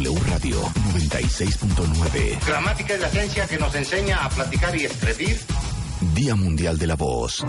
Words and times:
W 0.00 0.18
Radio 0.30 0.56
96.9. 0.94 2.46
Gramática 2.46 2.94
es 2.94 3.00
la 3.00 3.08
ciencia 3.10 3.46
que 3.46 3.58
nos 3.58 3.74
enseña 3.74 4.24
a 4.24 4.30
platicar 4.30 4.74
y 4.74 4.86
escribir. 4.86 5.38
Día 6.14 6.34
Mundial 6.34 6.78
de 6.78 6.86
la 6.86 6.96
Voz. 6.96 7.44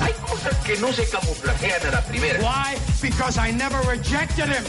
Hay 0.00 0.12
cosas 0.26 0.56
que 0.64 0.78
no 0.78 0.90
se 0.90 1.06
camuflajean 1.10 1.86
a 1.88 1.90
la 1.90 2.00
primera. 2.06 2.40
Why? 2.40 2.78
Because 3.02 3.38
I 3.38 3.52
never 3.52 3.78
rejected 3.86 4.46
him. 4.46 4.64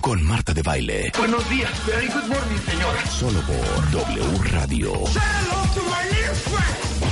Con 0.00 0.24
Marta 0.24 0.54
de 0.54 0.62
Baile. 0.62 1.12
Buenos 1.18 1.46
días. 1.50 1.70
Very 1.84 2.06
good 2.06 2.26
morning, 2.26 2.58
señora. 2.66 3.04
Solo 3.06 3.42
por 3.42 3.90
W 3.90 4.38
Radio. 4.50 4.92
Say 5.08 5.20
hello 5.20 5.62
to 5.74 5.82
my 5.82 6.08
friend. 6.32 7.09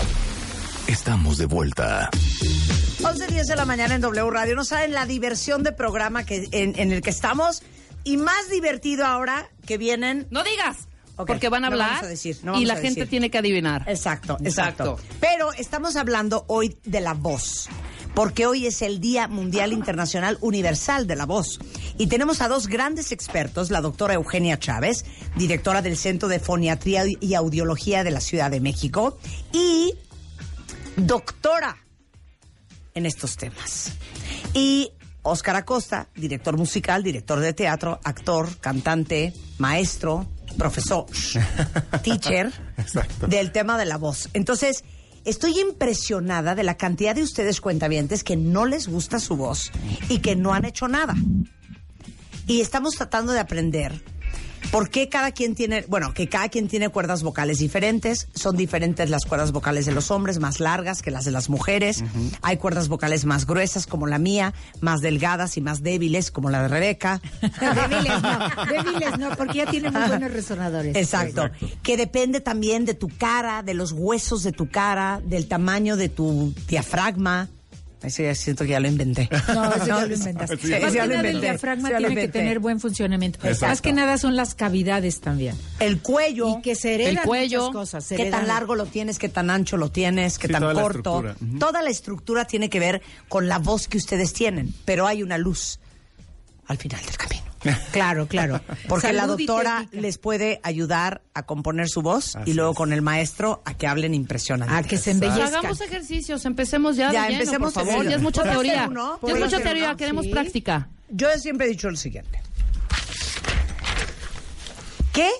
Estamos 0.89 1.37
de 1.37 1.45
vuelta. 1.45 2.09
11.10 2.13 3.45
de 3.45 3.57
la 3.57 3.67
mañana 3.67 3.95
en 3.95 4.01
W 4.01 4.31
Radio. 4.31 4.57
No 4.57 4.65
saben 4.65 4.93
la 4.93 5.05
diversión 5.05 5.63
de 5.63 5.73
programa 5.73 6.25
que, 6.25 6.49
en, 6.51 6.79
en 6.79 6.93
el 6.93 7.03
que 7.03 7.11
estamos. 7.11 7.63
Y 8.05 8.17
más 8.17 8.49
divertido 8.49 9.05
ahora 9.05 9.51
que 9.67 9.77
vienen. 9.77 10.27
No 10.31 10.43
digas. 10.43 10.89
Porque 11.27 11.51
van 11.51 11.65
a 11.65 11.69
no 11.69 11.75
hablar 11.75 11.91
vamos 11.91 12.05
a 12.05 12.09
decir, 12.09 12.39
no 12.43 12.59
y 12.59 12.65
la 12.65 12.75
a 12.75 12.77
gente 12.77 13.05
tiene 13.05 13.29
que 13.29 13.39
adivinar. 13.39 13.83
Exacto, 13.89 14.39
exacto, 14.41 14.95
Exacto. 14.95 15.19
Pero 15.21 15.53
estamos 15.53 15.97
hablando 15.97 16.45
hoy 16.49 16.79
de 16.85 17.01
la 17.01 17.13
voz. 17.13 17.69
Porque 18.15 18.47
hoy 18.47 18.67
es 18.67 18.81
el 18.81 19.01
Día 19.01 19.29
Mundial 19.29 19.73
Internacional 19.73 20.39
Universal 20.41 21.07
de 21.07 21.17
la 21.17 21.27
Voz. 21.27 21.59
Y 21.99 22.07
tenemos 22.07 22.41
a 22.41 22.49
dos 22.49 22.67
grandes 22.67 23.13
expertos, 23.13 23.71
la 23.71 23.81
doctora 23.81 24.15
Eugenia 24.15 24.59
Chávez, 24.59 25.05
directora 25.37 25.83
del 25.83 25.97
Centro 25.97 26.29
de 26.29 26.41
Foniatría 26.41 27.03
y 27.21 27.35
Audiología 27.35 28.05
de 28.05 28.11
la 28.11 28.21
Ciudad 28.21 28.51
de 28.51 28.61
México, 28.61 29.19
y 29.53 29.95
doctora 30.99 31.77
en 32.95 33.07
estos 33.07 33.37
temas. 33.37 33.93
Y 34.55 34.93
Óscar 35.23 35.57
Acosta, 35.57 36.09
director 36.15 36.57
musical, 36.57 37.03
director 37.03 37.41
de 37.41 37.53
teatro, 37.53 38.01
actor, 38.05 38.57
cantante, 38.59 39.33
maestro, 39.59 40.27
profesor, 40.57 41.07
teacher 42.03 42.53
del 43.29 43.53
tema 43.53 43.79
de 43.79 43.85
la 43.85 43.99
voz. 43.99 44.29
Entonces, 44.33 44.85
estoy 45.25 45.61
impresionada 45.61 46.55
de 46.55 46.65
la 46.65 46.77
cantidad 46.77 47.15
de 47.15 47.23
ustedes 47.23 47.61
cuentavientes 47.61 48.25
que 48.25 48.37
no 48.37 48.67
les 48.67 48.89
gusta 48.89 49.21
su 49.21 49.37
voz 49.37 49.71
y 50.09 50.19
que 50.19 50.37
no 50.37 50.55
han 50.55 50.65
hecho 50.65 50.89
nada. 50.89 51.15
Y 52.47 52.61
estamos 52.63 52.95
tratando 52.95 53.33
de 53.33 53.41
aprender 53.41 54.03
por 54.71 54.91
qué 54.91 55.09
cada 55.09 55.33
quien 55.33 55.55
tiene, 55.55 55.85
bueno, 55.89 56.15
que 56.15 56.29
cada 56.29 56.49
quien 56.49 56.69
tiene 56.69 56.89
cuerdas 56.89 57.23
vocales 57.23 57.59
diferentes. 57.59 58.29
Son 58.35 58.57
diferentes 58.57 59.11
las 59.11 59.25
cuerdas 59.25 59.53
vocales 59.53 59.87
de 59.87 59.93
los 59.93 60.11
hombres, 60.11 60.39
más 60.39 60.61
largas 60.61 61.03
que 61.03 61.11
las 61.11 61.25
de 61.25 61.31
las 61.31 61.49
mujeres. 61.49 62.05
Hay 62.43 62.57
cuerdas 62.57 62.89
vocales 62.89 63.25
más 63.25 63.47
gruesas 63.47 63.87
como 63.87 64.07
la 64.07 64.19
mía, 64.19 64.55
más 64.81 65.01
delgadas 65.01 65.57
y 65.57 65.61
más 65.61 65.83
débiles 65.83 66.31
como 66.31 66.51
la 66.51 66.63
de 66.63 66.69
Rebeca. 66.69 67.21
Débiles 67.41 68.23
no, 68.23 68.67
débiles 68.67 69.19
no, 69.19 69.37
porque 69.37 69.59
ya 69.59 69.67
tiene 69.67 69.91
muy 69.91 70.03
buenos 70.09 70.33
resonadores. 70.33 70.97
Exacto. 70.97 71.51
Que 71.83 71.97
depende 71.97 72.41
también 72.41 72.85
de 72.85 72.95
tu 72.95 73.09
cara, 73.09 73.63
de 73.63 73.75
los 73.75 73.93
huesos 73.93 74.43
de 74.43 74.53
tu 74.53 74.69
cara, 74.69 75.21
del 75.25 75.47
tamaño 75.49 75.97
de 75.97 76.09
tu 76.09 76.55
diafragma. 76.69 77.49
Eso 78.03 78.23
ya 78.23 78.33
siento 78.35 78.63
que 78.65 78.71
ya 78.71 78.81
lo 78.81 78.87
inventé. 78.87 79.29
No, 79.49 79.75
eso 79.75 79.87
ya 79.87 80.07
lo 80.07 80.15
inventaste. 80.15 80.57
Sí, 80.63 80.71
Más 80.71 80.93
que 80.93 80.99
lo 80.99 81.07
nada 81.17 81.29
el 81.29 81.41
diafragma 81.41 81.89
tiene 81.89 82.15
que 82.15 82.29
tener 82.29 82.61
buen 82.61 82.79
funcionamiento. 82.79 83.41
Más 83.61 83.81
que 83.83 83.93
nada 83.93 84.19
son 84.19 84.37
las 84.37 84.55
cavidades 84.55 85.21
también. 85.21 85.57
El 85.81 86.01
cuello. 86.01 86.59
Y 86.59 86.63
que 86.63 86.77
se 86.77 86.95
heredan 86.95 87.17
El 87.19 87.23
cuello, 87.23 87.59
muchas 87.63 87.73
cosas. 87.75 88.05
se 88.05 88.15
qué 88.17 88.23
heredan- 88.23 88.31
tan 88.41 88.47
largo 88.49 88.77
lo 88.77 88.87
tienes, 88.87 89.19
qué 89.19 89.29
tan 89.29 89.51
ancho 89.51 89.77
lo 89.77 89.91
tienes, 89.91 90.39
qué 90.39 90.47
Sí, 90.47 90.53
tan 90.53 90.63
toda 90.63 90.75
la 90.75 90.83
corto. 90.83 90.99
estructura. 91.25 91.37
Ujú. 91.51 91.59
Toda 91.59 91.83
la 91.83 91.91
estructura 91.91 92.45
tiene 92.45 92.71
que 92.71 92.79
ver 92.79 93.03
con 93.29 93.49
la 93.49 93.59
voz 93.59 93.89
que 93.89 93.99
ustedes 93.99 94.33
tienen, 94.33 94.73
pero 94.85 95.07
hay 95.09 95.25
una 95.25 95.37
luz 95.37 95.81
al 96.69 96.77
final 96.79 97.05
del 97.05 97.17
camino. 97.17 97.48
Claro, 97.93 98.27
claro. 98.29 98.61
Porque 98.89 99.13
la 99.13 99.23
Salud 99.23 99.37
doctora 99.39 99.87
les 99.93 100.19
puede 100.19 100.61
ayudar 100.63 101.23
a 101.35 101.43
componer 101.45 101.89
su 101.89 102.03
voz 102.03 102.37
Así 102.37 102.51
y 102.51 102.55
luego 102.55 102.71
es. 102.73 102.77
con 102.77 102.93
el 102.93 103.03
maestro 103.03 103.63
a 103.65 103.75
que 103.75 103.87
hablen 103.87 104.15
impresionante. 104.15 104.75
A 104.75 104.83
que 104.83 104.97
se 104.97 105.11
embellezcan. 105.11 105.49
Hagamos 105.55 105.81
ejercicios, 105.81 106.45
empecemos 106.45 106.97
ya, 106.97 107.11
Ya, 107.13 107.23
de 107.25 107.29
lleno, 107.31 107.41
empecemos 107.43 107.75
por 107.75 107.85
favor. 107.87 108.05
Ya 108.09 108.17
es 108.17 108.23
mucha 108.23 108.43
teoría. 108.45 108.87
uno, 108.89 109.15
Ya 109.15 109.21
¿puedo 109.21 109.37
es 109.37 109.43
mucha 109.45 109.61
teoría, 109.61 109.89
uno? 109.89 109.97
queremos 109.97 110.25
Sí. 110.27 110.31
práctica. 110.31 110.89
Yo 111.11 111.29
siempre 111.39 111.67
he 111.67 111.71
dicho 111.71 111.91
lo 111.91 111.97
siguiente. 111.97 112.41
¿Qué? 115.13 115.31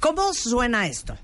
¿Cómo 0.00 0.32
suena 0.34 0.86
esto? 0.86 1.16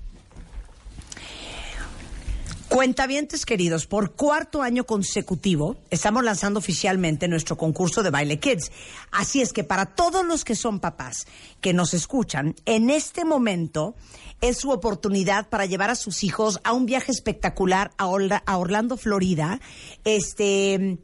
Cuentavientes 2.75 3.45
queridos, 3.45 3.87
por 3.87 4.15
cuarto 4.15 4.61
año 4.61 4.85
consecutivo 4.85 5.77
estamos 5.91 6.25
lanzando 6.25 6.59
oficialmente 6.59 7.29
nuestro 7.29 7.57
concurso 7.57 8.03
de 8.03 8.09
Baile 8.09 8.37
Kids. 8.37 8.69
Así 9.11 9.41
es 9.41 9.53
que 9.53 9.63
para 9.63 9.95
todos 9.95 10.25
los 10.25 10.43
que 10.43 10.55
son 10.55 10.81
papás 10.81 11.25
que 11.61 11.71
nos 11.71 11.93
escuchan, 11.93 12.53
en 12.65 12.89
este 12.89 13.23
momento 13.23 13.95
es 14.41 14.57
su 14.57 14.71
oportunidad 14.71 15.47
para 15.47 15.65
llevar 15.65 15.89
a 15.89 15.95
sus 15.95 16.25
hijos 16.25 16.59
a 16.65 16.73
un 16.73 16.85
viaje 16.85 17.13
espectacular 17.13 17.91
a, 17.97 18.07
a 18.45 18.57
Orlando, 18.57 18.97
Florida. 18.97 19.61
Este, 20.03 20.99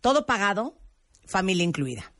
todo 0.00 0.24
pagado, 0.24 0.78
familia 1.26 1.64
incluida. 1.64 2.15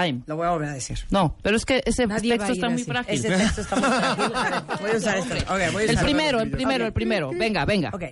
Time. 0.00 0.22
Lo 0.26 0.36
voy 0.36 0.46
a 0.46 0.50
volver 0.50 0.68
a 0.68 0.74
decir. 0.74 0.98
No, 1.10 1.36
pero 1.42 1.56
es 1.56 1.64
que 1.64 1.82
ese 1.86 2.06
Nadie 2.06 2.36
texto 2.36 2.52
está 2.52 2.68
muy 2.68 2.82
así. 2.82 2.90
frágil. 2.90 3.14
Ese 3.14 3.28
texto 3.36 3.60
está 3.62 3.76
muy 3.76 3.84
frágil. 3.88 4.34
A 4.34 4.42
ver, 4.66 4.80
Voy 4.80 4.90
a 4.90 4.96
usar 4.96 5.18
este. 5.18 5.38
Ok, 5.38 5.72
voy 5.72 5.82
a 5.84 5.90
El 5.90 5.98
primero, 5.98 6.40
el 6.40 6.50
primero, 6.50 6.86
el 6.86 6.92
primero. 6.92 7.30
Venga, 7.30 7.64
venga. 7.64 7.90
Ok. 7.94 8.02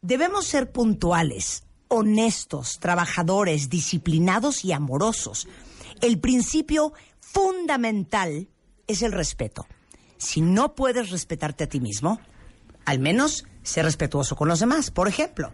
Debemos 0.00 0.46
ser 0.46 0.70
puntuales, 0.70 1.64
honestos, 1.88 2.78
trabajadores, 2.80 3.68
disciplinados 3.68 4.64
y 4.64 4.72
amorosos. 4.72 5.48
El 6.00 6.18
principio 6.20 6.92
fundamental 7.20 8.48
es 8.86 9.02
el 9.02 9.12
respeto. 9.12 9.66
Si 10.16 10.40
no 10.40 10.74
puedes 10.74 11.10
respetarte 11.10 11.64
a 11.64 11.68
ti 11.68 11.80
mismo, 11.80 12.20
al 12.84 12.98
menos 12.98 13.44
sé 13.62 13.82
respetuoso 13.82 14.36
con 14.36 14.48
los 14.48 14.60
demás. 14.60 14.90
Por 14.90 15.08
ejemplo, 15.08 15.50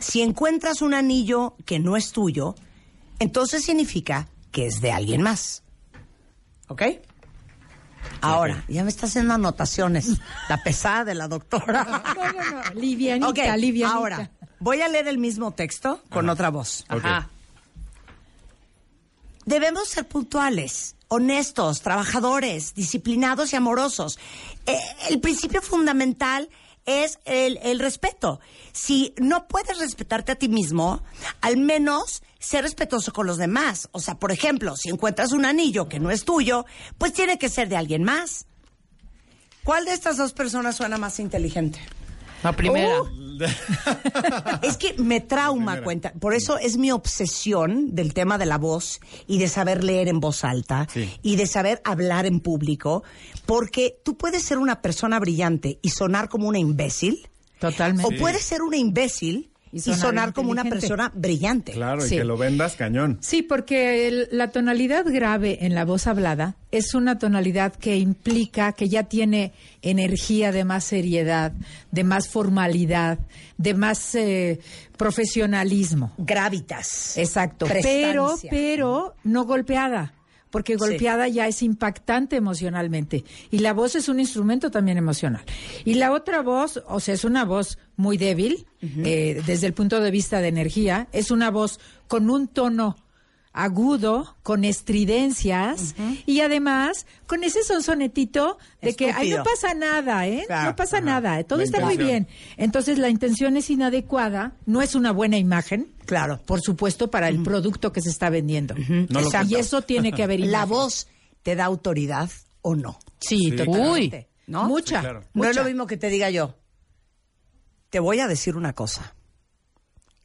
si 0.00 0.22
encuentras 0.22 0.82
un 0.82 0.94
anillo 0.94 1.54
que 1.64 1.78
no 1.78 1.96
es 1.96 2.12
tuyo, 2.12 2.54
entonces 3.18 3.64
significa 3.64 4.28
que 4.52 4.66
es 4.66 4.80
de 4.80 4.92
alguien 4.92 5.22
más. 5.22 5.62
¿Ok? 6.68 6.82
Ahora, 8.20 8.64
ya 8.68 8.84
me 8.84 8.90
está 8.90 9.06
haciendo 9.06 9.34
anotaciones. 9.34 10.08
La 10.48 10.62
pesada 10.62 11.04
de 11.04 11.14
la 11.14 11.28
doctora. 11.28 12.02
No, 12.16 12.32
no, 12.32 12.50
no. 12.64 12.80
Livianita, 12.80 13.28
Ok, 13.28 13.38
livianita. 13.58 13.96
ahora, 13.96 14.30
voy 14.60 14.80
a 14.82 14.88
leer 14.88 15.08
el 15.08 15.18
mismo 15.18 15.52
texto 15.52 16.02
con 16.10 16.28
otra 16.28 16.50
voz. 16.50 16.84
Ajá. 16.88 17.28
Debemos 19.44 19.88
ser 19.88 20.06
puntuales, 20.06 20.96
honestos, 21.08 21.80
trabajadores, 21.80 22.74
disciplinados 22.74 23.52
y 23.52 23.56
amorosos. 23.56 24.18
Eh, 24.66 24.78
el 25.10 25.20
principio 25.20 25.62
fundamental 25.62 26.50
es 26.84 27.18
el, 27.24 27.58
el 27.62 27.78
respeto. 27.78 28.40
Si 28.72 29.14
no 29.18 29.48
puedes 29.48 29.78
respetarte 29.78 30.32
a 30.32 30.36
ti 30.36 30.48
mismo, 30.48 31.02
al 31.40 31.56
menos 31.56 32.22
ser 32.38 32.62
respetuoso 32.62 33.12
con 33.12 33.26
los 33.26 33.36
demás. 33.38 33.88
O 33.92 34.00
sea, 34.00 34.14
por 34.18 34.32
ejemplo, 34.32 34.76
si 34.76 34.88
encuentras 34.90 35.32
un 35.32 35.44
anillo 35.44 35.88
que 35.88 36.00
no 36.00 36.10
es 36.10 36.24
tuyo, 36.24 36.64
pues 36.98 37.12
tiene 37.12 37.38
que 37.38 37.48
ser 37.48 37.68
de 37.68 37.76
alguien 37.76 38.02
más. 38.04 38.46
¿Cuál 39.64 39.84
de 39.84 39.92
estas 39.92 40.16
dos 40.16 40.32
personas 40.32 40.76
suena 40.76 40.98
más 40.98 41.18
inteligente? 41.20 41.78
La 42.42 42.52
primera. 42.52 42.94
Es 44.62 44.76
que 44.76 44.94
me 44.94 45.20
trauma, 45.20 45.80
cuenta. 45.82 46.12
Por 46.12 46.34
eso 46.34 46.58
es 46.58 46.76
mi 46.76 46.90
obsesión 46.90 47.94
del 47.94 48.12
tema 48.14 48.36
de 48.38 48.46
la 48.46 48.58
voz 48.58 49.00
y 49.26 49.38
de 49.38 49.48
saber 49.48 49.84
leer 49.84 50.08
en 50.08 50.18
voz 50.20 50.44
alta 50.44 50.88
Sí. 50.92 51.08
y 51.22 51.36
de 51.36 51.46
saber 51.46 51.80
hablar 51.84 52.26
en 52.26 52.40
público, 52.40 53.04
porque 53.46 54.00
tú 54.04 54.16
puedes 54.16 54.42
ser 54.42 54.58
una 54.58 54.82
persona 54.82 55.18
brillante 55.20 55.78
y 55.82 55.90
sonar 55.90 56.28
como 56.28 56.48
una 56.48 56.58
imbécil, 56.58 57.28
Totalmente. 57.60 58.12
o 58.14 58.18
puedes 58.18 58.42
ser 58.42 58.62
una 58.62 58.76
imbécil 58.76 59.52
y 59.72 59.80
sonar, 59.80 60.32
como 60.32 60.50
una 60.50 60.64
persona 60.64 61.12
brillante. 61.14 61.72
Claro, 61.72 62.06
y 62.06 62.08
que 62.10 62.24
lo 62.24 62.36
vendas 62.36 62.74
cañón. 62.76 63.18
Sí, 63.20 63.42
porque 63.42 64.08
el- 64.08 64.28
la 64.32 64.50
tonalidad 64.50 65.04
grave 65.06 65.58
en 65.66 65.74
la 65.74 65.84
voz 65.84 66.06
hablada 66.06 66.56
es 66.70 66.94
una 66.94 67.18
tonalidad 67.18 67.74
que 67.74 67.96
implica 67.96 68.72
que 68.72 68.88
ya 68.88 69.04
tiene 69.04 69.52
energía 69.82 70.52
de 70.52 70.64
más 70.64 70.84
seriedad, 70.84 71.52
de 71.90 72.04
más 72.04 72.28
formalidad, 72.28 73.18
de 73.56 73.74
más 73.74 74.14
eh, 74.14 74.60
profesionalismo. 74.96 76.12
Gravitas. 76.18 77.16
Exacto. 77.18 77.66
Prestancia. 77.66 78.50
Pero, 78.50 78.50
pero 78.50 79.14
no 79.24 79.44
golpeada. 79.44 80.12
Porque 80.50 80.76
golpeada 80.76 81.28
ya 81.28 81.46
es 81.46 81.62
impactante 81.62 82.36
emocionalmente. 82.36 83.24
Y 83.50 83.58
la 83.58 83.72
voz 83.72 83.94
es 83.94 84.08
un 84.08 84.20
instrumento 84.20 84.70
también 84.70 84.98
emocional. 84.98 85.42
Y 85.84 85.94
la 85.94 86.12
otra 86.12 86.42
voz, 86.42 86.82
o 86.86 87.00
sea, 87.00 87.14
es 87.14 87.24
una 87.24 87.44
voz 87.44 87.78
muy 87.96 88.16
débil, 88.16 88.66
eh, 88.80 89.42
desde 89.46 89.66
el 89.66 89.74
punto 89.74 90.00
de 90.00 90.10
vista 90.10 90.40
de 90.40 90.48
energía. 90.48 91.08
Es 91.12 91.30
una 91.30 91.50
voz 91.50 91.80
con 92.06 92.30
un 92.30 92.48
tono 92.48 92.96
agudo, 93.52 94.36
con 94.42 94.64
estridencias 94.64 95.94
y 96.26 96.40
además 96.40 97.06
con 97.26 97.42
ese 97.44 97.62
sonsonetito 97.64 98.58
de 98.82 98.94
que 98.94 99.10
ay, 99.10 99.30
no 99.30 99.42
pasa 99.42 99.74
nada, 99.74 100.26
¿eh? 100.26 100.44
Claro. 100.46 100.70
No 100.70 100.76
pasa 100.76 100.98
Ajá. 100.98 101.06
nada, 101.06 101.42
todo 101.44 101.58
La 101.58 101.64
está 101.64 101.80
muy 101.84 101.96
bien. 101.96 102.28
Entonces 102.56 102.98
la 102.98 103.08
intención 103.08 103.56
es 103.56 103.68
inadecuada, 103.70 104.52
no 104.66 104.82
es 104.82 104.94
una 104.94 105.12
buena 105.12 105.38
imagen. 105.38 105.92
Claro. 106.06 106.40
Por 106.46 106.60
supuesto, 106.60 107.10
para 107.10 107.28
el 107.28 107.42
producto 107.42 107.92
que 107.92 108.00
se 108.00 108.10
está 108.10 108.30
vendiendo. 108.30 108.74
No 108.76 109.20
lo 109.20 109.26
Exacto. 109.26 109.48
y 109.50 109.56
eso 109.56 109.82
tiene 109.82 110.12
que 110.12 110.22
haber 110.22 110.40
La 110.48 110.64
voz 110.64 111.08
te 111.42 111.56
da 111.56 111.64
autoridad 111.64 112.30
o 112.62 112.76
no. 112.76 112.98
Sí, 113.20 113.36
Sí. 113.50 113.56
totalmente. 113.56 114.28
¿No? 114.46 114.64
Mucha. 114.68 114.96
Sí, 114.96 115.00
claro. 115.02 115.24
No 115.34 115.44
es 115.44 115.56
lo 115.56 115.64
mismo 115.64 115.86
que 115.86 115.96
te 115.96 116.08
diga 116.08 116.30
yo. 116.30 116.54
Te 117.90 118.00
voy 118.00 118.20
a 118.20 118.26
decir 118.28 118.56
una 118.56 118.72
cosa. 118.74 119.14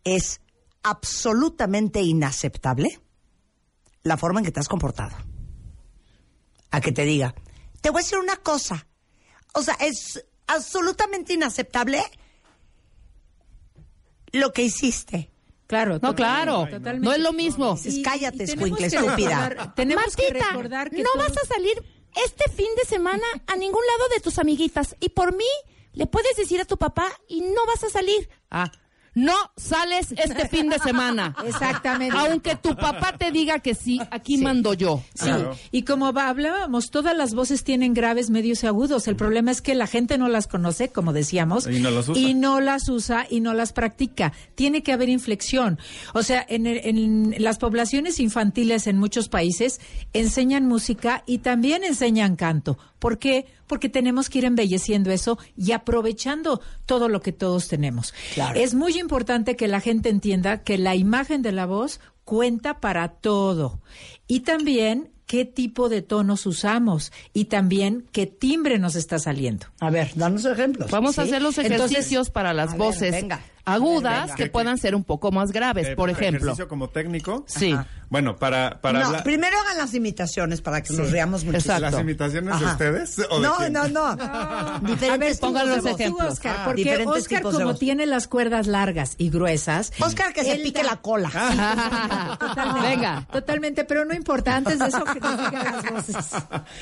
Es 0.04 0.40
absolutamente 0.84 2.02
inaceptable 2.02 3.00
la 4.04 4.18
forma 4.18 4.40
en 4.40 4.46
que 4.46 4.52
te 4.52 4.60
has 4.60 4.68
comportado. 4.68 5.16
A 6.72 6.82
que 6.82 6.92
te 6.92 7.06
diga, 7.06 7.34
te 7.82 7.90
voy 7.90 8.00
a 8.00 8.04
decir 8.04 8.18
una 8.18 8.38
cosa. 8.38 8.88
O 9.54 9.62
sea, 9.62 9.76
es 9.76 10.26
absolutamente 10.48 11.34
inaceptable 11.34 12.04
lo 14.32 14.52
que 14.52 14.64
hiciste. 14.64 15.30
Claro. 15.68 16.00
No, 16.02 16.14
claro. 16.14 16.68
totalmente. 16.70 17.06
No 17.06 17.14
es 17.14 17.20
lo 17.20 17.34
mismo. 17.34 17.78
Cállate, 18.04 18.44
escuincle, 18.44 18.88
estúpida. 18.88 19.74
Tenemos 19.76 20.16
que 20.16 20.30
recordar 20.32 20.90
que 20.90 21.04
no 21.04 21.10
vas 21.18 21.36
a 21.38 21.46
salir 21.48 21.82
este 22.26 22.50
fin 22.52 22.68
de 22.78 22.86
semana 22.86 23.26
a 23.48 23.56
ningún 23.56 23.82
lado 23.86 24.10
de 24.14 24.20
tus 24.20 24.38
amiguitas. 24.40 24.96
Y 25.00 25.10
por 25.10 25.36
mí, 25.36 25.50
le 25.94 26.08
puedes 26.08 26.36
decir 26.36 26.60
a 26.62 26.66
tu 26.66 26.78
papá 26.78 27.08
y 27.28 27.42
no 27.42 27.66
vas 27.66 27.84
a 27.84 27.90
salir. 27.90 28.30
Ah, 28.52 28.72
no 29.16 29.34
sales 29.58 30.12
este 30.12 30.48
fin 30.48 30.70
de 30.70 30.80
semana. 30.80 31.36
Exactamente. 31.46 32.18
Aunque 32.18 32.56
tu 32.56 32.76
papá 32.76 33.16
te 33.18 33.32
diga 33.32 33.60
que 33.60 33.76
sí, 33.76 34.00
aquí 34.12 34.38
mando 34.38 34.74
yo. 34.74 35.04
Sí, 35.14 35.26
Claro. 35.26 35.56
y 35.72 35.84
como 35.84 36.14
va- 36.14 36.30
hablábamos, 36.30 36.90
todas 36.90 37.16
las 37.16 37.34
voces 37.34 37.64
tienen 37.64 37.94
graves, 37.94 38.30
medios 38.30 38.64
y 38.64 38.68
agudos. 38.68 39.08
El 39.08 39.16
problema 39.16 39.52
es 39.52 39.62
que 39.62 39.76
la 39.76 39.88
gente 39.88 40.18
no 40.18 40.28
las 40.30 40.48
conoce, 40.48 40.90
como 40.90 41.14
decíamos, 41.14 41.68
Y 41.68 41.80
no 41.80 41.92
las 41.92 42.10
usa. 42.10 42.22
y 42.22 42.34
no 42.34 42.60
las 42.60 42.90
usa 42.90 43.28
y 43.30 43.40
no 43.40 43.54
las 43.54 43.74
practica. 43.74 44.34
Tiene 44.56 44.84
que 44.84 44.94
haber 44.94 45.10
inflexión. 45.10 45.78
O 46.14 46.24
sea, 46.24 46.46
en, 46.50 46.66
el- 46.68 46.82
en 46.84 47.36
las 47.38 47.58
poblaciones 47.60 48.20
infantiles 48.20 48.88
en 48.88 48.98
muchos 48.98 49.30
países 49.30 49.80
enseñan 50.14 50.68
música 50.68 51.24
y 51.26 51.40
también 51.40 51.84
enseñan 51.84 52.36
canto. 52.36 52.78
¿Por 53.00 53.18
qué? 53.20 53.46
Porque 53.74 53.90
tenemos 53.90 54.30
que 54.30 54.38
ir 54.38 54.46
embelleciendo 54.46 55.10
eso 55.10 55.40
y 55.58 55.72
aprovechando 55.72 56.62
todo 56.86 57.10
lo 57.10 57.22
que 57.22 57.32
todos 57.32 57.68
tenemos. 57.68 58.14
Claro. 58.36 58.60
Es 58.60 58.76
muy 58.76 59.00
importante 59.00 59.56
que 59.56 59.68
la 59.68 59.80
gente 59.80 60.10
entienda 60.10 60.62
que 60.62 60.78
la 60.78 60.94
imagen 60.94 61.42
de 61.42 61.54
la 61.54 61.66
voz 61.66 62.00
cuenta 62.24 62.80
para 62.80 63.08
todo. 63.08 63.82
Y 64.28 64.42
también 64.42 65.10
qué 65.26 65.46
tipo 65.46 65.90
de 65.90 66.04
tonos 66.04 66.46
usamos 66.46 67.12
y 67.34 67.46
también 67.46 68.06
qué 68.12 68.28
timbre 68.28 68.78
nos 68.78 68.94
está 68.94 69.18
saliendo. 69.18 69.66
A 69.80 69.90
ver, 69.90 70.12
danos 70.14 70.46
ejemplos. 70.46 70.92
Vamos 70.92 71.18
a 71.18 71.24
hacer 71.24 71.42
los 71.42 71.58
Entonces, 71.58 71.90
ejercicios 71.90 72.30
para 72.30 72.54
las 72.54 72.74
ver, 72.74 72.78
voces 72.78 73.12
venga. 73.12 73.42
Agudas 73.66 74.32
que 74.36 74.48
puedan 74.48 74.78
ser 74.78 74.96
un 74.96 75.04
poco 75.04 75.32
más 75.32 75.52
graves, 75.52 75.88
Eh, 75.88 75.96
por 75.96 76.10
ejemplo. 76.10 76.40
Ejercicio 76.42 76.68
como 76.68 76.90
técnico. 76.90 77.44
Sí. 77.48 77.72
Ajá. 77.74 77.88
Bueno, 78.10 78.36
para, 78.36 78.80
para 78.80 79.00
no, 79.00 79.06
hablar- 79.08 79.24
primero 79.24 79.58
hagan 79.60 79.78
las 79.80 79.94
imitaciones 79.96 80.62
para 80.62 80.84
que 80.84 80.94
nos 80.94 81.10
riamos 81.10 81.44
muchísimo. 81.44 81.74
Exacto. 81.76 81.96
¿Las 81.98 82.02
imitaciones 82.02 82.60
de 82.60 82.66
Ajá. 82.66 82.72
ustedes? 82.74 83.20
¿O 83.32 83.40
de 83.42 83.48
No, 83.48 83.56
quién? 83.58 83.74
no, 83.74 83.88
no, 83.88 84.16
Diferentes 84.82 85.40
pongan 85.40 85.68
los 85.70 85.84
de 85.84 85.92
ejemplos. 85.92 86.28
Tú, 86.28 86.34
Oscar, 86.34 86.56
Ah. 86.60 86.66
porque 86.66 86.84
Diferentes 86.84 87.24
Oscar, 87.24 87.40
tipos 87.40 87.58
de 87.58 87.64
como 87.64 87.76
tiene 87.76 88.06
las 88.06 88.28
cuerdas 88.28 88.68
largas 88.68 89.16
y 89.18 89.30
gruesas. 89.32 89.92
Oscar 90.00 90.32
que 90.34 90.44
se 90.44 90.58
pique 90.58 90.84
da- 90.84 90.92
la 90.92 90.96
cola. 90.98 92.38
Totalmente. 92.40 92.88
Venga. 92.90 93.28
Totalmente, 93.32 93.84
pero 93.86 94.06
no 94.06 94.14
importa. 94.14 94.58
Antes 94.58 94.78
de 94.78 94.88
eso, 94.88 95.04
que 95.06 95.20
nos 95.20 95.38
digan 95.38 95.66
las 95.66 95.92
voces. 95.92 96.26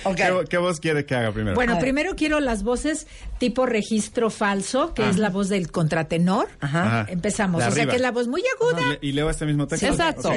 Ok. 0.04 0.16
¿Qué, 0.16 0.46
qué 0.50 0.58
voz 0.58 0.80
quiere 0.82 1.06
que 1.06 1.16
haga 1.16 1.32
primero? 1.32 1.56
Bueno, 1.56 1.80
primero 1.80 2.16
quiero 2.16 2.40
las 2.42 2.64
voces 2.64 3.08
tipo 3.40 3.66
registro 3.66 4.30
falso, 4.30 4.94
que 4.94 5.08
es 5.10 5.18
la 5.18 5.30
voz 5.30 5.48
del 5.48 5.72
contratenor. 5.72 6.50
Ajá. 6.60 6.71
Empezamos. 7.08 7.62
De 7.62 7.68
o 7.68 7.72
sea, 7.72 7.86
que 7.88 7.96
es 7.96 8.02
la 8.02 8.12
voz 8.12 8.28
muy 8.28 8.44
aguda. 8.56 8.82
le- 8.90 9.00
y 9.02 9.12
leo 9.12 9.30
este 9.30 9.46
mismo 9.46 9.68
texto. 9.68 9.88
Exacto. 9.88 10.30
Ok. 10.30 10.36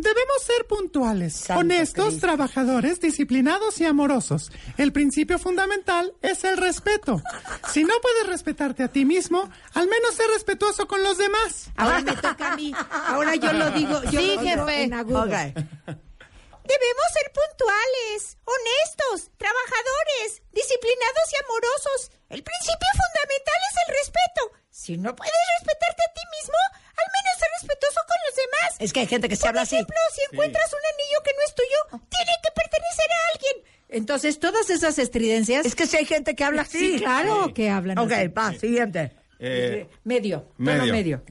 Debemos 0.00 0.42
ser 0.46 0.64
puntuales, 0.68 1.34
Santo 1.34 1.60
honestos, 1.60 2.06
Cristo. 2.10 2.26
trabajadores, 2.28 3.00
disciplinados 3.00 3.80
y 3.80 3.84
amorosos. 3.84 4.52
El 4.76 4.92
principio 4.92 5.40
fundamental 5.40 6.14
es 6.22 6.44
el 6.44 6.56
respeto. 6.56 7.20
Si 7.72 7.82
no 7.82 7.94
puedes 8.00 8.28
respetarte 8.28 8.84
a 8.84 8.88
ti 8.88 9.04
mismo, 9.04 9.50
al 9.74 9.88
menos 9.88 10.14
sé 10.14 10.22
respetuoso 10.32 10.86
con 10.86 11.02
los 11.02 11.18
demás. 11.18 11.70
Ahora 11.74 12.00
me 12.02 12.12
toca 12.14 12.52
a 12.52 12.56
mí. 12.56 12.72
Ahora 13.08 13.34
yo 13.34 13.52
lo 13.52 13.70
digo. 13.72 14.00
Yo 14.04 14.20
Sí, 14.20 14.36
lo 14.36 14.42
digo 14.42 14.66
jefe. 14.66 14.82
en 14.84 14.94
agudo. 14.94 15.24
Debemos 15.26 17.06
ser 17.14 17.32
puntuales, 17.32 18.36
honestos, 18.44 19.30
trabajadores, 19.38 20.42
disciplinados 20.52 21.26
y 21.32 21.36
amorosos. 21.42 22.12
El 22.28 22.42
principio 22.44 22.88
fundamental 22.92 23.60
es 23.66 23.74
el 23.82 23.94
respeto. 23.98 24.42
Si 24.78 24.96
no 24.96 25.14
puedes 25.16 25.32
respetarte 25.58 26.02
a 26.08 26.12
ti 26.14 26.20
mismo, 26.38 26.54
al 27.02 27.08
menos 27.16 27.38
ser 27.40 27.48
respetuoso 27.60 28.00
con 28.06 28.16
los 28.26 28.36
demás. 28.36 28.76
Es 28.78 28.92
que 28.92 29.00
hay 29.00 29.06
gente 29.08 29.28
que 29.28 29.34
se 29.34 29.40
Por 29.40 29.48
habla 29.48 29.62
así. 29.62 29.74
ejemplo, 29.74 29.96
si 30.14 30.20
encuentras 30.32 30.72
un 30.72 30.78
anillo 30.94 31.18
que 31.24 31.30
no 31.34 31.42
es 31.46 31.54
tuyo, 31.54 32.06
tiene 32.08 32.32
que 32.44 32.50
pertenecer 32.54 33.06
a 33.10 33.32
alguien. 33.34 33.56
Entonces, 33.88 34.38
todas 34.38 34.70
esas 34.70 34.98
estridencias. 35.00 35.66
Es 35.66 35.74
que 35.74 35.86
si 35.88 35.96
hay 35.96 36.04
gente 36.06 36.36
que 36.36 36.44
habla 36.44 36.62
así. 36.62 36.78
Sí, 36.78 36.98
claro 36.98 37.52
que 37.52 37.68
hablan 37.70 37.98
Ok, 37.98 38.12
así. 38.12 38.28
va, 38.28 38.52
siguiente. 38.54 39.12
Eh, 39.40 39.88
Medio. 40.04 40.42
Tono 40.56 40.84
Medio. 40.84 40.92
medio. 40.92 41.22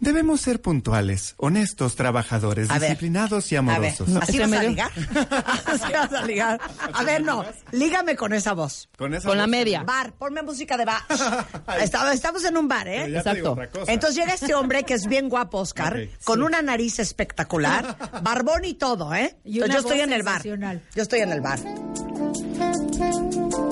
Debemos 0.00 0.40
ser 0.40 0.62
puntuales, 0.62 1.34
honestos, 1.36 1.94
trabajadores, 1.94 2.70
A 2.70 2.78
ver. 2.78 2.82
disciplinados 2.90 3.52
y 3.52 3.56
A 3.56 3.60
ver, 3.60 3.76
amorosos. 3.76 4.08
¿así 4.16 4.38
¿Ese 4.38 4.46
vas 4.46 4.52
a 4.58 4.62
ligar? 4.62 4.90
¿Así 5.66 5.92
vas 5.92 6.12
a 6.14 6.22
ligar? 6.24 6.60
A 6.94 7.04
ver, 7.04 7.22
no, 7.22 7.44
lígame 7.72 8.16
con 8.16 8.32
esa 8.32 8.54
voz. 8.54 8.88
con 8.96 9.12
esa 9.12 9.28
Con 9.28 9.36
la 9.36 9.46
media. 9.46 9.82
Bar, 9.82 10.14
ponme 10.14 10.42
música 10.42 10.78
de 10.78 10.86
bar. 10.86 11.02
Estamos 12.12 12.42
en 12.46 12.56
un 12.56 12.66
bar, 12.66 12.88
¿eh? 12.88 13.14
Exacto. 13.14 13.56
Entonces 13.88 14.16
llega 14.16 14.32
este 14.32 14.54
hombre 14.54 14.84
que 14.84 14.94
es 14.94 15.06
bien 15.06 15.28
guapo, 15.28 15.58
Oscar, 15.58 16.08
con 16.24 16.42
una 16.42 16.62
nariz 16.62 16.98
espectacular, 16.98 17.96
barbón 18.22 18.64
y 18.64 18.74
todo, 18.74 19.14
¿eh? 19.14 19.36
Y 19.44 19.56
Entonces 19.60 19.74
yo 19.82 19.88
estoy 19.88 20.00
en 20.00 20.12
el 20.14 20.22
bar. 20.22 20.42
Yo 20.42 21.02
estoy 21.02 21.20
en 21.20 21.32
el 21.32 21.42
bar. 21.42 21.58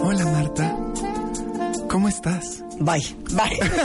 Hola 0.00 0.24
Marta, 0.26 0.67
¿cómo 1.98 2.08
estás? 2.08 2.62
Bye. 2.78 3.02
Bye. 3.32 3.58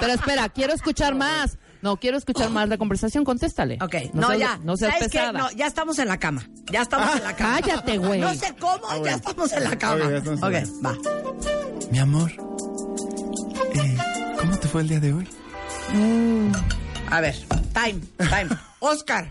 Pero 0.00 0.12
espera, 0.12 0.48
quiero 0.48 0.72
escuchar 0.72 1.14
más. 1.14 1.56
No, 1.82 1.98
quiero 1.98 2.18
escuchar 2.18 2.50
más 2.50 2.68
la 2.68 2.78
conversación, 2.78 3.24
contéstale. 3.24 3.78
Ok, 3.80 3.94
no, 4.12 4.22
no, 4.22 4.26
seas, 4.26 4.40
ya. 4.40 4.58
No 4.64 4.76
seas 4.76 4.94
¿Sabes 4.94 5.12
qué? 5.12 5.32
No, 5.32 5.48
ya 5.52 5.68
estamos 5.68 6.00
en 6.00 6.08
la 6.08 6.18
cama. 6.18 6.42
Ya 6.72 6.82
estamos 6.82 7.14
en 7.14 7.22
la 7.22 7.36
cama. 7.36 7.60
cállate, 7.60 7.96
güey. 7.98 8.20
No 8.20 8.34
sé 8.34 8.56
cómo, 8.58 8.80
Ah, 8.90 8.98
ya 9.04 9.14
estamos 9.14 9.52
en 9.52 9.62
la 9.62 9.78
cama. 9.78 10.04
Ok, 10.04 10.54
va. 10.84 10.96
Mi 11.92 12.00
amor, 12.00 12.32
eh, 13.74 13.96
¿cómo 14.40 14.58
te 14.58 14.66
fue 14.66 14.80
el 14.80 14.88
día 14.88 14.98
de 14.98 15.12
hoy? 15.12 15.28
A 17.08 17.20
ver, 17.20 17.36
time, 17.72 18.00
time. 18.18 18.48
Oscar, 18.80 19.30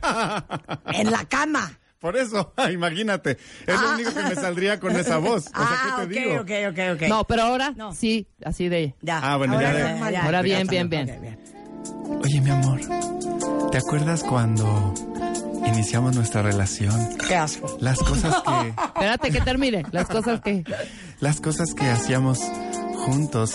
en 0.94 1.12
la 1.12 1.26
cama. 1.26 1.78
Por 2.00 2.16
eso, 2.18 2.54
imagínate. 2.72 3.32
Es 3.68 3.76
Ah. 3.78 3.82
lo 3.84 3.94
único 3.96 4.14
que 4.14 4.24
me 4.24 4.36
saldría 4.36 4.80
con 4.80 4.96
esa 4.96 5.18
voz. 5.18 5.48
O 5.48 5.50
sea, 5.50 5.52
ah, 5.60 5.98
¿qué 6.02 6.14
te 6.16 6.20
digo? 6.22 6.34
ok, 6.42 6.52
ok, 6.70 6.80
ok, 6.96 7.02
ok. 7.04 7.10
No, 7.10 7.24
pero 7.26 7.44
ahora 7.44 7.72
No. 7.76 7.94
sí, 7.94 8.28
así 8.44 8.70
de. 8.70 8.96
Ya. 9.02 9.20
Ah, 9.22 9.38
bueno, 9.38 9.60
ya 9.62 9.74
de- 9.74 10.18
Ahora 10.18 10.42
bien, 10.42 10.68
bien, 10.68 10.90
bien. 10.90 11.38
Oye, 12.24 12.42
mi 12.42 12.50
amor, 12.50 12.80
¿te 13.72 13.78
acuerdas 13.78 14.24
cuando 14.24 14.94
iniciamos 15.66 16.16
nuestra 16.16 16.42
relación? 16.42 17.18
Qué 17.28 17.36
asco. 17.36 17.78
Las 17.80 18.00
cosas 18.00 18.36
que, 18.44 18.70
Espérate 18.96 19.32
que 19.32 19.42
termine. 19.42 19.84
Las 19.92 20.08
cosas 20.08 20.42
que. 20.42 20.64
las 21.20 21.40
cosas 21.42 21.74
que 21.76 21.86
hacíamos 21.88 22.40
juntos 23.06 23.54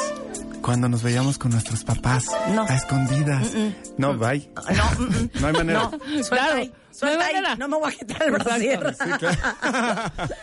cuando 0.65 0.89
nos 0.89 1.03
veíamos 1.03 1.37
con 1.37 1.51
nuestros 1.53 1.85
papás 1.85 2.27
No. 2.55 2.63
a 2.67 2.75
escondidas. 2.75 3.53
No, 3.99 4.17
bye. 4.17 4.49
No, 4.75 4.91
mm, 4.99 5.05
mm. 5.05 5.31
No 5.41 5.47
hay 5.49 5.53
manera. 5.53 5.81
No, 5.83 5.91
suelta 5.91 6.29
Claro, 6.31 6.55
ahí, 6.57 6.69
no 6.69 6.75
suelta 6.91 7.25
hay 7.27 7.35
ahí. 7.35 7.43
manera. 7.43 7.57
No 7.57 7.69
me 7.69 7.77
voy 7.77 7.93
a 7.93 7.97
quitar 7.97 8.23
el 8.23 8.31
brasier. 8.33 8.97
Sí, 8.99 9.11
claro. 9.19 10.13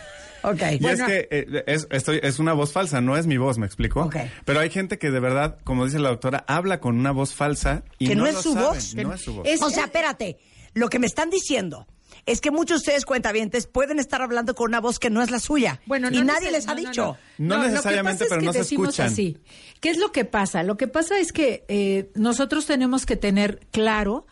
Ok. 0.44 0.60
Y 0.80 0.86
es 0.88 1.00
que 1.02 1.28
eh, 1.30 1.64
es, 1.68 1.86
estoy, 1.90 2.18
es 2.20 2.40
una 2.40 2.52
voz 2.52 2.72
falsa, 2.72 3.00
no 3.00 3.16
es 3.16 3.28
mi 3.28 3.36
voz, 3.36 3.58
¿me 3.58 3.66
explico? 3.66 4.02
Ok. 4.02 4.16
Pero 4.44 4.58
hay 4.58 4.70
gente 4.70 4.98
que 4.98 5.12
de 5.12 5.20
verdad, 5.20 5.58
como 5.62 5.84
dice 5.84 6.00
la 6.00 6.08
doctora, 6.08 6.44
habla 6.48 6.80
con 6.80 6.98
una 6.98 7.12
voz 7.12 7.32
falsa 7.32 7.84
y 8.00 8.08
que 8.08 8.16
no, 8.16 8.26
es 8.26 8.34
lo 8.34 8.42
su 8.42 8.54
saben, 8.54 8.68
voz. 8.68 8.94
No 8.96 9.14
es 9.14 9.20
su 9.20 9.34
voz. 9.34 9.48
o 9.62 9.70
sea, 9.70 9.84
espérate. 9.84 10.38
Lo 10.74 10.88
que 10.88 10.98
me 10.98 11.06
están 11.06 11.30
diciendo 11.30 11.86
es 12.26 12.40
que 12.40 12.50
muchos 12.50 12.80
de 12.80 12.90
ustedes 12.90 13.04
cuentavientes 13.04 13.66
pueden 13.66 13.98
estar 13.98 14.22
hablando 14.22 14.54
con 14.54 14.68
una 14.68 14.80
voz 14.80 14.98
que 14.98 15.10
no 15.10 15.22
es 15.22 15.30
la 15.30 15.40
suya. 15.40 15.80
Bueno, 15.86 16.08
y 16.10 16.22
nadie 16.22 16.50
les 16.50 16.68
ha 16.68 16.74
no, 16.74 16.80
no, 16.80 16.88
dicho. 16.88 17.16
No 17.38 17.56
lo 17.56 17.62
que 17.62 17.68
necesariamente, 17.70 18.24
pasa 18.24 18.24
es 18.24 18.28
pero 18.30 18.40
que 18.40 18.46
no 18.46 18.52
se 18.52 18.60
escuchan. 18.60 19.06
Así. 19.06 19.38
¿Qué 19.80 19.90
es 19.90 19.98
lo 19.98 20.12
que 20.12 20.24
pasa? 20.24 20.62
Lo 20.62 20.76
que 20.76 20.88
pasa 20.88 21.18
es 21.18 21.32
que 21.32 21.64
eh, 21.68 22.10
nosotros 22.14 22.66
tenemos 22.66 23.06
que 23.06 23.16
tener 23.16 23.60
claro 23.70 24.26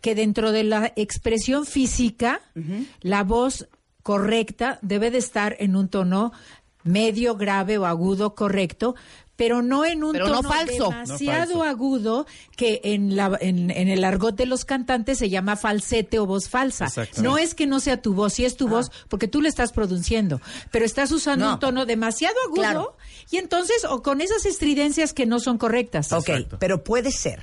que 0.00 0.14
dentro 0.14 0.52
de 0.52 0.64
la 0.64 0.92
expresión 0.96 1.64
física, 1.64 2.42
la 3.00 3.24
voz 3.24 3.68
correcta 4.02 4.78
debe 4.82 5.10
de 5.10 5.16
estar 5.16 5.56
en 5.60 5.76
un 5.76 5.88
tono 5.88 6.32
medio, 6.82 7.36
grave 7.36 7.78
o 7.78 7.86
agudo 7.86 8.34
correcto, 8.34 8.94
pero 9.36 9.62
no 9.62 9.84
en 9.84 10.04
un 10.04 10.12
Pero 10.12 10.28
no 10.28 10.36
tono 10.36 10.48
falso. 10.48 10.90
demasiado 10.90 11.54
No 11.54 11.58
falso. 11.60 11.62
agudo 11.64 12.26
que 12.56 12.80
en, 12.84 13.16
la, 13.16 13.36
en, 13.40 13.70
en 13.70 13.88
el 13.88 14.04
argot 14.04 14.36
de 14.36 14.46
los 14.46 14.64
cantantes 14.64 15.18
se 15.18 15.28
llama 15.28 15.56
falsete 15.56 16.18
o 16.20 16.26
voz 16.26 16.48
falsa. 16.48 16.86
No 17.20 17.36
es 17.38 17.54
que 17.54 17.66
no 17.66 17.80
sea 17.80 18.00
tu 18.00 18.14
voz, 18.14 18.34
sí 18.34 18.44
es 18.44 18.56
tu 18.56 18.68
voz 18.68 18.92
porque 19.08 19.26
tú 19.26 19.40
le 19.40 19.48
estás 19.48 19.72
produciendo, 19.72 20.40
pero 20.70 20.84
estás 20.84 21.10
usando 21.10 21.46
No. 21.46 21.52
un 21.54 21.58
tono 21.58 21.84
demasiado 21.86 22.36
agudo 22.46 22.60
Claro. 22.62 22.96
y 23.30 23.38
entonces 23.38 23.84
o 23.88 24.02
con 24.02 24.20
esas 24.20 24.46
estridencias 24.46 25.12
que 25.12 25.26
no 25.26 25.40
son 25.40 25.58
correctas. 25.58 26.12
Ok, 26.12 26.28
Exacto. 26.28 26.56
pero 26.60 26.84
puede 26.84 27.10
ser 27.10 27.42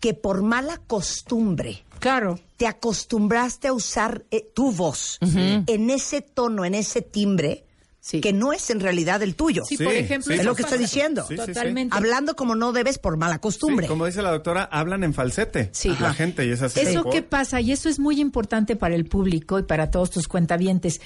que 0.00 0.14
por 0.14 0.42
mala 0.42 0.80
costumbre 0.88 1.84
Claro. 2.00 2.40
te 2.56 2.66
acostumbraste 2.66 3.68
a 3.68 3.72
usar 3.72 4.24
eh, 4.32 4.44
tu 4.54 4.72
voz 4.72 5.18
en 5.20 5.90
ese 5.90 6.20
tono, 6.20 6.64
en 6.64 6.74
ese 6.74 7.00
timbre, 7.02 7.64
Sí. 8.04 8.20
que 8.20 8.32
no 8.32 8.52
es 8.52 8.68
en 8.70 8.80
realidad 8.80 9.22
el 9.22 9.36
tuyo. 9.36 9.62
Sí, 9.64 9.76
Sí, 9.76 9.84
por 9.84 9.94
ejemplo, 9.94 10.34
sí, 10.34 10.40
es 10.40 10.44
lo 10.44 10.56
que 10.56 10.62
estoy 10.62 10.78
diciendo. 10.78 11.24
Sí, 11.28 11.36
sí, 11.36 11.40
sí. 11.40 11.52
Totalmente. 11.52 11.96
Hablando 11.96 12.34
como 12.34 12.56
no 12.56 12.72
debes 12.72 12.98
por 12.98 13.16
mala 13.16 13.38
costumbre. 13.38 13.86
Sí, 13.86 13.88
como 13.88 14.06
dice 14.06 14.22
la 14.22 14.32
doctora, 14.32 14.64
hablan 14.64 15.04
en 15.04 15.14
falsete. 15.14 15.70
Sí. 15.72 15.96
La 16.00 16.12
gente 16.12 16.44
y 16.44 16.50
es 16.50 16.62
así. 16.62 16.80
Eso 16.80 17.04
que 17.04 17.22
pasa, 17.22 17.60
y 17.60 17.70
eso 17.70 17.88
es 17.88 18.00
muy 18.00 18.20
importante 18.20 18.74
para 18.74 18.96
el 18.96 19.04
público 19.04 19.60
y 19.60 19.62
para 19.62 19.92
todos 19.92 20.10
tus 20.10 20.26
cuentavientes, 20.26 21.00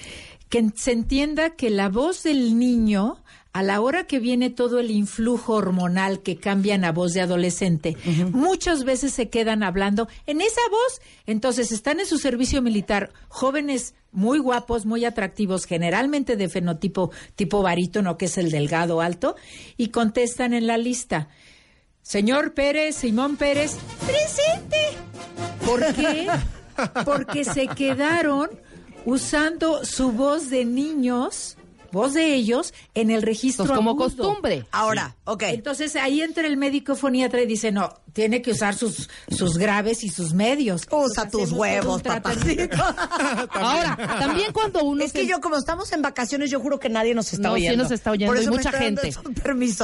que 0.48 0.70
se 0.74 0.92
entienda 0.92 1.50
que 1.50 1.68
la 1.68 1.90
voz 1.90 2.22
del 2.22 2.58
niño, 2.58 3.22
a 3.56 3.62
la 3.62 3.80
hora 3.80 4.04
que 4.04 4.18
viene 4.18 4.50
todo 4.50 4.80
el 4.80 4.90
influjo 4.90 5.54
hormonal 5.54 6.20
que 6.20 6.36
cambian 6.36 6.84
a 6.84 6.92
voz 6.92 7.14
de 7.14 7.22
adolescente, 7.22 7.96
muchas 8.30 8.84
veces 8.84 9.14
se 9.14 9.30
quedan 9.30 9.62
hablando 9.62 10.08
en 10.26 10.42
esa 10.42 10.60
voz. 10.70 11.00
Entonces 11.24 11.72
están 11.72 11.98
en 11.98 12.04
su 12.04 12.18
servicio 12.18 12.60
militar 12.60 13.14
jóvenes 13.28 13.94
muy 14.12 14.40
guapos, 14.40 14.84
muy 14.84 15.06
atractivos, 15.06 15.64
generalmente 15.64 16.36
de 16.36 16.50
fenotipo 16.50 17.10
tipo 17.34 17.62
barítono, 17.62 18.18
que 18.18 18.26
es 18.26 18.36
el 18.36 18.50
delgado 18.50 19.00
alto, 19.00 19.36
y 19.78 19.88
contestan 19.88 20.52
en 20.52 20.66
la 20.66 20.76
lista. 20.76 21.30
Señor 22.02 22.52
Pérez, 22.52 22.96
Simón 22.96 23.38
Pérez, 23.38 23.78
presente. 24.06 24.76
¿Por 25.64 25.94
qué? 25.94 26.28
Porque 27.06 27.42
se 27.42 27.68
quedaron 27.68 28.50
usando 29.06 29.82
su 29.86 30.12
voz 30.12 30.50
de 30.50 30.66
niños, 30.66 31.56
voz 31.92 32.14
de 32.14 32.34
ellos, 32.34 32.72
en 32.94 33.10
el 33.10 33.22
registro 33.22 33.64
Pues 33.66 33.76
como 33.76 33.90
agudo. 33.90 34.04
costumbre. 34.04 34.64
Ahora, 34.72 35.16
ok. 35.24 35.42
Entonces 35.48 35.96
ahí 35.96 36.20
entra 36.20 36.46
el 36.46 36.56
médico 36.56 36.94
foniatra 36.96 37.42
y 37.42 37.46
dice, 37.46 37.72
no, 37.72 37.90
tiene 38.12 38.42
que 38.42 38.52
usar 38.52 38.74
sus, 38.74 39.08
sus 39.28 39.58
graves 39.58 40.04
y 40.04 40.08
sus 40.08 40.32
medios. 40.32 40.82
Usa 40.90 41.28
tus 41.30 41.52
huevos, 41.52 42.02
papacito. 42.02 42.76
Ahora, 43.50 43.96
también 44.18 44.52
cuando 44.52 44.84
uno 44.84 45.04
es 45.04 45.12
que 45.12 45.26
yo, 45.26 45.40
como 45.40 45.56
estamos 45.56 45.92
en 45.92 46.02
vacaciones, 46.02 46.50
yo 46.50 46.60
juro 46.60 46.78
que 46.78 46.88
nadie 46.88 47.14
nos 47.14 47.32
está 47.32 47.48
No, 47.48 47.54
sí 47.56 47.62
oyendo. 47.62 47.82
nos 47.84 47.92
está 47.92 48.10
oyendo, 48.10 48.32
Por 48.32 48.38
y 48.38 48.44
eso 48.44 48.50
mucha 48.52 48.72
gente. 48.72 49.10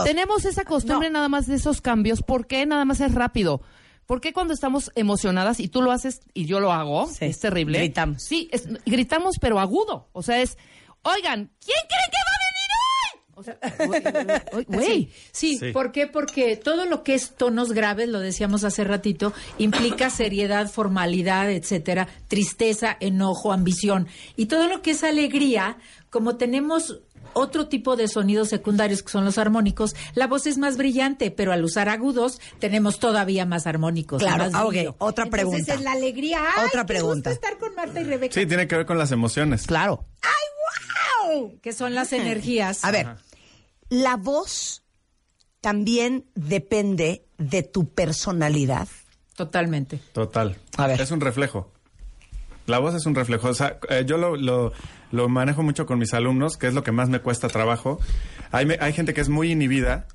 Tenemos 0.05 0.45
esa 0.45 0.65
costumbre 0.65 1.09
No. 1.09 1.15
nada 1.15 1.29
más 1.29 1.47
de 1.47 1.55
esos 1.57 1.81
cambios. 1.81 2.23
¿Por 2.23 2.47
qué 2.47 2.67
nada 2.67 2.85
más 2.85 3.01
es 3.01 3.15
rápido? 3.15 3.63
¿Por 4.07 4.21
qué 4.21 4.33
cuando 4.33 4.53
estamos 4.53 4.91
emocionadas 4.95 5.61
y 5.61 5.69
tú 5.69 5.81
lo 5.81 5.93
haces 5.93 6.21
y 6.35 6.47
yo 6.47 6.61
lo 6.61 6.73
hago? 6.73 7.07
Sí, 7.07 7.25
Es 7.27 7.39
terrible. 7.39 7.79
gritamos. 7.79 8.23
Sí, 8.23 8.49
es- 8.53 8.67
gritamos 8.85 9.37
pero 9.41 9.61
agudo. 9.61 10.09
O 10.13 10.23
sea, 10.23 10.43
es, 10.43 10.59
oigan, 11.03 11.51
¿quién 11.65 11.79
creen 11.89 12.11
que 12.11 12.19
va 12.19 12.33
a 12.33 12.43
venir 12.47 12.71
hoy? 12.79 13.19
O 13.35 13.43
sea, 13.43 13.59
güey, 14.53 14.65
güey. 14.69 15.13
Sí, 15.33 15.59
Sí. 15.59 15.73
¿por 15.73 15.91
qué? 15.91 16.07
Porque 16.07 16.57
todo 16.57 16.85
lo 16.87 17.03
que 17.03 17.15
es 17.15 17.35
tonos 17.35 17.73
graves, 17.73 18.09
lo 18.09 18.21
decíamos 18.21 18.63
hace 18.65 18.85
ratito, 18.85 19.33
implica 19.59 20.11
seriedad, 20.11 20.71
formalidad, 20.71 21.51
etcétera, 21.51 22.09
tristeza, 22.29 22.97
enojo, 23.01 23.53
ambición. 23.53 24.07
Y 24.37 24.47
todo 24.47 24.69
lo 24.69 24.83
que 24.83 24.93
es 24.93 25.03
alegría, 25.03 25.79
como 26.11 26.37
tenemos 26.37 27.01
otro 27.35 27.67
tipo 27.69 27.97
de 27.97 28.09
sonidos 28.09 28.51
secundarios 28.51 29.03
que 29.03 29.11
son 29.11 29.25
los 29.25 29.39
armónicos, 29.39 29.97
la 30.15 30.27
voz 30.27 30.47
es 30.47 30.59
más 30.59 30.77
brillante, 30.77 31.31
pero 31.31 31.53
al 31.53 31.65
usar 31.65 31.89
agudos 31.89 32.39
tenemos 32.59 32.99
todavía 32.99 33.47
más 33.47 33.67
armónicos. 33.67 34.21
Claro, 34.21 34.45
más 34.45 34.55
ah, 34.55 34.65
ok. 34.67 34.69
brillo. 34.73 34.95
Otra 34.99 35.25
Entonces, 35.25 35.31
pregunta. 35.51 35.75
es 35.75 35.81
la 35.81 35.93
alegría. 35.93 36.41
¡Ay, 36.55 36.67
Otra 36.67 36.83
qué 36.83 36.87
pregunta. 36.89 37.31
gusto 37.31 37.47
estar 37.47 37.59
con 37.59 37.75
Marta 37.75 38.01
y 38.03 38.05
Rebeca. 38.05 38.35
Sí, 38.35 38.45
tiene 38.45 38.69
que 38.69 38.77
ver 38.77 38.85
con 38.85 38.99
las 38.99 39.11
emociones. 39.13 39.67
Claro. 39.67 40.05
Que 41.63 41.73
son 41.73 41.95
las 41.95 42.13
energías. 42.13 42.85
A 42.85 42.91
ver, 42.91 43.17
la 43.89 44.17
voz 44.17 44.83
también 45.61 46.25
depende 46.35 47.25
de 47.39 47.63
tu 47.63 47.89
personalidad. 47.91 48.89
Totalmente. 49.37 50.01
Total. 50.13 50.59
A 50.77 50.87
ver. 50.89 51.01
Es 51.01 51.11
un 51.11 51.21
reflejo. 51.21 51.71
La 52.67 52.79
voz 52.79 52.95
es 52.95 53.07
un 53.07 53.15
reflejo. 53.15 53.49
O 53.49 53.55
sea, 53.55 53.79
eh, 53.89 54.05
yo 54.07 54.17
lo, 54.19 54.37
lo, 54.37 54.73
lo 55.11 55.29
manejo 55.29 55.63
mucho 55.63 55.87
con 55.87 55.99
mis 55.99 56.15
alumnos, 56.15 56.57
que 56.57 56.67
es 56.69 56.75
lo 56.75 56.83
que 56.83 56.93
más 56.93 57.09
me 57.09 57.21
cuesta 57.21 57.49
trabajo. 57.49 57.99
Hay, 58.51 58.67
me- 58.67 58.79
hay 58.81 58.93
gente 58.93 59.15
que 59.15 59.21
es 59.21 59.29
muy 59.29 59.51
inhibida 59.53 60.07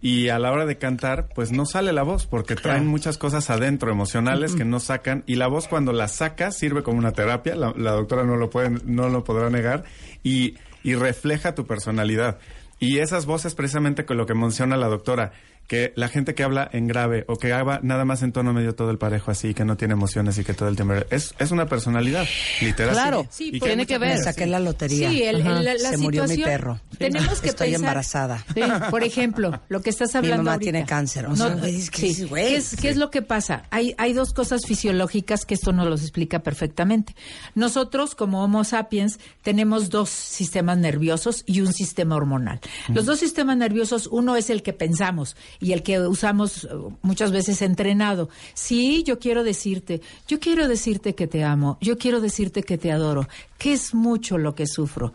y 0.00 0.28
a 0.28 0.38
la 0.38 0.52
hora 0.52 0.66
de 0.66 0.76
cantar, 0.76 1.28
pues 1.34 1.52
no 1.52 1.64
sale 1.64 1.92
la 1.92 2.02
voz 2.02 2.26
porque 2.26 2.54
traen 2.54 2.86
muchas 2.86 3.16
cosas 3.16 3.48
adentro, 3.48 3.90
emocionales, 3.90 4.54
que 4.54 4.64
no 4.64 4.78
sacan. 4.78 5.24
Y 5.26 5.36
la 5.36 5.46
voz 5.46 5.68
cuando 5.68 5.92
la 5.92 6.08
sacas 6.08 6.56
sirve 6.56 6.82
como 6.82 6.98
una 6.98 7.12
terapia. 7.12 7.56
La, 7.56 7.72
la 7.76 7.92
doctora 7.92 8.24
no 8.24 8.36
lo, 8.36 8.50
puede, 8.50 8.70
no 8.84 9.08
lo 9.08 9.24
podrá 9.24 9.48
negar. 9.48 9.84
Y, 10.22 10.56
y 10.82 10.94
refleja 10.94 11.54
tu 11.54 11.66
personalidad. 11.66 12.38
Y 12.78 12.98
esas 12.98 13.24
voces 13.24 13.54
precisamente 13.54 14.04
con 14.04 14.18
lo 14.18 14.26
que 14.26 14.34
menciona 14.34 14.76
la 14.76 14.88
doctora, 14.88 15.32
que 15.66 15.92
la 15.96 16.08
gente 16.08 16.34
que 16.34 16.42
habla 16.44 16.68
en 16.72 16.86
grave 16.86 17.24
o 17.28 17.36
que 17.38 17.52
habla 17.52 17.80
nada 17.82 18.04
más 18.04 18.22
en 18.22 18.32
tono 18.32 18.52
medio 18.52 18.74
todo 18.74 18.90
el 18.90 18.98
parejo 18.98 19.30
así, 19.30 19.52
que 19.54 19.64
no 19.64 19.76
tiene 19.76 19.94
emociones 19.94 20.38
y 20.38 20.44
que 20.44 20.54
todo 20.54 20.68
el 20.68 20.76
tiempo 20.76 20.94
es, 21.10 21.34
es 21.38 21.50
una 21.50 21.66
personalidad, 21.66 22.26
literal. 22.60 22.92
Claro, 22.94 23.26
Sí, 23.30 23.50
Y 23.52 23.58
por- 23.58 23.68
tiene 23.68 23.86
que 23.86 23.98
ver. 23.98 24.18
saqué 24.18 24.46
la 24.46 24.60
lotería. 24.60 25.10
Sí, 25.10 25.22
el- 25.22 25.36
el- 25.36 25.64
la, 25.64 25.74
la 25.74 25.90
Se 25.90 25.96
murió 25.98 26.24
mi 26.26 26.36
perro. 26.38 26.80
Tenemos 26.98 27.40
que 27.40 27.48
Estoy 27.48 27.70
pensar- 27.70 27.80
embarazada. 27.80 28.44
Sí, 28.54 28.60
por 28.90 29.02
ejemplo, 29.02 29.60
lo 29.68 29.82
que 29.82 29.90
estás 29.90 30.14
hablando 30.14 30.38
mamá 30.44 30.52
ahorita. 30.52 30.70
tiene 30.72 30.86
cáncer, 30.86 31.26
o 31.26 31.34
sea, 31.36 31.54
es 31.66 31.90
que 31.90 31.98
sí. 32.00 32.06
dices, 32.08 32.28
güey. 32.28 32.46
¿Qué, 32.48 32.56
es, 32.56 32.76
qué 32.76 32.88
es 32.88 32.96
lo 32.96 33.10
que 33.10 33.22
pasa? 33.22 33.64
Hay, 33.70 33.94
hay 33.98 34.12
dos 34.12 34.32
cosas 34.32 34.62
fisiológicas 34.66 35.44
que 35.44 35.54
esto 35.54 35.72
nos 35.72 35.86
los 35.88 36.02
explica 36.02 36.40
perfectamente. 36.40 37.14
Nosotros, 37.54 38.14
como 38.14 38.42
Homo 38.44 38.64
sapiens, 38.64 39.18
tenemos 39.42 39.90
dos 39.90 40.10
sistemas 40.10 40.78
nerviosos 40.78 41.42
y 41.46 41.60
un 41.60 41.72
sistema 41.72 42.16
hormonal. 42.16 42.60
Los 42.88 43.06
dos 43.06 43.18
sistemas 43.18 43.56
nerviosos, 43.56 44.06
uno 44.06 44.36
es 44.36 44.50
el 44.50 44.62
que 44.62 44.72
pensamos 44.72 45.36
y 45.60 45.72
el 45.72 45.82
que 45.82 46.00
usamos 46.00 46.64
eh, 46.64 46.68
muchas 47.02 47.32
veces 47.32 47.62
entrenado. 47.62 48.28
Sí, 48.54 49.02
yo 49.04 49.18
quiero 49.18 49.44
decirte, 49.44 50.00
yo 50.28 50.40
quiero 50.40 50.68
decirte 50.68 51.14
que 51.14 51.26
te 51.26 51.44
amo, 51.44 51.78
yo 51.80 51.98
quiero 51.98 52.20
decirte 52.20 52.62
que 52.62 52.78
te 52.78 52.92
adoro, 52.92 53.28
que 53.58 53.72
es 53.72 53.94
mucho 53.94 54.38
lo 54.38 54.54
que 54.54 54.66
sufro 54.66 55.12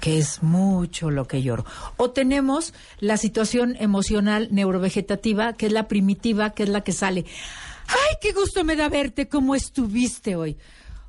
que 0.00 0.18
es 0.18 0.42
mucho 0.42 1.10
lo 1.10 1.26
que 1.26 1.42
lloro. 1.42 1.64
O 1.96 2.10
tenemos 2.10 2.74
la 2.98 3.16
situación 3.16 3.76
emocional 3.78 4.48
neurovegetativa, 4.50 5.54
que 5.54 5.66
es 5.66 5.72
la 5.72 5.88
primitiva, 5.88 6.50
que 6.50 6.64
es 6.64 6.68
la 6.68 6.82
que 6.82 6.92
sale. 6.92 7.24
¡Ay, 7.86 8.16
qué 8.20 8.32
gusto 8.32 8.64
me 8.64 8.76
da 8.76 8.88
verte! 8.88 9.28
¿Cómo 9.28 9.54
estuviste 9.54 10.36
hoy? 10.36 10.58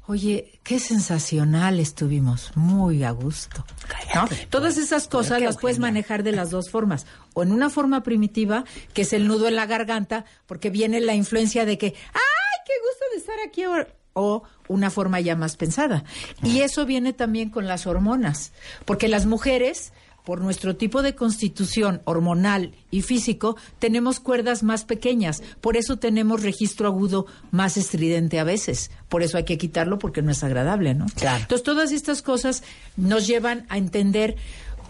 Oye, 0.05 0.59
qué 0.63 0.79
sensacional 0.79 1.79
estuvimos, 1.79 2.51
muy 2.55 3.03
a 3.03 3.11
gusto. 3.11 3.65
¿No? 4.13 4.27
Todas 4.49 4.77
esas 4.77 5.07
cosas 5.07 5.41
las 5.41 5.57
puedes 5.57 5.79
manejar 5.79 6.23
de 6.23 6.31
las 6.31 6.49
dos 6.49 6.69
formas. 6.69 7.05
O 7.33 7.43
en 7.43 7.51
una 7.51 7.69
forma 7.69 8.03
primitiva, 8.03 8.65
que 8.93 9.03
es 9.03 9.13
el 9.13 9.27
nudo 9.27 9.47
en 9.47 9.55
la 9.55 9.65
garganta, 9.65 10.25
porque 10.45 10.69
viene 10.69 10.99
la 10.99 11.15
influencia 11.15 11.65
de 11.65 11.77
que, 11.77 11.87
¡ay, 11.87 12.59
qué 12.65 12.73
gusto 12.81 13.05
de 13.11 13.17
estar 13.17 13.35
aquí 13.47 13.63
ahora! 13.63 13.87
O 14.13 14.43
una 14.67 14.89
forma 14.91 15.19
ya 15.19 15.35
más 15.35 15.57
pensada. 15.57 16.03
Y 16.43 16.61
eso 16.61 16.85
viene 16.85 17.13
también 17.13 17.49
con 17.49 17.67
las 17.67 17.87
hormonas, 17.87 18.53
porque 18.85 19.07
las 19.07 19.25
mujeres 19.25 19.91
por 20.23 20.41
nuestro 20.41 20.75
tipo 20.75 21.01
de 21.01 21.15
constitución 21.15 22.01
hormonal 22.05 22.73
y 22.91 23.01
físico, 23.01 23.57
tenemos 23.79 24.19
cuerdas 24.19 24.63
más 24.63 24.85
pequeñas. 24.85 25.43
Por 25.61 25.77
eso 25.77 25.97
tenemos 25.97 26.43
registro 26.43 26.87
agudo 26.87 27.25
más 27.51 27.77
estridente 27.77 28.39
a 28.39 28.43
veces. 28.43 28.91
Por 29.09 29.23
eso 29.23 29.37
hay 29.37 29.43
que 29.43 29.57
quitarlo 29.57 29.99
porque 29.99 30.21
no 30.21 30.31
es 30.31 30.43
agradable, 30.43 30.93
¿no? 30.93 31.05
Claro. 31.15 31.41
Entonces, 31.41 31.63
todas 31.63 31.91
estas 31.91 32.21
cosas 32.21 32.63
nos 32.95 33.27
llevan 33.27 33.65
a 33.69 33.77
entender 33.77 34.35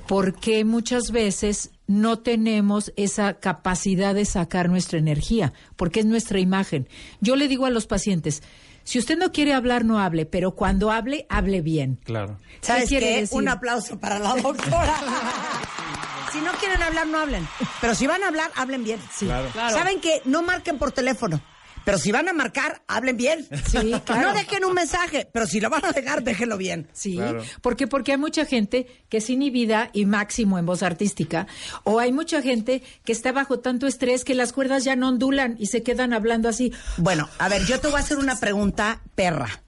por 0.07 0.35
qué 0.35 0.65
muchas 0.65 1.11
veces 1.11 1.71
no 1.87 2.19
tenemos 2.19 2.93
esa 2.95 3.35
capacidad 3.35 4.15
de 4.15 4.25
sacar 4.25 4.69
nuestra 4.69 4.99
energía, 4.99 5.53
porque 5.75 6.01
es 6.01 6.05
nuestra 6.05 6.39
imagen. 6.39 6.87
Yo 7.21 7.35
le 7.35 7.47
digo 7.47 7.65
a 7.65 7.69
los 7.69 7.87
pacientes, 7.87 8.41
Si 8.83 8.99
usted 8.99 9.17
no 9.17 9.31
quiere 9.31 9.53
hablar, 9.53 9.85
no 9.85 9.99
hable, 9.99 10.25
pero 10.25 10.51
cuando 10.51 10.91
hable, 10.91 11.25
hable 11.29 11.61
bien. 11.61 11.99
Claro. 12.03 12.37
¿Sabes 12.61 12.89
quiere 12.89 13.07
qué? 13.07 13.19
decir? 13.21 13.37
Un 13.37 13.49
aplauso 13.49 13.99
para 13.99 14.19
la 14.19 14.35
doctora. 14.35 14.95
si 16.31 16.41
no 16.41 16.51
quieren 16.53 16.81
hablar, 16.81 17.07
no 17.07 17.19
hablen. 17.19 17.47
Pero 17.81 17.95
si 17.95 18.07
van 18.07 18.23
a 18.23 18.27
hablar, 18.27 18.51
hablen 18.55 18.83
bien. 18.83 18.99
Claro. 19.19 19.49
Claro. 19.53 19.75
¿Saben 19.75 20.01
que 20.01 20.21
No 20.25 20.41
marquen 20.41 20.77
por 20.77 20.91
teléfono. 20.91 21.41
Pero 21.85 21.97
si 21.97 22.11
van 22.11 22.29
a 22.29 22.33
marcar, 22.33 22.81
hablen 22.87 23.17
bien. 23.17 23.45
Sí, 23.69 23.93
claro. 24.05 24.29
No 24.29 24.33
dejen 24.33 24.63
un 24.65 24.73
mensaje, 24.73 25.27
pero 25.33 25.45
si 25.45 25.59
lo 25.59 25.69
van 25.69 25.85
a 25.85 25.91
dejar, 25.91 26.23
déjenlo 26.23 26.57
bien. 26.57 26.87
Sí, 26.93 27.15
Claro. 27.15 27.43
porque 27.61 27.87
porque 27.87 28.11
hay 28.13 28.17
mucha 28.17 28.45
gente 28.45 28.87
que 29.09 29.17
es 29.17 29.29
inhibida 29.29 29.89
y 29.93 30.05
máximo 30.05 30.57
en 30.57 30.65
voz 30.65 30.81
artística, 30.83 31.47
o 31.83 31.99
hay 31.99 32.11
mucha 32.11 32.41
gente 32.41 32.81
que 33.05 33.11
está 33.11 33.31
bajo 33.31 33.59
tanto 33.59 33.85
estrés 33.87 34.23
que 34.23 34.33
las 34.35 34.53
cuerdas 34.53 34.83
ya 34.83 34.95
no 34.95 35.09
ondulan 35.09 35.55
y 35.59 35.67
se 35.67 35.83
quedan 35.83 36.13
hablando 36.13 36.49
así. 36.49 36.71
Bueno, 36.97 37.27
a 37.39 37.49
ver, 37.49 37.65
yo 37.65 37.79
te 37.79 37.87
voy 37.87 37.97
a 37.97 37.99
hacer 37.99 38.17
una 38.17 38.39
pregunta 38.39 39.01
perra. 39.15 39.61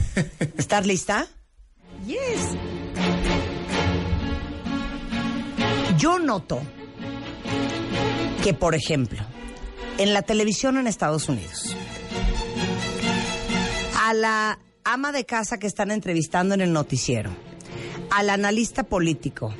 ¿Estás 0.56 0.86
lista? 0.86 1.26
Yes. 2.06 2.56
Yo 5.98 6.18
noto 6.18 6.62
que, 8.42 8.54
por 8.54 8.74
ejemplo, 8.74 9.18
en 9.98 10.12
la 10.14 10.22
televisión 10.22 10.76
en 10.78 10.86
Estados 10.86 11.28
Unidos, 11.28 11.76
a 13.96 14.14
la 14.14 14.58
ama 14.84 15.12
de 15.12 15.24
casa 15.24 15.58
que 15.58 15.66
están 15.66 15.90
entrevistando 15.90 16.54
en 16.54 16.60
el 16.60 16.72
noticiero, 16.72 17.30
al 18.10 18.30
analista 18.30 18.82
político, 18.82 19.54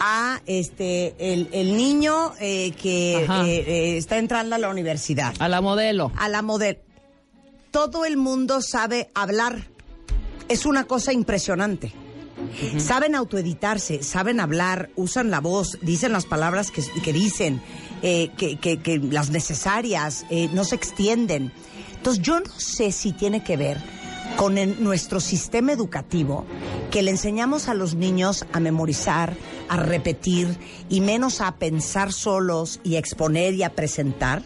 a 0.00 0.40
este 0.46 1.14
el, 1.18 1.48
el 1.52 1.76
niño 1.76 2.32
eh, 2.40 2.72
que 2.72 3.24
eh, 3.24 3.26
eh, 3.46 3.96
está 3.96 4.18
entrando 4.18 4.56
a 4.56 4.58
la 4.58 4.68
universidad, 4.68 5.34
A 5.38 5.48
la 5.48 5.60
modelo. 5.60 6.10
a 6.16 6.28
la 6.28 6.42
modelo. 6.42 6.80
Todo 7.70 8.04
el 8.04 8.16
mundo 8.16 8.60
sabe 8.62 9.10
hablar. 9.14 9.68
Es 10.48 10.66
una 10.66 10.84
cosa 10.84 11.12
impresionante. 11.12 11.92
Saben 12.78 13.14
autoeditarse, 13.14 14.02
saben 14.02 14.38
hablar, 14.38 14.90
usan 14.96 15.30
la 15.30 15.40
voz, 15.40 15.78
dicen 15.80 16.12
las 16.12 16.26
palabras 16.26 16.70
que, 16.70 16.82
que 17.02 17.12
dicen, 17.12 17.62
eh, 18.06 18.30
que, 18.36 18.56
que- 18.58 18.78
que 18.80 18.98
las 18.98 19.30
necesarias, 19.30 20.26
eh, 20.28 20.50
no 20.52 20.62
se 20.64 20.74
extienden. 20.76 21.50
Entonces 21.96 22.22
yo 22.22 22.38
no 22.38 22.52
sé 22.60 22.92
si 22.92 23.12
tiene 23.12 23.42
que 23.42 23.56
ver 23.56 23.78
con 24.36 24.58
el- 24.58 24.82
nuestro 24.84 25.20
sistema 25.20 25.72
educativo, 25.72 26.44
que 26.90 27.02
le 27.02 27.10
enseñamos 27.12 27.68
a 27.68 27.74
los 27.74 27.94
niños 27.94 28.44
a 28.52 28.60
memorizar, 28.60 29.34
a 29.70 29.76
repetir 29.78 30.58
y 30.90 31.00
menos 31.00 31.40
a 31.40 31.56
pensar 31.56 32.12
solos 32.12 32.78
y 32.84 32.96
a 32.96 32.98
exponer 32.98 33.54
y 33.54 33.62
a 33.62 33.70
presentar, 33.74 34.42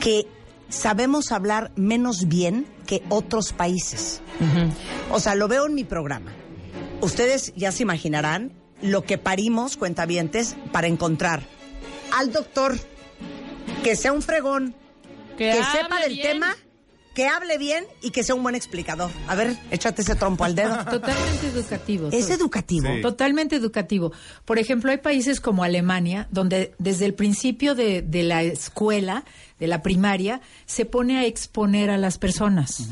que 0.00 0.26
sabemos 0.70 1.32
hablar 1.32 1.72
menos 1.76 2.28
bien 2.28 2.66
que 2.86 3.02
otros 3.10 3.52
países. 3.52 4.22
O 5.12 5.20
sea, 5.20 5.34
lo 5.34 5.48
veo 5.48 5.66
en 5.66 5.74
mi 5.74 5.84
programa. 5.84 6.32
Ustedes 7.02 7.52
ya 7.56 7.72
se 7.72 7.82
imaginarán 7.82 8.52
lo 8.80 9.04
que 9.04 9.18
parimos, 9.18 9.76
cuentavientes, 9.76 10.56
para 10.72 10.86
encontrar 10.86 11.42
al 12.16 12.32
doctor 12.32 12.78
que 13.82 13.96
sea 13.96 14.12
un 14.12 14.22
fregón, 14.22 14.74
que, 15.38 15.52
sepa 15.52 16.00
del 16.00 16.14
bien. 16.14 16.32
tema, 16.32 16.56
que 17.14 17.26
hable 17.26 17.58
bien 17.58 17.84
y 18.02 18.10
que 18.10 18.22
sea 18.22 18.34
un 18.34 18.42
buen 18.42 18.54
explicador. 18.54 19.10
A 19.26 19.34
ver, 19.34 19.56
échate 19.70 20.02
ese 20.02 20.14
trompo 20.14 20.44
al 20.44 20.54
dedo. 20.54 20.76
Totalmente 20.90 21.46
educativo. 21.48 22.08
Es 22.12 22.30
educativo. 22.30 22.86
Sí. 22.94 23.02
Totalmente 23.02 23.56
educativo. 23.56 24.12
Por 24.44 24.58
ejemplo, 24.58 24.90
hay 24.90 24.98
países 24.98 25.40
como 25.40 25.64
Alemania, 25.64 26.28
donde 26.30 26.74
desde 26.78 27.06
el 27.06 27.14
principio 27.14 27.74
de, 27.74 28.02
de 28.02 28.22
la 28.22 28.42
escuela, 28.42 29.24
de 29.58 29.66
la 29.66 29.82
primaria, 29.82 30.40
se 30.66 30.84
pone 30.84 31.18
a 31.18 31.26
exponer 31.26 31.90
a 31.90 31.98
las 31.98 32.16
personas. 32.18 32.88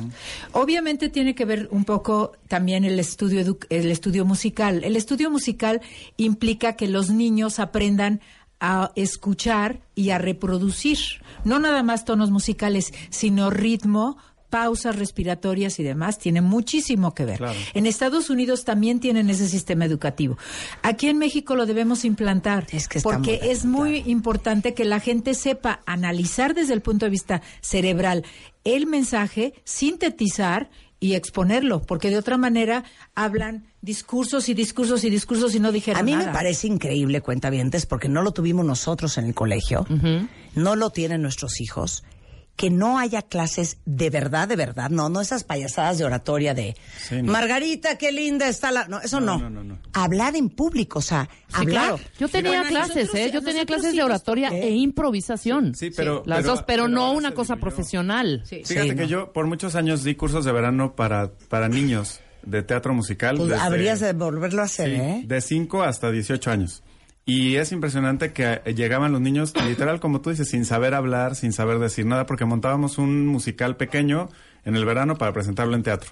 Obviamente 0.53 1.09
tiene 1.09 1.35
que 1.35 1.45
ver 1.45 1.69
un 1.71 1.85
poco 1.85 2.33
también 2.49 2.85
el 2.85 2.99
estudio, 2.99 3.59
el 3.71 3.91
estudio 3.91 4.25
musical. 4.25 4.85
El 4.85 4.97
estudio 4.97 5.31
musical 5.31 5.81
implica 6.17 6.75
que 6.75 6.89
los 6.89 7.11
niños 7.11 7.59
aprendan 7.59 8.21
a 8.61 8.93
escuchar 8.97 9.81
y 9.95 10.11
a 10.11 10.19
reproducir, 10.19 10.99
no 11.45 11.59
nada 11.59 11.83
más 11.83 12.05
tonos 12.05 12.31
musicales, 12.31 12.93
sino 13.11 13.51
ritmo, 13.51 14.17
pausas 14.51 14.97
respiratorias 14.97 15.79
y 15.79 15.83
demás, 15.83 16.19
tiene 16.19 16.41
muchísimo 16.41 17.15
que 17.15 17.25
ver. 17.25 17.39
Claro. 17.39 17.59
En 17.75 17.87
Estados 17.87 18.31
Unidos 18.31 18.65
también 18.65 19.01
tienen 19.01 19.29
ese 19.31 19.49
sistema 19.49 19.85
educativo. 19.85 20.39
Aquí 20.83 21.09
en 21.09 21.19
México 21.19 21.55
lo 21.55 21.67
debemos 21.67 22.05
implantar 22.05 22.67
Es 22.73 22.89
que 22.89 23.01
porque 23.01 23.39
muy 23.43 23.51
es 23.51 23.65
muy 23.65 23.97
importante 24.07 24.75
que 24.75 24.85
la 24.85 25.01
gente 25.01 25.35
sepa 25.35 25.81
analizar 25.87 26.55
desde 26.55 26.75
el 26.75 26.81
punto 26.81 27.07
de 27.07 27.11
vista 27.11 27.43
cerebral 27.61 28.25
el 28.65 28.87
mensaje, 28.87 29.55
sintetizar 29.65 30.71
y 31.01 31.15
exponerlo, 31.15 31.83
porque 31.83 32.11
de 32.11 32.19
otra 32.19 32.37
manera 32.37 32.85
hablan 33.15 33.65
discursos 33.83 34.49
y 34.49 34.55
discursos 34.55 35.05
y 35.05 35.11
discursos 35.11 35.55
y 35.55 35.61
no 35.61 35.71
dijeron 35.71 36.01
A 36.01 36.03
mí 36.03 36.13
me 36.13 36.19
nada. 36.19 36.33
parece 36.33 36.67
increíble, 36.67 37.21
cuentavientes, 37.21 37.87
porque 37.87 38.09
no 38.09 38.23
lo 38.23 38.33
tuvimos 38.33 38.67
nosotros 38.67 39.17
en 39.19 39.27
el 39.27 39.35
colegio, 39.35 39.87
no 40.55 40.77
lo 40.77 40.91
tienen 40.91 41.23
nuestros 41.23 41.61
hijos, 41.61 42.03
que 42.59 42.71
no 42.71 42.99
haya 42.99 43.23
clases 43.23 43.79
de 43.87 44.11
verdad, 44.11 44.49
de 44.49 44.57
verdad, 44.57 44.91
no, 44.91 45.09
no 45.09 45.21
esas 45.21 45.45
payasadas 45.45 45.97
de 45.99 46.05
oratoria 46.05 46.55
de 46.55 46.77
Sí, 47.09 47.23
no. 47.23 47.31
Margarita, 47.33 47.97
qué 47.97 48.11
linda 48.11 48.49
está 48.49 48.73
la... 48.73 48.89
No, 48.89 49.01
eso 49.01 49.21
no. 49.21 49.39
No, 49.39 49.49
no, 49.49 49.63
no, 49.63 49.75
no. 49.75 49.79
Hablar 49.93 50.35
en 50.35 50.49
público, 50.51 50.99
o 50.99 51.03
sea, 51.03 51.29
Sí, 51.47 51.55
hablar... 51.55 51.85
claro. 51.87 52.01
Yo 52.19 52.29
tenía 52.29 52.51
Bueno, 52.63 52.69
clases, 52.69 52.97
nosotros- 52.97 53.21
¿eh? 53.21 53.31
Yo 53.33 53.43
tenía 53.43 53.65
clases 53.65 53.95
de 53.95 54.03
oratoria 54.03 54.49
¿Eh? 54.51 54.65
e 54.67 54.71
improvisación. 54.73 55.75
Sí, 55.77 55.91
pero- 55.97 56.25
Las 56.27 56.39
pero- 56.41 56.51
dos, 56.51 56.65
pero, 56.67 56.83
pero 56.85 56.89
no 56.89 57.13
una 57.13 57.33
cosa 57.33 57.57
profesional. 57.57 58.43
Fíjate 58.45 58.65
Sí, 58.67 58.75
que 58.89 58.95
no. 58.95 59.05
yo 59.05 59.33
por 59.33 59.47
muchos 59.47 59.77
años 59.77 60.03
di 60.03 60.17
cursos 60.17 60.45
de 60.45 60.51
verano 60.51 60.97
para, 60.97 61.31
para 61.49 61.69
niños 61.69 62.19
de 62.43 62.63
teatro 62.65 62.93
musical. 62.93 63.37
Pues 63.37 63.51
desde- 63.51 63.63
habrías 63.63 64.01
de 64.01 64.13
volverlo 64.15 64.63
a 64.63 64.65
hacer, 64.65 64.89
Sí, 64.91 64.95
¿eh? 64.97 65.23
de 65.25 65.41
5 65.41 65.85
hasta 65.85 66.11
18 66.11 66.51
años. 66.51 66.83
Y 67.31 67.57
es 67.57 67.73
impresionante 67.73 68.33
que 68.33 68.63
eh, 68.65 68.75
llegaban 68.75 69.13
los 69.13 69.21
niños, 69.21 69.53
literal, 69.67 70.01
como 70.01 70.23
tú 70.23 70.31
dices, 70.31 70.49
sin 70.49 70.65
saber 70.65 70.95
hablar, 70.95 71.35
sin 71.35 71.53
saber 71.53 71.79
decir 71.79 72.07
nada, 72.07 72.25
porque 72.25 72.47
montábamos 72.47 72.97
un 72.97 73.27
musical 73.27 73.77
pequeño 73.77 74.31
en 74.65 74.77
el 74.77 74.87
verano 74.87 75.17
para 75.19 75.35
presentarlo 75.35 75.77
en 75.77 75.83
teatro. 75.83 76.11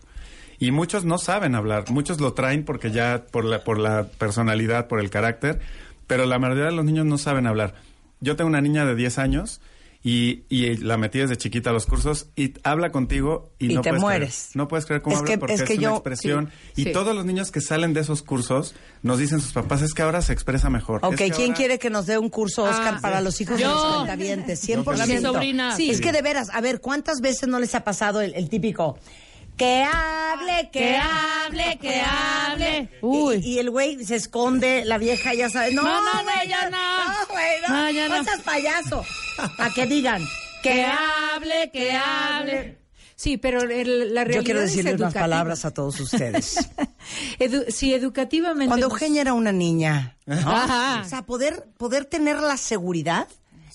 Y 0.58 0.72
muchos 0.72 1.06
no 1.06 1.16
saben 1.16 1.54
hablar, 1.54 1.90
muchos 1.90 2.20
lo 2.20 2.34
traen 2.34 2.66
porque 2.66 2.90
ya 2.90 3.24
por 3.32 3.46
la, 3.46 3.64
por 3.64 3.78
la 3.78 4.08
personalidad, 4.18 4.88
por 4.88 5.00
el 5.00 5.08
carácter, 5.08 5.60
pero 6.06 6.26
la 6.26 6.38
mayoría 6.38 6.66
de 6.66 6.72
los 6.72 6.84
niños 6.84 7.06
no 7.06 7.16
saben 7.16 7.46
hablar. 7.46 7.72
Yo 8.20 8.36
tengo 8.36 8.48
una 8.48 8.60
niña 8.60 8.84
de 8.84 8.94
10 8.94 9.18
años 9.18 9.62
y, 10.08 10.44
y 10.48 10.76
la 10.76 10.96
metí 10.98 11.18
desde 11.18 11.36
chiquita 11.36 11.70
a 11.70 11.72
los 11.72 11.84
cursos 11.84 12.28
y 12.36 12.54
habla 12.62 12.92
contigo 12.92 13.50
y, 13.58 13.72
Y 13.72 13.74
no 13.74 13.80
te 13.82 13.88
puedes 13.90 14.04
creer. 14.04 14.20
mueres. 14.20 14.50
No 14.54 14.68
puedes 14.68 14.86
creer 14.86 15.02
cómo 15.02 15.16
Es 15.16 15.20
habla 15.22 15.32
que- 15.32 15.38
porque 15.38 15.54
es 15.54 15.60
una 15.62 15.74
yo- 15.74 15.90
expresión. 15.94 16.50
sí, 16.74 16.82
y 16.82 16.84
sí. 16.84 16.92
todos 16.92 17.12
los 17.16 17.24
niños 17.24 17.50
que 17.50 17.60
salen 17.60 17.92
de 17.92 18.02
esos 18.02 18.22
cursos 18.22 18.76
nos 19.02 19.18
dicen 19.18 19.40
sus 19.40 19.52
papás, 19.52 19.82
es 19.82 19.94
que 19.94 20.02
ahora 20.02 20.22
se 20.22 20.32
expresa 20.32 20.70
mejor. 20.70 21.00
Ok, 21.02 21.14
Es 21.14 21.18
que 21.18 21.30
¿quién 21.32 21.42
ahora- 21.48 21.54
quiere 21.56 21.78
que 21.80 21.90
nos 21.90 22.06
dé 22.06 22.18
un 22.18 22.28
curso, 22.28 22.62
Oscar, 22.62 22.94
Ah, 22.98 23.00
para 23.02 23.18
sí. 23.18 23.24
los 23.24 23.40
hijos 23.40 23.58
de 23.58 23.64
los 23.64 23.94
cuentavientes? 23.96 24.60
100%. 24.60 25.06
Mi 25.16 25.20
sobrina. 25.20 25.74
Sí, 25.74 25.90
es 25.90 26.00
que 26.00 26.12
de 26.12 26.22
veras, 26.22 26.50
a 26.52 26.60
ver, 26.60 26.80
¿cuántas 26.80 27.20
veces 27.20 27.48
no 27.48 27.58
les 27.58 27.74
ha 27.74 27.82
pasado 27.82 28.20
el, 28.20 28.32
el 28.34 28.48
típico 28.48 28.96
que 29.56 29.82
hable, 29.84 30.70
que, 30.70 30.78
Que 30.80 30.96
hable, 30.96 31.78
que 31.80 32.00
hable. 32.02 32.88
Y, 33.02 33.06
Uy. 33.06 33.36
y 33.44 33.58
el 33.58 33.70
güey 33.70 34.04
se 34.04 34.16
esconde, 34.16 34.84
la 34.84 34.98
vieja 34.98 35.32
ya 35.34 35.48
sabe. 35.48 35.72
No, 35.72 35.82
No, 35.82 36.00
no, 36.02 36.22
güey, 36.24 36.48
ya 36.48 36.68
no. 36.70 36.76
No, 37.08 37.14
güey, 37.30 37.46
no. 37.68 37.74
No, 37.74 37.90
ya 37.90 38.08
no. 38.08 38.18
no 38.18 38.24
seas 38.24 38.40
payaso. 38.42 39.04
A 39.58 39.70
que 39.74 39.86
digan 39.86 40.22
Que 40.62 40.84
hable, 40.84 41.70
que 41.72 41.92
hable. 41.92 42.78
Sí, 43.14 43.38
pero 43.38 43.62
el- 43.62 44.12
la 44.12 44.24
realidad 44.24 44.40
Yo 44.40 44.44
quiero 44.44 44.60
es 44.60 44.66
decirles 44.70 44.94
unas 45.00 45.14
palabras 45.14 45.64
a 45.64 45.70
todos 45.72 45.98
ustedes. 46.00 46.58
Edu- 47.38 47.70
sí, 47.70 47.94
educativamente. 47.94 48.68
Cuando 48.68 48.86
Eugenia 48.86 49.22
era 49.22 49.32
una 49.32 49.52
niña, 49.52 50.16
¿no? 50.26 50.34
Ajá. 50.36 51.00
o 51.04 51.08
sea, 51.08 51.22
poder, 51.22 51.64
poder 51.78 52.04
tener 52.04 52.40
la 52.40 52.56
seguridad 52.58 53.26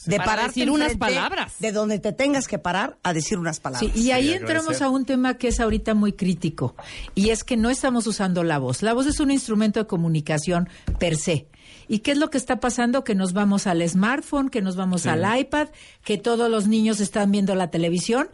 de 0.06 0.18
Para 0.18 0.30
pararte 0.30 0.60
decir 0.60 0.72
unas 0.72 0.96
palabras. 0.98 1.54
De 1.60 1.72
donde 1.72 2.00
te 2.00 2.12
tengas 2.14 2.48
que 2.48 2.58
parar 2.58 2.98
a 3.04 3.14
decir 3.14 3.38
unas 3.38 3.60
palabras. 3.60 3.92
Sí, 3.94 4.00
y 4.00 4.12
ahí 4.12 4.30
Sí, 4.30 4.34
entramos 4.34 4.82
a 4.82 4.90
un 4.90 5.06
tema 5.06 5.38
que 5.38 5.50
es 5.50 5.60
ahorita 5.60 5.94
muy 5.94 6.14
crítico, 6.14 6.76
y 7.16 7.30
es 7.30 7.44
que 7.44 7.58
no 7.58 7.70
estamos 7.70 8.08
usando 8.08 8.44
la 8.44 8.60
voz. 8.60 8.82
La 8.82 8.94
voz 8.94 9.06
es 9.08 9.20
un 9.20 9.32
instrumento 9.32 9.80
de 9.80 9.88
comunicación 9.88 10.70
per 11.00 11.18
se. 11.18 11.48
¿Y 11.88 12.00
qué 12.00 12.12
es 12.12 12.18
lo 12.18 12.30
que 12.30 12.38
está 12.38 12.60
pasando? 12.60 13.04
Que 13.04 13.16
nos 13.16 13.34
vamos 13.34 13.68
al 13.68 13.88
smartphone, 13.88 14.50
que 14.50 14.62
nos 14.62 14.76
vamos 14.76 15.06
al 15.08 15.26
iPad, 15.40 15.68
que 16.04 16.18
todos 16.18 16.50
los 16.50 16.68
niños 16.68 17.00
están 17.00 17.32
viendo 17.32 17.54
la 17.56 17.70
televisión. 17.70 18.30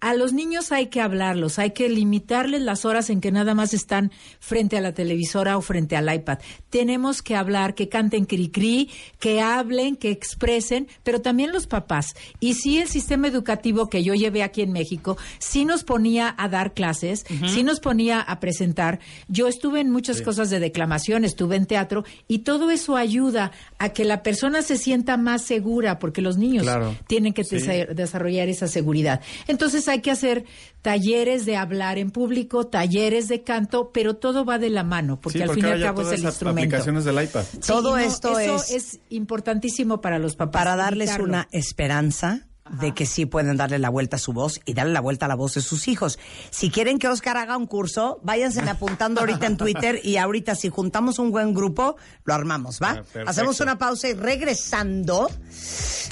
A 0.00 0.12
los 0.12 0.34
niños 0.34 0.70
hay 0.70 0.88
que 0.88 1.00
hablarlos, 1.00 1.58
hay 1.58 1.70
que 1.70 1.88
limitarles 1.88 2.60
las 2.60 2.84
horas 2.84 3.08
en 3.08 3.22
que 3.22 3.32
nada 3.32 3.54
más 3.54 3.72
están 3.72 4.12
frente 4.38 4.76
a 4.76 4.82
la 4.82 4.92
televisora 4.92 5.56
o 5.56 5.62
frente 5.62 5.96
al 5.96 6.12
iPad. 6.14 6.40
Tenemos 6.68 7.22
que 7.22 7.34
hablar, 7.34 7.74
que 7.74 7.88
canten 7.88 8.26
cri-cri, 8.26 8.90
que 9.18 9.40
hablen, 9.40 9.96
que 9.96 10.10
expresen, 10.10 10.88
pero 11.04 11.22
también 11.22 11.52
los 11.52 11.66
papás. 11.66 12.14
Y 12.38 12.52
sí 12.52 12.78
el 12.78 12.88
sistema 12.88 13.28
educativo 13.28 13.88
que 13.88 14.02
yo 14.02 14.12
llevé 14.12 14.42
aquí 14.42 14.60
en 14.60 14.72
México, 14.72 15.16
sí 15.38 15.64
nos 15.64 15.84
ponía 15.84 16.34
a 16.36 16.48
dar 16.50 16.74
clases, 16.74 17.24
sí 17.46 17.62
nos 17.62 17.80
ponía 17.80 18.20
a 18.20 18.40
presentar. 18.40 18.98
Yo 19.28 19.48
estuve 19.48 19.80
en 19.80 19.90
muchas 19.90 20.20
cosas 20.20 20.50
de 20.50 20.60
declamación, 20.60 21.24
estuve 21.24 21.56
en 21.56 21.64
teatro, 21.64 22.04
y 22.28 22.40
todo 22.40 22.70
eso 22.70 22.96
ayuda 22.96 23.52
a 23.78 23.88
que 23.94 24.04
la 24.04 24.22
persona 24.22 24.60
se 24.60 24.76
sienta 24.76 25.16
más 25.16 25.42
segura, 25.46 25.98
porque 25.98 26.20
los 26.20 26.36
niños 26.36 26.64
Claro. 26.64 26.94
tienen 27.06 27.32
que 27.32 27.44
Sí. 27.44 27.56
desarrollar 27.94 28.50
esa 28.50 28.68
seguridad. 28.68 29.22
Entonces 29.48 29.88
hay 29.94 30.00
que 30.02 30.10
hacer 30.10 30.44
talleres 30.82 31.46
de 31.46 31.56
hablar 31.56 31.98
en 31.98 32.10
público, 32.10 32.66
talleres 32.66 33.26
de 33.28 33.42
canto, 33.42 33.90
pero 33.92 34.16
todo 34.16 34.44
va 34.44 34.58
de 34.58 34.68
la 34.70 34.84
mano, 34.84 35.18
porque 35.20 35.38
Sí, 35.38 35.42
al 35.42 35.48
porque 35.48 35.62
fin 35.62 35.70
y 35.70 35.72
al 35.72 35.82
cabo 35.82 36.02
es 36.02 36.18
el 36.18 36.24
instrumento. 36.24 36.60
aplicaciones 36.76 37.04
del 37.04 37.22
iPad. 37.24 37.44
Sí, 37.52 37.58
Todo 37.66 37.90
no, 37.92 37.98
esto 37.98 38.38
eso 38.38 38.56
es- 38.56 38.70
es 38.70 39.00
importantísimo 39.08 40.00
para 40.00 40.18
los 40.18 40.36
papás. 40.36 40.62
para 40.62 40.76
darles 40.76 41.16
una 41.18 41.48
esperanza 41.52 42.46
de 42.70 42.94
que 42.94 43.04
sí 43.04 43.26
pueden 43.26 43.56
darle 43.56 43.78
la 43.78 43.90
vuelta 43.90 44.16
a 44.16 44.18
su 44.18 44.32
voz 44.32 44.60
y 44.64 44.72
darle 44.72 44.94
la 44.94 45.00
vuelta 45.00 45.26
a 45.26 45.28
la 45.28 45.34
voz 45.34 45.54
de 45.54 45.60
sus 45.60 45.86
hijos. 45.86 46.18
Si 46.50 46.70
quieren 46.70 46.98
que 46.98 47.08
Oscar 47.08 47.36
haga 47.36 47.58
un 47.58 47.66
curso, 47.66 48.20
váyanse 48.22 48.60
apuntando 48.60 49.20
ahorita 49.20 49.46
en 49.46 49.56
Twitter 49.58 50.00
y 50.02 50.16
ahorita 50.16 50.54
si 50.54 50.70
juntamos 50.70 51.18
un 51.18 51.30
buen 51.30 51.52
grupo, 51.52 51.96
lo 52.24 52.34
armamos, 52.34 52.80
¿va? 52.82 52.90
Ah, 52.90 52.94
perfecto. 52.94 53.30
Hacemos 53.30 53.60
una 53.60 53.76
pausa 53.76 54.08
y 54.08 54.14
regresando, 54.14 55.30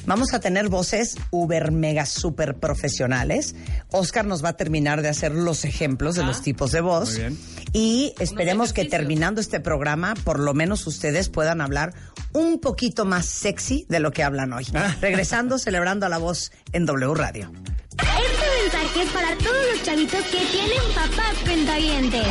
vamos 0.05 0.35
a 0.35 0.41
tener 0.41 0.69
voces 0.69 1.17
uber 1.31 1.73
mega 1.73 2.05
super 2.05 2.57
profesionales. 2.57 3.55
Oscar 3.91 4.27
nos 4.27 4.45
va 4.45 4.51
a 4.51 4.57
terminar 4.57 5.01
de 5.01 5.09
hacer 5.09 5.33
los 5.33 5.65
ejemplos 5.65 6.17
de 6.17 6.25
los 6.25 6.43
tipos 6.43 6.71
de 6.73 6.83
voz. 6.83 7.13
Muy 7.13 7.19
bien. 7.19 7.39
Y 7.73 8.13
esperemos 8.19 8.75
que 8.75 8.85
terminando 8.85 9.41
este 9.41 9.59
programa, 9.59 10.15
por 10.25 10.39
lo 10.39 10.53
menos 10.53 10.87
ustedes 10.87 11.31
puedan 11.31 11.63
hablar 11.63 11.95
un 12.33 12.59
poquito 12.61 13.05
más 13.05 13.27
sexy 13.27 13.87
de 13.89 14.01
lo 14.01 14.11
que 14.13 14.23
hablan 14.23 14.53
hoy. 14.53 14.67
Regresando, 15.01 15.59
celebrando 15.59 16.07
a 16.07 16.09
la 16.09 16.19
voz 16.19 16.53
en 16.73 16.87
W 16.87 17.15
Radio. 17.15 17.51
Este 17.99 18.47
mensaje 18.63 19.03
es 19.03 19.11
para 19.11 19.37
todos 19.37 19.67
los 19.71 19.83
chavitos 19.83 20.25
que 20.25 20.39
tienen 20.47 20.83
papás 20.95 21.35
cuentavientes. 21.45 22.27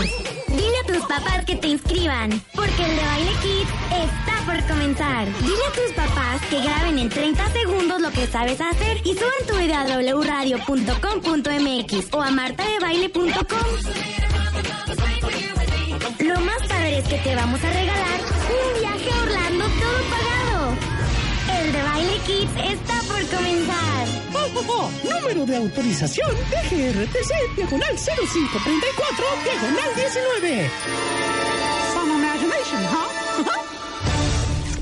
Dile 0.48 0.78
a 0.84 0.88
tus 0.88 1.06
papás 1.06 1.46
que 1.46 1.56
te 1.56 1.68
inscriban, 1.68 2.42
porque 2.56 2.84
el 2.84 2.96
de 2.96 3.06
Baile 3.06 3.32
Kids 3.42 3.70
está 3.92 4.46
por 4.46 4.68
comenzar. 4.68 5.28
Dile 5.40 5.66
a 5.68 5.72
tus 5.72 5.94
papás 5.96 6.42
que 6.50 6.62
graben 6.62 7.00
en 7.00 7.10
30 7.10 7.52
segundos 7.52 8.02
lo 8.02 8.12
que 8.12 8.28
sabes 8.28 8.60
hacer 8.60 8.98
y 9.06 9.14
suban 9.14 9.46
tu 9.48 9.56
video 9.58 9.78
a 9.78 9.86
wradio.com.mx 10.20 12.14
o 12.14 12.22
a 12.22 12.32
martadebaile.com. 12.32 13.32
Lo 16.20 16.40
más 16.42 16.68
padre 16.68 16.98
es 17.00 17.08
que 17.08 17.18
te 17.18 17.36
vamos 17.36 17.64
a 17.64 17.70
regalar 17.72 18.20
un 18.50 18.80
viaje 18.80 19.10
a 19.10 19.24
Orlando. 19.24 19.41
El 22.02 22.08
de 22.08 22.18
Kids 22.26 22.52
está 22.72 23.00
por 23.08 23.24
comenzar. 23.28 24.08
Número 25.04 25.46
de 25.46 25.56
autorización 25.56 26.32
DGRTC, 26.50 27.56
diagonal 27.56 27.96
0534, 27.96 29.26
diagonal 29.44 29.96
19. 29.96 30.72
Some 31.94 32.12
imagination, 32.12 32.84
huh? 32.90 33.68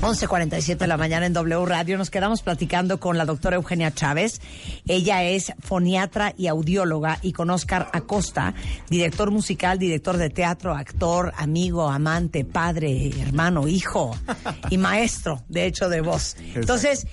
11.47 0.00 0.78
de 0.78 0.86
la 0.86 0.96
mañana 0.96 1.26
en 1.26 1.34
W 1.34 1.66
Radio. 1.66 1.98
Nos 1.98 2.08
quedamos 2.08 2.40
platicando 2.40 2.98
con 2.98 3.18
la 3.18 3.26
doctora 3.26 3.56
Eugenia 3.56 3.92
Chávez. 3.92 4.40
Ella 4.88 5.24
es 5.24 5.52
foniatra 5.60 6.32
y 6.38 6.46
audióloga 6.46 7.18
y 7.20 7.32
con 7.32 7.50
Oscar 7.50 7.90
Acosta, 7.92 8.54
director 8.88 9.30
musical, 9.30 9.78
director 9.78 10.16
de 10.16 10.30
teatro, 10.30 10.74
actor, 10.74 11.34
amigo, 11.36 11.90
amante, 11.90 12.46
padre, 12.46 13.10
hermano, 13.20 13.68
hijo 13.68 14.16
y 14.70 14.78
maestro, 14.78 15.42
de 15.50 15.66
hecho, 15.66 15.90
de 15.90 16.00
voz. 16.00 16.34
Entonces, 16.54 17.06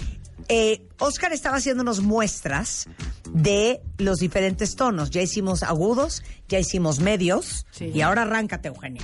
eh, 0.48 0.88
Oscar 0.98 1.34
estaba 1.34 1.58
haciéndonos 1.58 2.00
muestras 2.00 2.88
de 3.34 3.82
los 3.98 4.20
diferentes 4.20 4.78
tonos. 4.78 5.10
Ya 5.10 5.22
hicimos 5.22 5.62
agudos, 5.62 6.24
ya 6.48 6.58
hicimos 6.58 7.02
medios 7.02 7.66
y 7.82 8.00
ahora 8.00 8.22
arráncate, 8.22 8.70
Eugenia. 8.70 9.04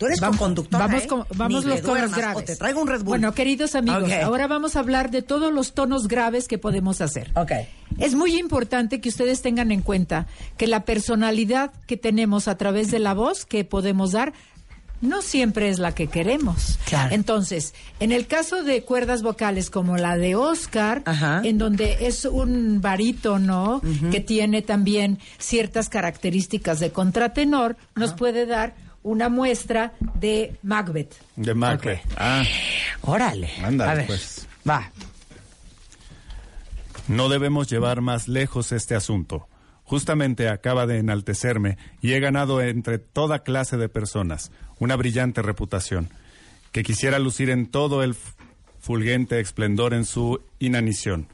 Tú 0.00 0.06
eres 0.06 0.18
Vamos- 0.18 0.38
conductora, 0.38 0.86
Vamos, 0.86 1.02
¿eh? 1.02 1.06
con, 1.06 1.24
vamos 1.36 1.64
los 1.66 1.82
tonos 1.82 2.14
graves. 2.16 2.42
O 2.42 2.42
te 2.46 2.56
traigo 2.56 2.80
un 2.80 2.88
Red 2.88 3.00
Bull. 3.00 3.08
Bueno, 3.08 3.34
queridos 3.34 3.74
amigos, 3.74 4.10
ahora 4.24 4.46
vamos 4.46 4.74
a 4.74 4.78
hablar 4.78 5.10
de 5.10 5.20
todos 5.20 5.52
los 5.52 5.74
tonos 5.74 6.08
graves 6.08 6.48
que 6.48 6.56
podemos 6.56 7.02
hacer. 7.02 7.30
Ok. 7.34 7.52
Es 7.98 8.14
muy 8.14 8.38
importante 8.38 9.02
que 9.02 9.10
ustedes 9.10 9.42
tengan 9.42 9.70
en 9.70 9.82
cuenta 9.82 10.26
que 10.56 10.66
la 10.66 10.86
personalidad 10.86 11.70
que 11.86 11.98
tenemos 11.98 12.48
a 12.48 12.56
través 12.56 12.90
de 12.90 12.98
la 12.98 13.12
voz 13.12 13.44
que 13.44 13.62
podemos 13.66 14.12
dar 14.12 14.32
no 15.02 15.20
siempre 15.20 15.68
es 15.68 15.78
la 15.78 15.94
que 15.94 16.06
queremos. 16.06 16.78
Claro. 16.86 17.14
Entonces, 17.14 17.74
en 18.00 18.10
el 18.12 18.26
caso 18.26 18.62
de 18.62 18.82
cuerdas 18.84 19.20
vocales 19.22 19.68
como 19.68 19.98
la 19.98 20.16
de 20.16 20.34
Oscar, 20.34 21.02
Ajá. 21.04 21.42
en 21.44 21.58
donde 21.58 22.06
es 22.06 22.24
un 22.24 22.80
barítono 22.80 23.82
que 24.10 24.20
tiene 24.20 24.62
también 24.62 25.18
ciertas 25.38 25.90
características 25.90 26.80
de 26.80 26.90
contratenor, 26.90 27.76
nos 27.96 28.14
puede 28.14 28.46
dar 28.46 28.74
una 29.02 29.28
muestra 29.28 29.92
de 30.14 30.56
Macbeth. 30.62 31.14
De 31.36 31.54
Macbeth. 31.54 32.00
Ah, 32.16 32.42
Órale. 33.02 33.50
Ándale, 33.62 33.90
a 33.90 33.94
ver. 33.94 34.06
pues. 34.06 34.46
Va. 34.68 34.90
no 37.08 37.28
debemos 37.28 37.68
llevar 37.68 38.00
más 38.00 38.28
lejos 38.28 38.72
este 38.72 38.94
asunto. 38.94 39.48
Justamente 39.84 40.48
acaba 40.48 40.86
de 40.86 40.98
enaltecerme 40.98 41.76
y 42.00 42.12
he 42.12 42.20
ganado 42.20 42.60
entre 42.60 42.98
toda 42.98 43.40
clase 43.40 43.76
de 43.76 43.88
personas 43.88 44.52
una 44.78 44.96
brillante 44.96 45.42
reputación, 45.42 46.08
que 46.72 46.82
quisiera 46.82 47.18
lucir 47.18 47.50
en 47.50 47.66
todo 47.66 48.02
el 48.02 48.14
fulgente 48.80 49.40
esplendor 49.40 49.92
en 49.92 50.04
su 50.04 50.40
inanición 50.58 51.26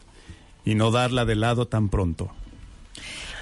y 0.65 0.75
no 0.75 0.91
darla 0.91 1.25
de 1.25 1.37
lado 1.37 1.69
tan 1.69 1.89
pronto. 1.89 2.33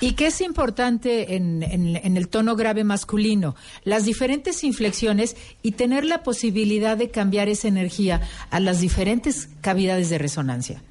Y 0.05 0.13
que 0.13 0.27
es 0.27 0.41
importante 0.41 1.35
en, 1.37 1.63
en- 1.63 1.97
en 1.97 2.17
el 2.17 2.29
tono 2.29 2.57
grave 2.57 2.85
masculino, 2.85 3.55
las 3.85 4.05
diferentes 4.05 4.63
inflexiones 4.65 5.37
y 5.63 5.73
tener 5.73 6.05
la 6.05 6.23
posibilidad 6.23 6.97
de 6.97 7.11
cambiar 7.11 7.49
esa 7.49 7.69
energía 7.69 8.21
a 8.51 8.61
las 8.61 8.81
diferentes 8.81 9.49
cavidades 9.61 10.11
de 10.11 10.19
resonancia. 10.19 10.83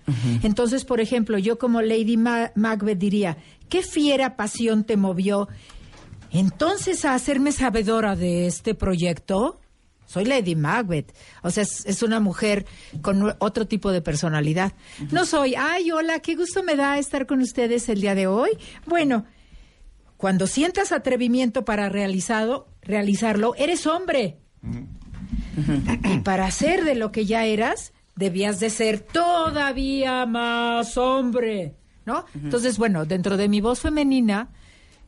Entonces, 0.42 0.84
por 0.86 1.00
ejemplo, 1.00 1.38
yo 1.38 1.58
como 1.58 1.82
Lady 1.82 2.18
Ma- 2.18 2.52
Macbeth 2.56 2.98
diría, 2.98 3.38
¿qué 3.70 3.82
fiera 3.84 4.36
pasión 4.36 4.84
te 4.84 4.98
movió 4.98 5.48
entonces 6.32 7.06
a 7.06 7.14
hacerme 7.14 7.52
sabedora 7.52 8.16
de 8.16 8.48
este 8.48 8.74
proyecto? 8.74 9.60
Soy 10.14 10.26
Lady 10.26 10.56
Macbeth. 10.56 11.12
O 11.42 11.50
sea, 11.50 11.64
es, 11.64 11.88
es 11.88 12.04
una 12.04 12.20
mujer 12.20 12.68
con 13.02 13.36
otro 13.40 13.66
tipo 13.66 13.92
de 13.92 14.04
personalidad. 14.04 14.74
No 15.10 15.26
soy, 15.26 15.56
ay, 15.56 15.90
hola, 15.90 16.20
qué 16.20 16.36
gusto 16.36 16.62
me 16.62 16.76
da 16.76 17.00
estar 17.00 17.26
con 17.26 17.42
ustedes 17.42 17.90
el 17.90 18.00
día 18.00 18.14
de 18.14 18.28
hoy. 18.28 18.52
Bueno, 18.86 19.26
cuando 20.18 20.46
sientas 20.46 20.92
atrevimiento 20.92 21.66
para 21.66 21.90
realizado, 21.90 22.68
realizarlo, 22.84 23.56
eres 23.56 23.88
hombre. 23.88 24.38
Y 26.04 26.20
para 26.20 26.52
ser 26.52 26.84
de 26.84 26.94
lo 26.94 27.12
que 27.12 27.26
ya 27.26 27.46
eras, 27.46 27.92
debías 28.16 28.60
de 28.60 28.70
ser 28.70 29.00
todavía 29.00 30.28
más 30.28 30.96
hombre, 30.96 31.74
¿no? 32.06 32.26
Entonces, 32.36 32.78
bueno, 32.78 33.06
dentro 33.06 33.36
de 33.36 33.50
mi 33.50 33.62
voz 33.62 33.80
femenina, 33.80 34.50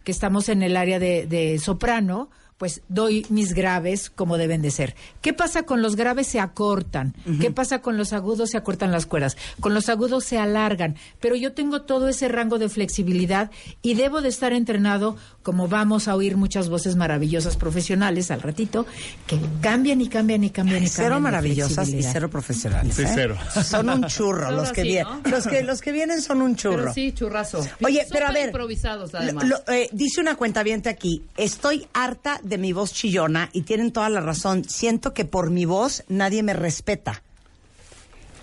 que 0.04 0.12
estamos 0.12 0.50
en 0.50 0.64
el 0.64 0.76
área 0.76 0.98
de, 0.98 1.28
de 1.28 1.60
soprano, 1.60 2.32
pues 2.58 2.82
doy 2.88 3.26
mis 3.30 3.54
graves 3.54 4.10
como 4.10 4.38
deben 4.38 4.62
de 4.62 4.72
ser. 4.72 4.96
¿Qué 5.22 5.34
pasa 5.34 5.64
con 5.64 5.82
los 5.82 5.96
graves? 5.96 6.28
Se 6.28 6.40
acortan. 6.40 7.14
¿Qué 7.42 7.52
pasa 7.52 7.82
con 7.82 7.98
los 7.98 8.14
agudos? 8.14 8.52
Se 8.52 8.58
acortan 8.58 8.92
las 8.92 9.06
cuerdas. 9.06 9.36
Con 9.60 9.74
los 9.74 9.90
agudos 9.90 10.24
se 10.24 10.38
alargan. 10.38 10.96
Pero 11.20 11.36
yo 11.36 11.52
tengo 11.54 11.82
todo 11.82 12.08
ese 12.08 12.30
rango 12.30 12.58
de 12.58 12.70
flexibilidad 12.70 13.52
y 13.82 13.96
debo 13.96 14.22
de 14.22 14.30
estar 14.30 14.54
entrenado, 14.54 15.18
como 15.44 15.68
vamos 15.68 16.08
a 16.08 16.16
oír 16.16 16.38
muchas 16.38 16.70
voces 16.70 16.96
maravillosas 16.96 17.58
profesionales 17.58 18.32
al 18.32 18.42
ratito, 18.42 18.86
que 19.28 19.38
cambian 19.62 20.00
y 20.00 20.08
cambian 20.08 20.44
y 20.44 20.50
cambian 20.50 20.84
y 20.84 20.86
cambian. 20.88 21.06
Cero 21.06 21.20
maravillosas 21.20 21.90
y 21.90 22.02
cero 22.04 22.30
profesionales. 22.30 22.96
Sí, 22.96 23.04
¿eh? 23.04 23.12
cero. 23.14 23.38
Son 23.66 23.90
un 23.90 24.06
churro 24.06 24.50
los 24.56 24.72
que 24.72 24.84
sí, 24.84 24.88
vienen. 24.90 25.14
¿no? 25.24 25.30
Los 25.30 25.46
que 25.46 25.62
los 25.64 25.82
que 25.82 25.92
vienen 25.92 26.22
son 26.22 26.42
un 26.42 26.56
churro. 26.56 26.78
Pero 26.78 26.94
sí, 26.94 27.12
churrazo. 27.12 27.66
Oye, 27.84 28.08
pero 28.10 28.28
a 28.28 28.32
ver. 28.32 28.48
improvisados, 28.48 29.14
además. 29.14 29.46
lo- 29.48 29.62
eh, 29.74 29.90
dice 29.92 30.22
una 30.22 30.36
cuentaviente 30.36 30.88
aquí, 30.90 31.24
estoy 31.36 31.86
harta 31.94 32.40
de 32.46 32.58
mi 32.58 32.74
voz 32.74 32.94
chillona 32.94 33.50
y 33.54 33.64
tienen 33.64 33.92
toda 33.92 34.10
la 34.10 34.22
razón. 34.22 34.64
Siento 34.64 35.14
que 35.14 35.26
por 35.26 35.50
mi 35.50 35.66
voz 35.66 36.04
nadie 36.08 36.44
me 36.44 36.54
respeta. 36.54 37.24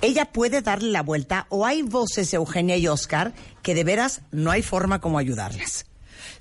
Ella 0.00 0.26
puede 0.26 0.62
darle 0.62 0.90
la 0.90 1.02
vuelta 1.02 1.46
o 1.48 1.64
hay 1.64 1.82
voces, 1.82 2.34
Eugenia 2.34 2.76
y 2.76 2.88
Oscar, 2.88 3.32
que 3.62 3.74
de 3.74 3.84
veras 3.84 4.22
no 4.32 4.50
hay 4.50 4.62
forma 4.62 5.00
como 5.00 5.18
ayudarles. 5.18 5.86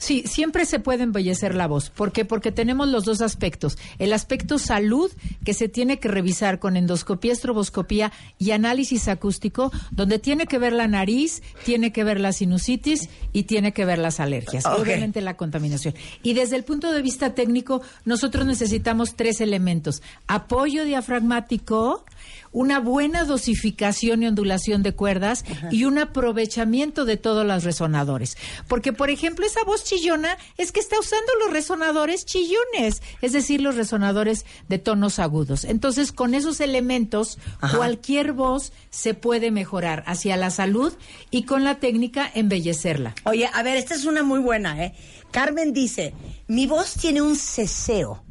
Sí, 0.01 0.23
siempre 0.25 0.65
se 0.65 0.79
puede 0.79 1.03
embellecer 1.03 1.53
la 1.53 1.67
voz. 1.67 1.91
¿Por 1.91 2.11
qué? 2.11 2.25
Porque 2.25 2.51
tenemos 2.51 2.87
los 2.87 3.05
dos 3.05 3.21
aspectos. 3.21 3.77
El 3.99 4.13
aspecto 4.13 4.57
salud, 4.57 5.11
que 5.45 5.53
se 5.53 5.69
tiene 5.69 5.99
que 5.99 6.07
revisar 6.07 6.57
con 6.57 6.75
endoscopía, 6.75 7.31
estroboscopía 7.31 8.11
y 8.39 8.49
análisis 8.49 9.07
acústico, 9.07 9.71
donde 9.91 10.17
tiene 10.17 10.47
que 10.47 10.57
ver 10.57 10.73
la 10.73 10.87
nariz, 10.87 11.43
tiene 11.65 11.93
que 11.93 12.03
ver 12.03 12.19
la 12.19 12.33
sinusitis 12.33 13.09
y 13.31 13.43
tiene 13.43 13.73
que 13.73 13.85
ver 13.85 13.99
las 13.99 14.19
alergias. 14.19 14.65
Obviamente 14.65 15.21
la 15.21 15.37
contaminación. 15.37 15.93
Y 16.23 16.33
desde 16.33 16.55
el 16.55 16.63
punto 16.63 16.91
de 16.91 17.03
vista 17.03 17.35
técnico, 17.35 17.83
nosotros 18.03 18.47
necesitamos 18.47 19.13
tres 19.15 19.39
elementos. 19.39 20.01
Apoyo 20.25 20.83
diafragmático, 20.83 22.05
una 22.51 22.79
buena 22.79 23.23
dosificación 23.25 24.23
y 24.23 24.27
ondulación 24.27 24.83
de 24.83 24.93
cuerdas 24.93 25.45
y 25.71 25.85
un 25.85 25.97
aprovechamiento 25.97 27.05
de 27.05 27.17
todos 27.17 27.45
los 27.45 27.63
resonadores. 27.63 28.37
Porque, 28.67 28.93
por 28.93 29.09
ejemplo, 29.09 29.45
esa 29.45 29.63
voz 29.63 29.83
chillona 29.83 30.37
es 30.57 30.71
que 30.71 30.79
está 30.79 30.99
usando 30.99 31.31
los 31.43 31.53
resonadores 31.53 32.25
chillones, 32.25 33.01
es 33.21 33.33
decir, 33.33 33.61
los 33.61 33.75
resonadores 33.75 34.45
de 34.67 34.79
tonos 34.79 35.19
agudos. 35.19 35.63
Entonces, 35.63 36.11
con 36.11 36.33
esos 36.33 36.59
elementos, 36.59 37.37
cualquier 37.75 38.33
voz 38.33 38.73
se 38.89 39.13
puede 39.13 39.51
mejorar 39.51 40.03
hacia 40.07 40.37
la 40.37 40.49
salud 40.49 40.93
y 41.29 41.43
con 41.43 41.63
la 41.63 41.79
técnica 41.79 42.29
embellecerla. 42.33 43.15
Oye, 43.23 43.49
a 43.53 43.63
ver, 43.63 43.77
esta 43.77 43.95
es 43.95 44.05
una 44.05 44.23
muy 44.23 44.39
buena, 44.39 44.83
¿eh? 44.83 44.93
Carmen 45.31 45.71
dice, 45.71 46.13
mi 46.47 46.67
voz 46.67 46.95
tiene 46.95 47.21
un 47.21 47.37
ceseo 47.37 48.23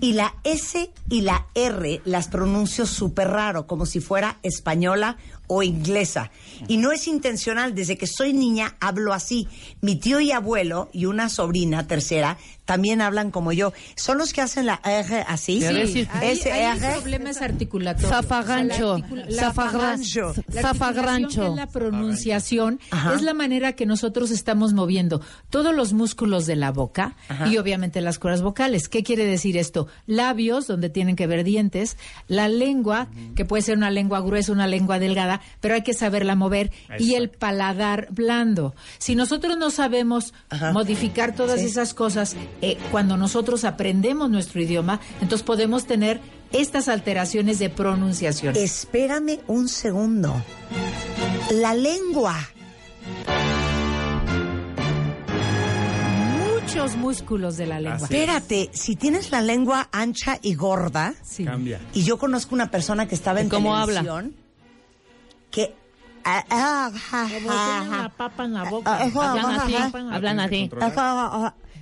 y 0.00 0.12
la 0.12 0.34
S 0.44 0.90
y 1.08 1.20
la 1.22 1.46
R 1.54 2.00
las 2.04 2.28
pronuncio 2.28 2.86
súper 2.86 3.28
raro, 3.28 3.66
como 3.66 3.86
si 3.86 4.00
fuera 4.00 4.38
española 4.42 5.16
o 5.48 5.62
inglesa. 5.62 6.30
Y 6.68 6.76
no 6.78 6.92
es 6.92 7.06
intencional, 7.06 7.74
desde 7.74 7.96
que 7.98 8.06
soy 8.06 8.32
niña 8.32 8.76
hablo 8.80 9.12
así. 9.12 9.46
Mi 9.80 9.96
tío 9.96 10.20
y 10.20 10.32
abuelo 10.32 10.88
y 10.92 11.04
una 11.06 11.28
sobrina 11.28 11.86
tercera 11.86 12.38
también 12.64 13.00
hablan 13.00 13.30
como 13.30 13.52
yo. 13.52 13.72
Son 13.94 14.18
los 14.18 14.32
que 14.32 14.40
hacen 14.40 14.66
la 14.66 14.80
R 14.84 15.24
así. 15.28 15.60
Sí, 15.60 15.66
ahí- 15.66 16.30
S, 16.32 16.50
ahí 16.52 16.76
R. 16.78 16.94
el 16.94 17.00
problema 17.00 17.30
es 17.30 17.40
articulatorios. 17.40 18.10
Zafarrancho. 18.10 18.96
O 20.30 20.34
sea, 21.54 21.54
la 21.54 21.66
pronunciación, 21.68 22.80
Ajá. 22.90 23.14
es 23.14 23.22
la 23.22 23.34
manera 23.34 23.72
que 23.74 23.86
nosotros 23.86 24.30
estamos 24.30 24.72
moviendo 24.72 25.20
todos 25.50 25.74
los 25.74 25.92
músculos 25.92 26.46
de 26.46 26.56
la 26.56 26.72
boca 26.72 27.16
Ajá. 27.28 27.46
y 27.48 27.58
obviamente 27.58 28.00
las 28.00 28.18
cuerdas 28.18 28.42
vocales. 28.42 28.88
¿Qué 28.88 29.02
quiere 29.02 29.24
decir 29.24 29.56
esto? 29.56 29.86
Labios, 30.06 30.66
donde 30.66 30.88
tienen 30.90 31.16
que 31.16 31.26
ver 31.26 31.44
dientes, 31.44 31.96
la 32.28 32.48
lengua, 32.48 33.08
que 33.34 33.44
puede 33.44 33.62
ser 33.62 33.76
una 33.76 33.90
lengua 33.90 34.20
gruesa, 34.20 34.52
una 34.52 34.66
lengua 34.66 34.98
delgada, 34.98 35.35
pero 35.60 35.74
hay 35.74 35.82
que 35.82 35.94
saberla 35.94 36.34
mover, 36.34 36.70
y 36.98 37.14
el 37.14 37.30
paladar 37.30 38.08
blando. 38.10 38.74
Si 38.98 39.14
nosotros 39.14 39.56
no 39.58 39.70
sabemos 39.70 40.34
modificar 40.72 41.34
todas 41.34 41.60
Sí. 41.60 41.66
esas 41.66 41.94
cosas, 41.94 42.36
eh, 42.62 42.78
cuando 42.90 43.16
nosotros 43.16 43.64
aprendemos 43.64 44.30
nuestro 44.30 44.60
idioma, 44.62 45.00
entonces 45.20 45.42
podemos 45.42 45.86
tener 45.86 46.20
estas 46.52 46.88
alteraciones 46.88 47.58
de 47.58 47.70
pronunciación. 47.70 48.54
Espérame 48.56 49.40
un 49.48 49.68
segundo. 49.68 50.34
La 51.50 51.74
lengua. 51.74 52.36
Muchos 56.54 56.96
músculos 56.96 57.56
de 57.56 57.66
la 57.66 57.80
lengua. 57.80 57.98
Espérate, 58.02 58.70
si 58.72 58.96
tienes 58.96 59.30
la 59.30 59.40
lengua 59.40 59.88
ancha 59.92 60.38
y 60.42 60.54
gorda, 60.54 61.14
Cambia. 61.44 61.80
y 61.94 62.02
yo 62.02 62.18
conozco 62.18 62.54
una 62.54 62.70
persona 62.70 63.06
que 63.06 63.14
estaba 63.14 63.40
en 63.40 63.46
¿Y 63.46 63.50
cómo 63.50 63.76
habla? 63.76 64.02
Que 65.50 65.74
ah, 66.24 66.44
ah, 66.50 66.90
la 67.12 68.12
papa 68.16 68.44
en 68.44 68.54
la 68.54 68.64
boca. 68.64 68.98
Hablan 69.02 69.60
así, 69.60 69.74
hablan 69.74 70.40
así. 70.40 70.70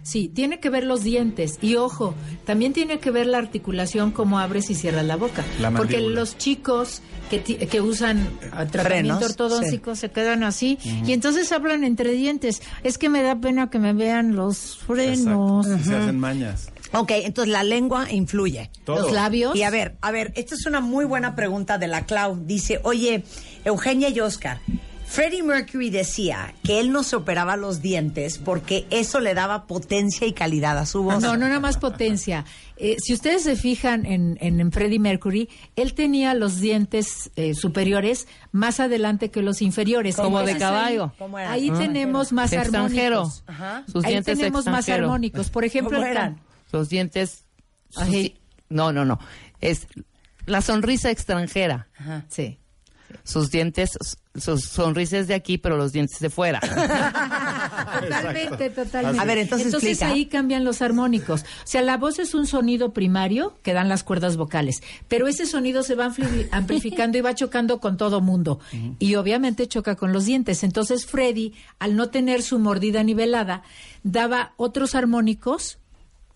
Sí, 0.05 0.29
tiene 0.29 0.61
que 0.61 0.68
ver 0.68 0.85
los 0.85 1.03
dientes. 1.03 1.59
Y 1.62 1.77
ojo, 1.77 2.14
también 2.44 2.74
tiene 2.74 2.98
que 2.98 3.11
ver 3.11 3.27
la 3.27 3.38
articulación, 3.38 4.11
cómo 4.11 4.38
abres 4.38 4.68
y 4.68 4.74
cierras 4.74 5.07
la 5.07 5.16
boca. 5.16 5.42
La 5.59 5.70
Porque 5.70 5.98
los 5.98 6.37
chicos 6.37 7.00
que, 7.31 7.40
que 7.42 7.81
usan 7.81 8.29
ah, 8.53 8.66
tratamiento 8.66 9.16
Frenos, 9.16 9.22
ortodóntico 9.22 9.96
se 9.96 10.11
quedan 10.11 10.44
así 10.44 10.79
y 11.07 11.14
entonces 11.14 11.50
hablan 11.53 11.85
entre 11.85 12.12
dientes. 12.12 12.61
Es 12.83 12.98
que 12.98 13.09
me 13.09 13.22
da 13.22 13.40
pena 13.40 13.70
que 13.70 13.79
me 13.79 13.94
vean 13.94 14.37
los 14.37 14.77
frenos. 14.77 15.66
Se 15.66 15.96
hacen 15.96 16.20
mañas. 16.20 16.70
Ok, 16.92 17.11
entonces 17.12 17.50
la 17.50 17.64
lengua 17.64 18.12
influye. 18.12 18.70
Todo. 18.85 19.00
Los 19.00 19.12
labios. 19.12 19.57
Y 19.57 19.62
a 19.62 19.70
ver, 19.70 19.96
a 20.00 20.12
ver, 20.12 20.33
esta 20.37 20.55
es 20.55 20.64
una 20.66 20.81
muy 20.81 21.05
buena 21.05 21.35
pregunta 21.35 21.77
de 21.77 21.88
la 21.88 22.07
Clau. 22.07 22.37
Dice, 22.44 22.81
oye, 22.85 23.24
Eugenia 23.64 24.09
y 24.11 24.20
Oscar, 24.20 24.61
Freddie 25.07 25.42
Mercury 25.42 25.90
decía 25.90 26.55
que 26.64 26.81
él 26.81 26.90
no 26.90 27.03
se 27.05 27.14
operaba 27.14 27.57
los 27.57 27.83
dientes 27.83 28.38
porque 28.38 28.87
eso 28.90 29.20
le 29.20 29.35
daba 29.35 29.66
potencia 29.66 30.27
y 30.27 30.33
calidad 30.33 30.77
a 30.79 30.87
su 30.87 31.03
voz. 31.05 31.22
No, 31.22 31.37
no 31.37 31.46
nada 31.46 31.61
más 31.61 31.77
potencia. 31.77 32.44
Eh, 32.79 32.96
si 32.98 33.12
ustedes 33.12 33.42
se 33.44 33.55
fijan 33.55 34.07
en, 34.07 34.37
en, 34.40 34.61
en 34.61 34.72
Freddie 34.72 34.98
Mercury, 34.98 35.48
él 35.77 35.94
tenía 35.94 36.35
los 36.35 36.59
dientes 36.59 37.31
eh, 37.37 37.55
superiores 37.55 38.27
más 38.50 38.81
adelante 38.81 39.31
que 39.31 39.42
los 39.42 39.62
inferiores. 39.62 40.16
Como 40.16 40.42
de 40.42 40.57
caballo. 40.57 41.05
Ahí, 41.05 41.18
¿Cómo 41.18 41.38
eran? 41.38 41.53
ahí 41.53 41.70
Ah. 41.70 41.79
tenemos 41.79 42.33
más 42.33 42.53
armónicos. 42.55 43.44
Ajá. 43.46 43.85
Sus 43.87 44.05
ahí 44.05 44.12
dientes 44.12 44.38
tenemos 44.38 44.66
más 44.66 44.88
armónicos. 44.88 45.50
Por 45.50 45.64
ejemplo, 45.64 45.98
¿Cómo 45.98 46.05
el 46.07 46.11
eran? 46.12 46.40
Los 46.72 46.88
dientes. 46.88 47.44
sus 47.90 48.09
No, 48.68 48.90
no, 48.90 49.05
no. 49.05 49.20
Es 49.61 49.87
la 50.46 50.61
sonrisa 50.61 51.11
extranjera. 51.11 51.87
Sí. 52.29 52.59
Sus 53.25 53.51
dientes, 53.51 53.93
sus 54.39 54.65
sonrisas 54.65 55.27
de 55.29 55.35
aquí, 55.35 55.57
pero 55.59 55.77
los 55.79 55.93
dientes 55.93 56.21
de 56.21 56.29
fuera. 56.31 56.61
Totalmente, 58.01 58.71
totalmente. 58.71 59.21
A 59.21 59.25
ver, 59.25 59.39
entonces 59.39 59.73
explica. 59.73 60.09
ahí 60.09 60.27
cambian 60.27 60.65
los 60.65 60.83
armónicos. 60.83 61.43
O 61.43 61.47
sea, 61.67 61.83
la 61.83 61.97
voz 61.97 62.19
es 62.19 62.35
un 62.35 62.47
sonido 62.47 62.93
primario 62.93 63.57
que 63.63 63.73
dan 63.73 63.89
las 63.89 64.05
cuerdas 64.05 64.37
vocales, 64.37 64.83
pero 65.09 65.27
ese 65.29 65.47
sonido 65.47 65.83
se 65.83 65.95
va 65.95 66.09
ampli- 66.11 66.49
amplificando 66.53 67.19
y 67.19 67.21
va 67.23 67.35
chocando 67.35 67.81
con 67.81 67.97
todo 67.97 68.21
mundo. 68.21 68.61
Y 68.99 69.15
obviamente 69.15 69.67
choca 69.69 69.97
con 69.97 70.13
los 70.13 70.25
dientes. 70.27 70.63
Entonces 70.65 71.07
Freddy, 71.07 71.55
al 71.79 71.97
no 71.97 72.11
tener 72.11 72.43
su 72.43 72.59
mordida 72.59 73.03
nivelada, 73.03 73.63
daba 74.03 74.53
otros 74.57 74.95
armónicos 74.95 75.79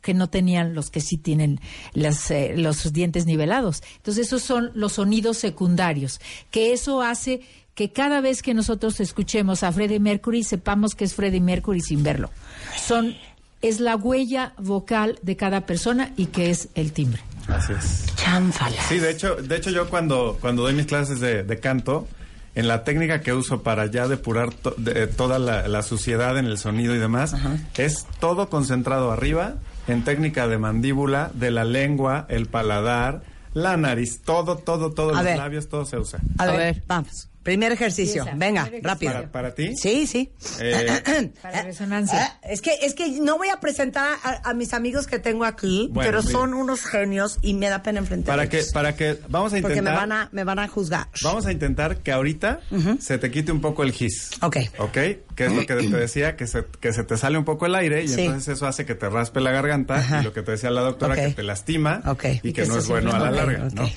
que 0.01 0.15
no 0.15 0.29
tenían 0.31 0.75
los 0.75 0.91
que 0.91 1.01
sí 1.01 1.17
tienen 1.19 1.61
las, 1.93 2.31
eh, 2.31 2.55
los 2.57 2.93
dientes 2.93 3.27
nivelados. 3.27 3.83
Entonces 3.97 4.27
esos 4.27 4.43
son 4.43 4.71
los 4.75 4.95
sonidos 4.95 5.39
secundarios, 5.39 6.21
que 6.51 6.73
eso 6.73 7.03
hace 7.03 7.41
que 7.75 7.93
cada 7.93 8.21
vez 8.21 8.43
que 8.43 8.55
nosotros 8.55 8.99
escuchemos 9.01 9.63
a 9.63 9.71
Freddie 9.73 10.01
Mercury 10.01 10.43
sepamos 10.43 10.95
que 10.95 11.05
es 11.05 11.15
Freddie 11.15 11.41
Mercury 11.41 11.81
sin 11.81 12.03
verlo. 12.03 12.31
Son 12.77 13.17
es 13.61 13.81
la 13.81 13.97
huella 13.97 14.53
vocal 14.59 15.19
de 15.23 15.37
cada 15.37 15.67
persona 15.67 16.13
y 16.17 16.27
que 16.27 16.51
es 16.51 16.69
el 16.75 16.93
timbre. 16.93 17.21
Así 17.49 17.73
es. 17.73 18.05
Chánfala. 18.17 18.81
Sí, 18.89 18.99
de 18.99 19.11
hecho, 19.11 19.35
de 19.37 19.57
hecho 19.57 19.71
yo 19.71 19.89
cuando, 19.91 20.39
cuando 20.41 20.63
doy 20.63 20.75
mis 20.75 20.87
clases 20.87 21.19
de, 21.19 21.43
de 21.43 21.59
canto, 21.61 22.07
en 22.55 22.67
la 22.69 22.83
técnica 22.85 23.21
que 23.21 23.33
uso 23.33 23.63
para 23.63 23.87
ya 23.87 24.07
depurar 24.09 24.53
to- 24.53 24.75
de- 24.77 25.07
toda 25.07 25.39
la, 25.39 25.67
la 25.69 25.83
suciedad 25.83 26.37
en 26.39 26.47
el 26.47 26.59
sonido 26.59 26.95
y 26.95 26.99
demás, 26.99 27.35
es 27.77 28.07
todo 28.21 28.49
concentrado 28.51 29.11
arriba, 29.13 29.55
en 29.89 30.05
técnica 30.05 30.49
de 30.49 30.59
mandíbula, 30.59 31.31
de 31.35 31.51
la 31.51 31.65
lengua, 31.65 32.27
el 32.29 32.47
paladar, 32.47 33.23
la 33.55 33.77
nariz, 33.77 34.23
todo, 34.23 34.57
todo, 34.57 34.93
todo, 34.93 35.11
A 35.11 35.15
los 35.15 35.25
ver. 35.25 35.39
labios, 35.39 35.69
todo 35.69 35.85
se 35.85 35.99
usa. 35.99 36.21
A, 36.39 36.47
ver, 36.47 36.83
vamos. 36.87 37.28
Primer 37.49 37.73
ejercicio. 37.73 38.23
Empieza, 38.23 38.39
Venga, 38.39 38.65
primer 38.65 38.85
rápido. 38.85 39.13
¿Para, 39.13 39.33
para 39.33 39.55
ti? 39.55 39.75
Sí, 39.77 40.07
sí. 40.07 40.31
Eh, 40.61 41.33
Para 41.43 41.63
resonancia. 41.63 42.19
Ah, 42.21 42.41
Es 42.49 42.61
que, 42.61 42.73
es 42.83 42.95
que 42.95 43.09
no 43.21 43.39
voy 43.39 43.49
a 43.49 43.59
presentar 43.59 44.19
a, 44.23 44.51
a 44.51 44.55
mis 44.55 44.75
amigos 44.75 45.07
que 45.07 45.19
tengo 45.19 45.45
aquí, 45.45 45.89
Bueno, 45.93 46.09
pero 46.11 46.23
son 46.23 46.53
unos 46.53 46.85
genios 46.85 47.39
y 47.41 47.55
me 47.55 47.69
da 47.71 47.83
pena 47.83 48.01
enfrentarlos. 48.01 48.37
para 48.47 48.51
que, 48.51 48.65
para 48.73 48.97
que, 48.97 49.19
vamos 49.29 49.53
a 49.55 49.57
Porque 49.61 49.79
intentar. 49.79 49.95
me 49.95 49.99
van 49.99 50.13
a, 50.13 50.29
me 50.33 50.45
van 50.45 50.59
a 50.59 50.69
juzgar. 50.69 51.07
Vamos 51.23 51.47
a 51.47 51.53
intentar 51.53 51.99
que 51.99 52.13
ahorita 52.13 52.61
se 53.01 53.17
te 53.19 53.31
quite 53.31 53.51
un 53.53 53.61
poco 53.61 53.83
el 53.83 53.93
gis. 53.93 54.31
Ok. 54.43 54.57
¿Ok? 54.79 54.93
Que 55.35 55.47
es 55.47 55.53
lo 55.53 55.65
que 55.65 55.75
te 55.77 55.89
decía, 55.97 56.37
que 56.37 56.47
se, 56.47 56.65
que 56.81 56.93
se 56.93 57.03
te 57.05 57.17
sale 57.17 57.39
un 57.39 57.45
poco 57.45 57.65
el 57.67 57.75
aire 57.75 58.03
y 58.05 58.09
Sí. 58.09 58.23
entonces 58.23 58.57
eso 58.57 58.67
hace 58.67 58.85
que 58.85 58.95
te 58.95 59.09
raspe 59.09 59.41
la 59.41 59.53
garganta 59.53 59.97
Ajá. 59.97 60.21
y 60.21 60.25
lo 60.25 60.33
que 60.33 60.43
te 60.43 60.51
decía 60.53 60.71
la 60.71 60.81
doctora, 60.83 61.15
que 61.15 61.29
te 61.31 61.43
lastima 61.43 62.03
Ok. 62.07 62.25
y, 62.25 62.29
Y 62.29 62.41
que, 62.53 62.63
que 62.63 62.67
no 62.69 62.77
es 62.79 62.89
bueno 62.89 63.13
a 63.15 63.19
la 63.19 63.31
larga, 63.31 63.69
¿no? 63.73 63.89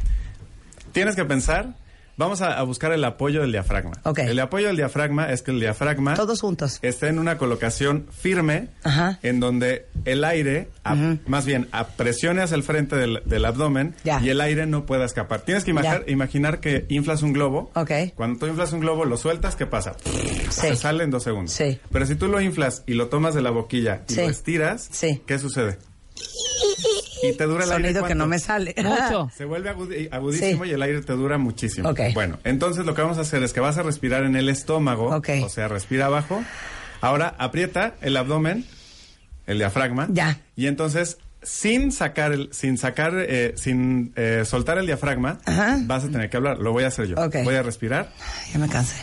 Tienes 0.94 1.16
que 1.16 1.24
pensar, 1.26 1.76
vamos 2.18 2.42
a, 2.42 2.58
a 2.60 2.64
buscar 2.64 2.92
el 2.92 3.04
apoyo 3.04 3.42
del 3.42 3.52
diafragma. 3.52 3.94
Ok. 4.04 4.20
El 4.20 4.40
apoyo 4.40 4.68
del 4.68 4.78
diafragma 4.78 5.32
es 5.32 5.42
que 5.42 5.52
el 5.52 5.60
diafragma 5.60 6.14
Todos 6.16 6.42
juntos. 6.42 6.80
esté 6.82 7.08
en 7.08 7.20
una 7.20 7.38
colocación 7.38 8.08
firme 8.12 8.70
Ajá. 8.84 9.20
en 9.24 9.40
donde 9.40 9.88
el 10.06 10.24
aire, 10.24 10.70
a- 10.84 10.96
más 11.28 11.46
bien, 11.46 11.68
a 11.72 11.88
presione 11.88 12.42
hacia 12.42 12.56
el 12.56 12.64
frente 12.64 12.96
del, 12.96 13.22
del 13.26 13.46
abdomen 13.46 13.96
Ya. 14.04 14.20
y 14.22 14.30
el 14.30 14.42
aire 14.42 14.66
no 14.66 14.86
pueda 14.86 15.06
escapar. 15.06 15.42
Tienes 15.42 15.64
que 15.64 15.72
imaginar, 16.08 16.60
que 16.60 16.86
inflas 16.90 17.22
un 17.22 17.34
globo. 17.34 17.72
Ok. 17.76 17.92
Cuando 18.16 18.40
tú 18.40 18.48
inflas 18.48 18.72
un 18.74 18.80
globo, 18.82 19.06
lo 19.06 19.18
sueltas, 19.18 19.56
¿qué 19.56 19.66
pasa? 19.66 19.96
Sí. 20.04 20.42
Se 20.50 20.76
sale 20.76 21.04
en 21.04 21.12
dos 21.12 21.24
segundos. 21.24 21.54
Sí. 21.54 21.80
Pero 21.92 22.06
si 22.06 22.16
tú 22.16 22.28
lo 22.28 22.40
inflas 22.42 22.84
y 22.86 22.94
lo 22.94 23.08
tomas 23.08 23.34
de 23.34 23.42
la 23.42 23.50
boquilla 23.52 24.04
y 24.10 24.14
Sí. 24.14 24.22
lo 24.22 24.30
estiras, 24.30 24.88
Sí. 24.92 25.22
¿qué 25.26 25.40
sucede? 25.40 25.78
Y 27.24 27.34
te 27.34 27.44
dura 27.46 27.64
el 27.66 27.72
aire. 27.72 27.84
Sonido 27.84 27.94
que 27.94 28.08
¿cuánto? 28.08 28.16
no 28.16 28.28
me 28.28 28.40
sale. 28.40 28.76
Mucho. 28.78 29.30
Se 29.36 29.46
vuelve 29.46 29.72
agudi- 29.74 30.10
agudísimo 30.12 30.64
Sí. 30.64 30.70
y 30.70 30.74
el 30.74 30.82
aire 30.82 31.02
te 31.02 31.14
dura 31.14 31.38
muchísimo. 31.38 31.94
Bueno, 32.14 32.40
entonces 32.44 32.86
lo 32.86 32.94
que 32.96 33.02
vamos 33.02 33.18
a 33.18 33.22
hacer 33.22 33.44
es 33.44 33.54
que 33.54 33.60
vas 33.60 33.78
a 33.78 33.84
respirar 33.84 34.24
en 34.24 34.36
el 34.36 34.50
estómago, 34.50 35.16
Ok. 35.16 35.30
o 35.44 35.50
sea, 35.50 35.68
respira 35.68 36.08
abajo. 36.08 36.44
Ahora 37.02 37.36
aprieta 37.40 37.96
el 38.02 38.16
abdomen, 38.18 38.66
el 39.48 39.58
diafragma. 39.58 40.08
Ya. 40.12 40.40
Y 40.56 40.68
entonces, 40.68 41.18
sin 41.42 41.92
sacar 41.92 42.32
el, 42.32 42.50
sin 42.54 42.78
sacar, 42.78 43.14
eh, 43.18 43.54
sin 43.58 44.14
eh, 44.16 44.44
soltar 44.46 44.78
el 44.78 44.86
diafragma, 44.86 45.40
vas 45.86 46.04
a 46.04 46.10
tener 46.10 46.30
que 46.30 46.38
hablar. 46.38 46.60
Lo 46.60 46.72
voy 46.74 46.84
a 46.84 46.88
hacer 46.88 47.08
yo. 47.08 47.16
Ok. 47.18 47.38
Voy 47.44 47.56
a 47.56 47.64
respirar. 47.64 48.12
Ya 48.54 48.60
me 48.60 48.70
cansé. 48.70 48.96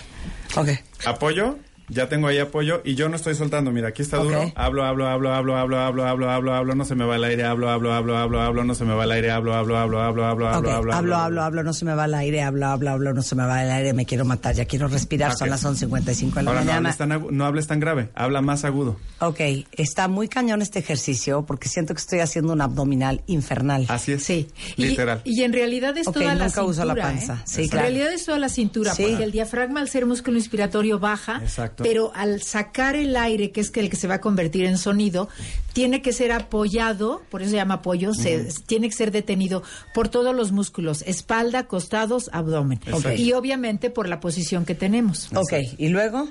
Ok. 0.57 0.69
Apoyo. 1.07 1.59
Ya 1.89 2.09
tengo 2.09 2.29
ahí 2.29 2.39
apoyo 2.39 2.81
y 2.85 2.95
yo 2.95 3.09
no 3.09 3.17
estoy 3.17 3.35
soltando. 3.35 3.71
Mira, 3.73 3.89
aquí 3.89 4.03
está 4.03 4.19
duro. 4.19 4.53
Hablo, 4.55 4.85
hablo, 4.85 5.09
hablo, 5.09 5.33
hablo, 5.35 5.57
hablo, 5.57 5.79
hablo, 5.81 6.07
hablo, 6.09 6.31
hablo, 6.31 6.55
hablo, 6.55 6.75
no 6.75 6.85
se 6.85 6.95
me 6.95 7.05
va 7.05 7.17
el 7.17 7.25
aire. 7.25 7.45
Hablo, 7.45 7.71
hablo, 7.71 7.93
hablo, 7.95 8.17
hablo, 8.19 8.41
hablo, 8.43 8.65
no 8.65 8.75
se 8.75 8.85
me 8.85 8.95
va 8.95 9.05
el 9.05 9.13
aire. 9.13 9.31
Hablo, 9.31 9.55
hablo, 9.55 9.79
hablo, 9.79 10.01
hablo, 10.03 10.27
hablo, 10.27 10.49
hablo, 10.49 10.73
hablo, 10.73 10.93
hablo, 10.95 11.17
hablo, 11.17 11.43
hablo, 11.43 11.63
no 11.63 11.73
se 11.73 11.85
me 11.85 11.95
va 11.95 12.05
el 12.05 12.15
aire, 12.15 12.43
hablo, 12.43 12.67
hablo, 12.67 12.91
hablo, 12.91 13.13
no 13.15 13.23
se 13.23 13.35
me 13.35 13.45
va 13.45 13.63
el 13.65 13.71
aire, 13.71 13.93
me 13.93 14.05
quiero 14.07 14.25
matar, 14.25 14.55
ya 14.55 14.65
quiero 14.65 14.89
respirar, 14.89 15.35
son 15.37 15.51
las 15.51 15.65
11.55 15.65 16.35
de 16.35 16.43
la 16.43 16.51
Ahora 16.51 16.61
no 16.61 16.67
mañana. 16.67 16.77
hables, 16.91 16.97
tan, 16.97 17.11
agu- 17.11 17.31
no 17.31 17.45
hables 17.47 17.67
tan 17.67 17.81
grave, 17.81 18.11
habla 18.15 18.41
más 18.43 18.65
agudo. 18.65 18.97
Ok, 19.21 19.41
está 19.73 20.09
muy 20.09 20.29
cañón 20.29 20.63
este 20.63 20.79
ejercicio 20.79 21.45
porque 21.47 21.69
siento 21.69 21.95
que 21.95 22.01
estoy 22.01 22.21
haciendo 22.21 22.53
un 22.53 22.61
abdominal 22.61 23.23
infernal. 23.27 23.87
Así 23.89 24.13
es. 24.13 24.25
Sí. 24.25 24.49
Literal. 24.77 25.21
Y, 25.25 25.43
en 25.43 25.53
realidad 25.53 25.97
es 25.97 26.05
toda 26.07 26.21
la 26.27 26.33
nunca 26.35 26.49
cintura. 26.49 26.67
uso 26.67 26.85
la 26.85 26.95
panza. 26.95 27.35
¿eh? 27.35 27.43
Sí, 27.47 27.63
en 27.63 27.69
claro. 27.69 27.83
realidad 27.89 28.13
es 28.13 28.25
toda 28.25 28.39
la 28.39 28.49
cintura, 28.49 28.95
Sí. 28.95 29.05
porque 29.09 29.25
el 29.25 29.33
diafragma 29.33 29.81
al 29.81 29.89
ser 29.89 30.07
músculo 30.07 30.37
inspiratorio 30.37 30.99
baja, 30.99 31.41
Exacto. 31.43 31.78
Pero 31.79 32.13
al 32.15 32.43
sacar 32.43 32.97
el 32.97 33.17
aire, 33.17 33.51
que 33.51 33.61
es 33.61 33.73
el 33.75 33.91
que 33.91 33.97
se 33.97 34.09
va 34.09 34.15
a 34.15 34.21
convertir 34.21 34.65
en 34.65 34.79
sonido, 34.79 35.29
tiene 35.73 36.03
que 36.03 36.13
ser 36.13 36.33
apoyado, 36.33 37.23
por 37.31 37.43
eso 37.43 37.51
se 37.53 37.57
llama 37.57 37.75
apoyo, 37.75 38.15
se, 38.15 38.49
tiene 38.67 38.89
que 38.89 38.95
ser 38.95 39.11
detenido 39.11 39.63
por 39.95 40.09
todos 40.09 40.35
los 40.35 40.53
músculos, 40.53 41.03
espalda, 41.07 41.67
costados, 41.67 42.31
abdomen. 42.33 42.81
Y 43.17 43.33
obviamente 43.33 43.91
por 43.91 44.09
la 44.09 44.21
posición 44.21 44.65
que 44.65 44.75
tenemos. 44.75 45.29
Ok, 45.35 45.55
¿y 45.79 45.89
luego? 45.89 46.29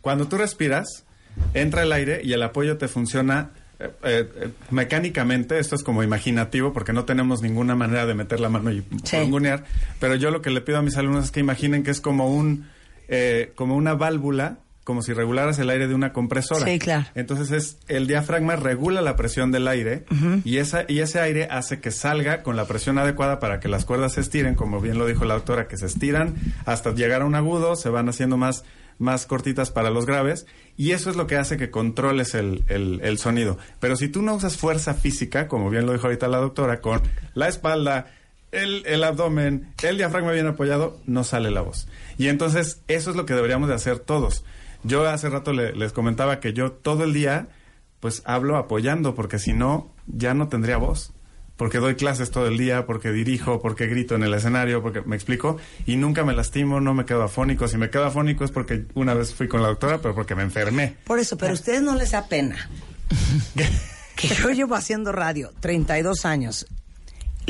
Cuando 0.00 0.28
tú 0.28 0.38
respiras, 0.38 1.04
entra 1.54 1.82
el 1.82 1.92
aire 1.92 2.20
y 2.24 2.32
el 2.32 2.42
apoyo 2.42 2.78
te 2.78 2.88
funciona 2.88 3.50
eh, 3.80 3.90
eh, 4.04 4.50
mecánicamente. 4.70 5.58
Esto 5.58 5.74
es 5.74 5.82
como 5.82 6.02
imaginativo 6.02 6.72
porque 6.72 6.92
no 6.92 7.04
tenemos 7.06 7.40
ninguna 7.40 7.74
manera 7.74 8.04
de 8.04 8.14
meter 8.14 8.38
la 8.38 8.50
mano 8.50 8.70
y 8.70 8.84
Sí. 9.04 9.16
Pero 9.98 10.14
yo 10.16 10.30
lo 10.30 10.42
que 10.42 10.50
le 10.50 10.60
pido 10.60 10.78
a 10.78 10.82
mis 10.82 10.96
alumnos 10.96 11.26
es 11.26 11.30
que 11.30 11.40
imaginen 11.40 11.82
que 11.82 11.90
es 11.90 12.00
como 12.00 12.28
un 12.28 12.68
eh, 13.10 13.52
como 13.56 13.76
una 13.76 13.92
válvula, 13.94 14.58
como 14.84 15.02
si 15.02 15.12
regularas 15.12 15.58
el 15.58 15.68
aire 15.70 15.86
de 15.86 15.94
una 15.94 16.12
compresora. 16.12 16.64
Sí, 16.64 16.78
claro. 16.78 17.06
Entonces 17.14 17.50
es 17.52 17.78
el 17.86 18.06
diafragma 18.06 18.56
regula 18.56 19.02
la 19.02 19.14
presión 19.14 19.52
del 19.52 19.68
aire 19.68 20.04
y 20.44 20.56
esa 20.56 20.84
y 20.88 21.00
ese 21.00 21.20
aire 21.20 21.46
hace 21.50 21.80
que 21.80 21.90
salga 21.90 22.42
con 22.42 22.56
la 22.56 22.64
presión 22.64 22.98
adecuada 22.98 23.38
para 23.38 23.60
que 23.60 23.68
las 23.68 23.84
cuerdas 23.84 24.14
se 24.14 24.20
estiren, 24.22 24.54
como 24.54 24.80
bien 24.80 24.98
lo 24.98 25.06
dijo 25.06 25.24
la 25.26 25.34
doctora, 25.34 25.68
que 25.68 25.76
se 25.76 25.86
estiran 25.86 26.34
hasta 26.64 26.92
llegar 26.94 27.22
a 27.22 27.26
un 27.26 27.34
agudo, 27.34 27.76
se 27.76 27.90
van 27.90 28.08
haciendo 28.08 28.36
más 28.36 28.64
más 28.98 29.24
cortitas 29.24 29.70
para 29.70 29.88
los 29.88 30.04
graves 30.04 30.44
y 30.76 30.90
eso 30.90 31.08
es 31.08 31.16
lo 31.16 31.26
que 31.26 31.36
hace 31.36 31.56
que 31.56 31.70
controles 31.70 32.34
el, 32.34 32.64
el- 32.68 33.00
el 33.02 33.16
sonido. 33.16 33.56
Pero 33.80 33.96
si 33.96 34.08
tú 34.08 34.20
no 34.20 34.34
usas 34.34 34.58
fuerza 34.58 34.92
física, 34.92 35.48
como 35.48 35.70
bien 35.70 35.86
lo 35.86 35.92
dijo 35.92 36.04
ahorita 36.06 36.28
la 36.28 36.36
doctora, 36.36 36.82
con 36.82 37.00
la 37.32 37.48
espalda, 37.48 38.08
el, 38.52 38.84
el 38.86 39.04
abdomen, 39.04 39.72
el 39.82 39.96
diafragma 39.96 40.32
bien 40.32 40.46
apoyado, 40.46 40.98
no 41.06 41.24
sale 41.24 41.50
la 41.50 41.60
voz. 41.62 41.86
Y 42.18 42.28
entonces 42.28 42.82
eso 42.88 43.10
es 43.10 43.16
lo 43.16 43.26
que 43.26 43.34
deberíamos 43.34 43.68
de 43.68 43.74
hacer 43.74 43.98
todos. 43.98 44.44
Yo 44.82 45.06
hace 45.08 45.28
rato 45.28 45.52
le- 45.52 45.72
les 45.74 45.92
comentaba 45.92 46.40
que 46.40 46.52
yo 46.52 46.72
todo 46.72 47.04
el 47.04 47.12
día 47.12 47.48
pues 48.00 48.22
hablo 48.24 48.56
apoyando 48.56 49.14
porque 49.14 49.38
si 49.38 49.52
no 49.52 49.92
ya 50.06 50.32
no 50.34 50.48
tendría 50.48 50.76
voz. 50.78 51.12
Porque 51.56 51.76
doy 51.76 51.94
clases 51.94 52.30
todo 52.30 52.46
el 52.46 52.56
día, 52.56 52.86
porque 52.86 53.12
dirijo, 53.12 53.60
porque 53.60 53.86
grito 53.86 54.14
en 54.14 54.22
el 54.22 54.32
escenario, 54.32 54.80
porque 54.80 55.02
me 55.02 55.14
explico 55.14 55.58
y 55.84 55.96
nunca 55.96 56.24
me 56.24 56.32
lastimo, 56.32 56.80
no 56.80 56.94
me 56.94 57.04
quedo 57.04 57.22
afónico. 57.22 57.68
Si 57.68 57.76
me 57.76 57.90
quedo 57.90 58.06
afónico 58.06 58.46
es 58.46 58.50
porque 58.50 58.86
una 58.94 59.12
vez 59.12 59.34
fui 59.34 59.46
con 59.46 59.60
la 59.60 59.68
doctora, 59.68 60.00
pero 60.00 60.14
porque 60.14 60.34
me 60.34 60.42
enfermé. 60.42 60.96
Por 61.04 61.18
eso, 61.18 61.36
pero 61.36 61.50
a 61.50 61.54
ustedes 61.54 61.82
no 61.82 61.94
les 61.96 62.12
da 62.12 62.28
pena. 62.28 62.70
que 64.16 64.28
yo 64.28 64.50
llevo 64.50 64.74
haciendo 64.74 65.12
radio 65.12 65.52
32 65.60 66.24
años. 66.24 66.66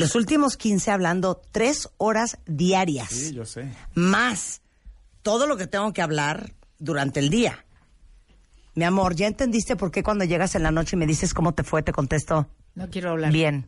Los 0.00 0.14
últimos 0.14 0.56
15 0.56 0.90
hablando 0.90 1.40
tres 1.52 1.88
horas 1.98 2.38
diarias. 2.46 3.08
Sí, 3.10 3.32
yo 3.34 3.44
sé. 3.44 3.66
Más 3.94 4.62
todo 5.22 5.46
lo 5.46 5.56
que 5.56 5.66
tengo 5.66 5.92
que 5.92 6.02
hablar 6.02 6.52
durante 6.78 7.20
el 7.20 7.28
día. 7.30 7.64
Mi 8.74 8.84
amor, 8.84 9.14
¿ya 9.14 9.26
entendiste 9.26 9.76
por 9.76 9.90
qué 9.90 10.02
cuando 10.02 10.24
llegas 10.24 10.54
en 10.54 10.62
la 10.62 10.70
noche 10.70 10.96
y 10.96 10.98
me 10.98 11.06
dices 11.06 11.34
cómo 11.34 11.52
te 11.54 11.64
fue, 11.64 11.82
te 11.82 11.92
contesto 11.92 12.48
No 12.74 12.88
quiero 12.88 13.10
hablar. 13.10 13.32
bien? 13.32 13.66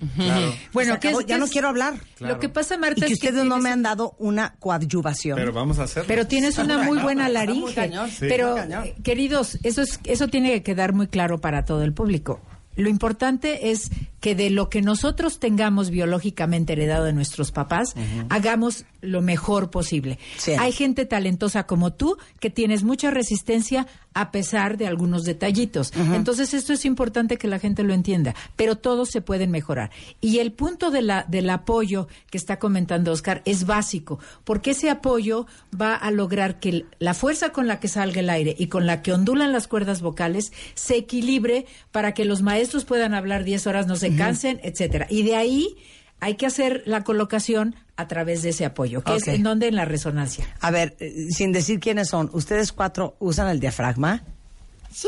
Bueno, 0.72 0.98
¿qué 1.00 1.08
acabó, 1.08 1.20
es- 1.20 1.26
ya 1.26 1.36
qué 1.36 1.40
no 1.40 1.46
quiero 1.46 1.68
hablar. 1.68 1.94
Lo 2.18 2.38
que 2.38 2.48
pasa, 2.48 2.76
Marta, 2.76 3.04
Y 3.04 3.08
que 3.08 3.12
es 3.14 3.20
que 3.20 3.28
ustedes 3.28 3.44
no 3.46 3.58
me 3.58 3.70
han 3.70 3.82
dado 3.82 4.14
una 4.18 4.54
coadyuvación. 4.58 5.36
Pero 5.36 5.52
vamos 5.52 5.78
a 5.78 5.84
hacerlo. 5.84 6.08
Pero 6.08 6.26
tienes 6.26 6.58
una 6.58 6.82
muy 6.82 6.98
buena 6.98 7.28
laringe. 7.28 7.74
cañón. 7.74 8.10
Sí. 8.10 8.26
Pero, 8.28 8.58
eh, 8.58 8.94
queridos, 9.02 9.58
eso, 9.62 9.82
es, 9.82 10.00
eso 10.04 10.28
tiene 10.28 10.50
que 10.52 10.62
quedar 10.62 10.92
muy 10.92 11.06
claro 11.06 11.40
para 11.40 11.64
todo 11.64 11.82
el 11.84 11.92
público. 11.94 12.40
Lo 12.76 12.88
importante 12.88 13.70
es 13.70 13.90
que 14.24 14.34
de 14.34 14.48
lo 14.48 14.70
que 14.70 14.80
nosotros 14.80 15.38
tengamos 15.38 15.90
biológicamente 15.90 16.72
heredado 16.72 17.04
de 17.04 17.12
nuestros 17.12 17.52
papás, 17.52 17.94
hagamos 18.30 18.86
lo 19.02 19.20
mejor 19.20 19.68
posible. 19.68 20.18
Sí. 20.38 20.52
Hay 20.52 20.72
gente 20.72 21.04
talentosa 21.04 21.66
como 21.66 21.92
tú 21.92 22.16
que 22.40 22.48
tienes 22.48 22.84
mucha 22.84 23.10
resistencia 23.10 23.86
a 24.14 24.30
pesar 24.30 24.78
de 24.78 24.86
algunos 24.86 25.24
detallitos. 25.24 25.92
Entonces 26.14 26.54
esto 26.54 26.72
es 26.72 26.84
importante 26.84 27.36
que 27.36 27.48
la 27.48 27.58
gente 27.58 27.82
lo 27.82 27.92
entienda, 27.92 28.34
pero 28.56 28.76
todos 28.76 29.10
se 29.10 29.20
pueden 29.20 29.50
mejorar. 29.50 29.90
Y 30.20 30.38
el 30.38 30.52
punto 30.52 30.90
de 30.90 31.02
la, 31.02 31.26
del 31.28 31.50
apoyo 31.50 32.08
que 32.30 32.38
está 32.38 32.58
comentando 32.58 33.12
Oscar 33.12 33.42
es 33.44 33.66
básico, 33.66 34.20
porque 34.44 34.70
ese 34.70 34.88
apoyo 34.88 35.46
va 35.78 35.94
a 35.96 36.10
lograr 36.12 36.60
que 36.60 36.86
la 37.00 37.12
fuerza 37.12 37.50
con 37.50 37.66
la 37.66 37.80
que 37.80 37.88
salga 37.88 38.20
el 38.20 38.30
aire 38.30 38.54
y 38.56 38.68
con 38.68 38.86
la 38.86 39.02
que 39.02 39.12
ondulan 39.12 39.52
las 39.52 39.66
cuerdas 39.66 40.00
vocales 40.00 40.52
se 40.74 40.96
equilibre 40.96 41.66
para 41.90 42.14
que 42.14 42.24
los 42.24 42.40
maestros 42.40 42.84
puedan 42.84 43.14
hablar 43.14 43.42
10 43.42 43.66
horas, 43.66 43.86
no 43.88 43.96
se 44.14 44.18
cansen, 44.18 44.60
etcétera. 44.62 45.06
Y 45.10 45.22
de 45.22 45.36
ahí 45.36 45.76
hay 46.20 46.36
que 46.36 46.46
hacer 46.46 46.82
la 46.86 47.04
colocación 47.04 47.76
a 47.96 48.08
través 48.08 48.42
de 48.42 48.50
ese 48.50 48.64
apoyo, 48.64 49.02
que 49.02 49.16
es 49.16 49.28
en 49.28 49.42
donde 49.42 49.68
en 49.68 49.76
la 49.76 49.84
resonancia. 49.84 50.46
A 50.60 50.70
ver, 50.70 50.96
eh, 51.00 51.26
sin 51.30 51.52
decir 51.52 51.78
quiénes 51.80 52.08
son, 52.08 52.30
¿ustedes 52.32 52.72
cuatro 52.72 53.16
usan 53.20 53.48
el 53.48 53.60
diafragma? 53.60 54.24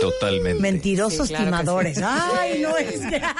Totalmente. 0.00 0.60
Mentirosos 0.60 1.28
Sí, 1.28 1.34
claro 1.34 1.44
que 1.44 1.50
timadores. 1.50 1.96
sí. 1.98 2.02
Ay, 2.04 2.60
no 2.60 2.76
es 2.76 3.00
que... 3.06 3.22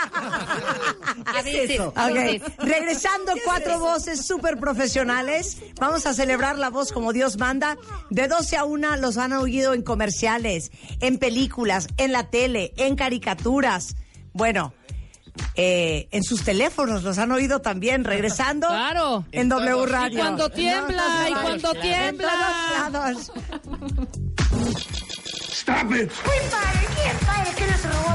A 1.26 1.42
veces, 1.42 1.80
a 1.80 1.88
Ok, 2.08 2.14
veces. 2.14 2.42
regresando 2.58 3.32
cuatro 3.44 3.78
voces 3.80 4.24
súper 4.24 4.58
profesionales. 4.58 5.58
Vamos 5.80 6.06
a 6.06 6.14
celebrar 6.14 6.56
la 6.58 6.70
voz 6.70 6.92
como 6.92 7.12
Dios 7.12 7.36
manda. 7.38 7.76
De 8.10 8.28
12 8.28 8.56
a 8.56 8.64
1 8.64 8.96
los 8.98 9.16
han 9.18 9.32
oído 9.32 9.74
en 9.74 9.82
comerciales, 9.82 10.70
en 11.00 11.18
películas, 11.18 11.88
en 11.96 12.12
la 12.12 12.30
tele, 12.30 12.72
en 12.76 12.94
caricaturas. 12.96 13.96
Bueno, 14.32 14.72
eh, 15.54 16.08
en 16.10 16.22
sus 16.22 16.42
teléfonos 16.42 17.02
los 17.02 17.18
han 17.18 17.32
oído 17.32 17.60
también. 17.60 18.04
Regresando 18.04 18.68
Claro. 18.68 19.24
en 19.32 19.48
W 19.48 19.86
Radio. 19.86 20.18
Y 20.18 20.20
cuando 20.20 20.50
tiembla, 20.50 21.26
y 21.28 21.32
cuando 21.32 21.74
En 21.74 21.80
tiembla. 21.80 22.28
todos 22.28 22.92
lados. 22.92 23.32
Stop 25.52 25.92
it. 25.94 26.10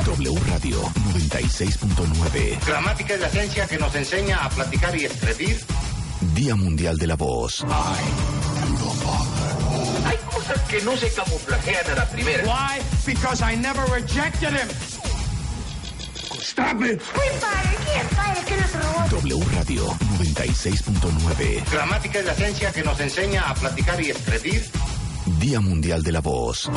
W 0.05 0.39
Radio 0.47 0.81
96.9. 1.13 2.59
Gramática 2.65 3.13
es 3.15 3.19
la 3.21 3.29
ciencia 3.29 3.67
que 3.67 3.77
nos 3.77 3.93
enseña 3.95 4.37
a 4.45 4.49
platicar 4.49 4.95
y 4.95 5.05
escribir. 5.05 5.59
Día 6.33 6.55
Mundial 6.55 6.97
de 6.97 7.07
la 7.07 7.15
Voz. 7.15 7.63
Hay 10.05 10.17
cosas 10.33 10.59
que 10.69 10.81
no 10.81 10.95
se 10.97 11.11
camuflajean 11.13 11.91
a 11.91 11.95
la 11.95 12.05
primera. 12.09 12.43
Why? 12.43 12.81
Because 13.05 13.41
I 13.43 13.55
never 13.57 13.83
rejected 13.91 14.49
him. 14.53 14.67
Stop 16.51 16.83
it. 16.83 17.01
W 19.09 19.39
Radio 19.55 19.87
96.9. 20.19 21.71
Gramática 21.71 22.19
es 22.19 22.25
la 22.25 22.33
ciencia 22.33 22.73
que 22.73 22.83
nos 22.83 22.99
enseña 22.99 23.49
a 23.49 23.53
platicar 23.53 24.01
y 24.01 24.09
escribir. 24.09 24.61
Día 25.39 25.61
Mundial 25.61 26.03
de 26.03 26.11
la 26.11 26.19
Voz. 26.19 26.69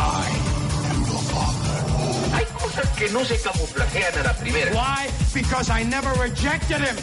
Hay 2.33 2.45
cosas 2.57 2.89
que 2.91 3.09
no 3.11 3.25
se 3.25 3.37
camuflajean 3.41 4.17
a 4.21 4.23
la 4.23 4.35
primera. 4.35 4.71
Why? 4.71 5.11
Because 5.35 5.69
I 5.69 5.85
never 5.85 6.13
rejected 6.21 6.79
him. 6.79 6.97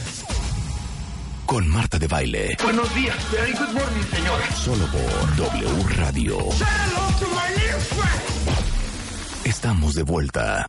Con 1.46 1.68
Marta 1.68 2.00
de 2.00 2.08
Baile. 2.08 2.56
Buenos 2.64 2.96
días. 2.96 3.18
Very 3.32 3.52
good 3.52 3.74
morning, 3.74 4.06
señora. 4.14 4.50
Solo 4.56 4.86
por 4.86 5.36
W 5.36 5.84
Radio. 5.98 6.40
Say 6.54 6.66
hello 6.66 7.20
to 7.20 7.28
my 7.28 7.50
new 7.50 7.80
friend. 7.80 9.46
Estamos 9.46 9.94
de 9.94 10.04
vuelta. 10.04 10.68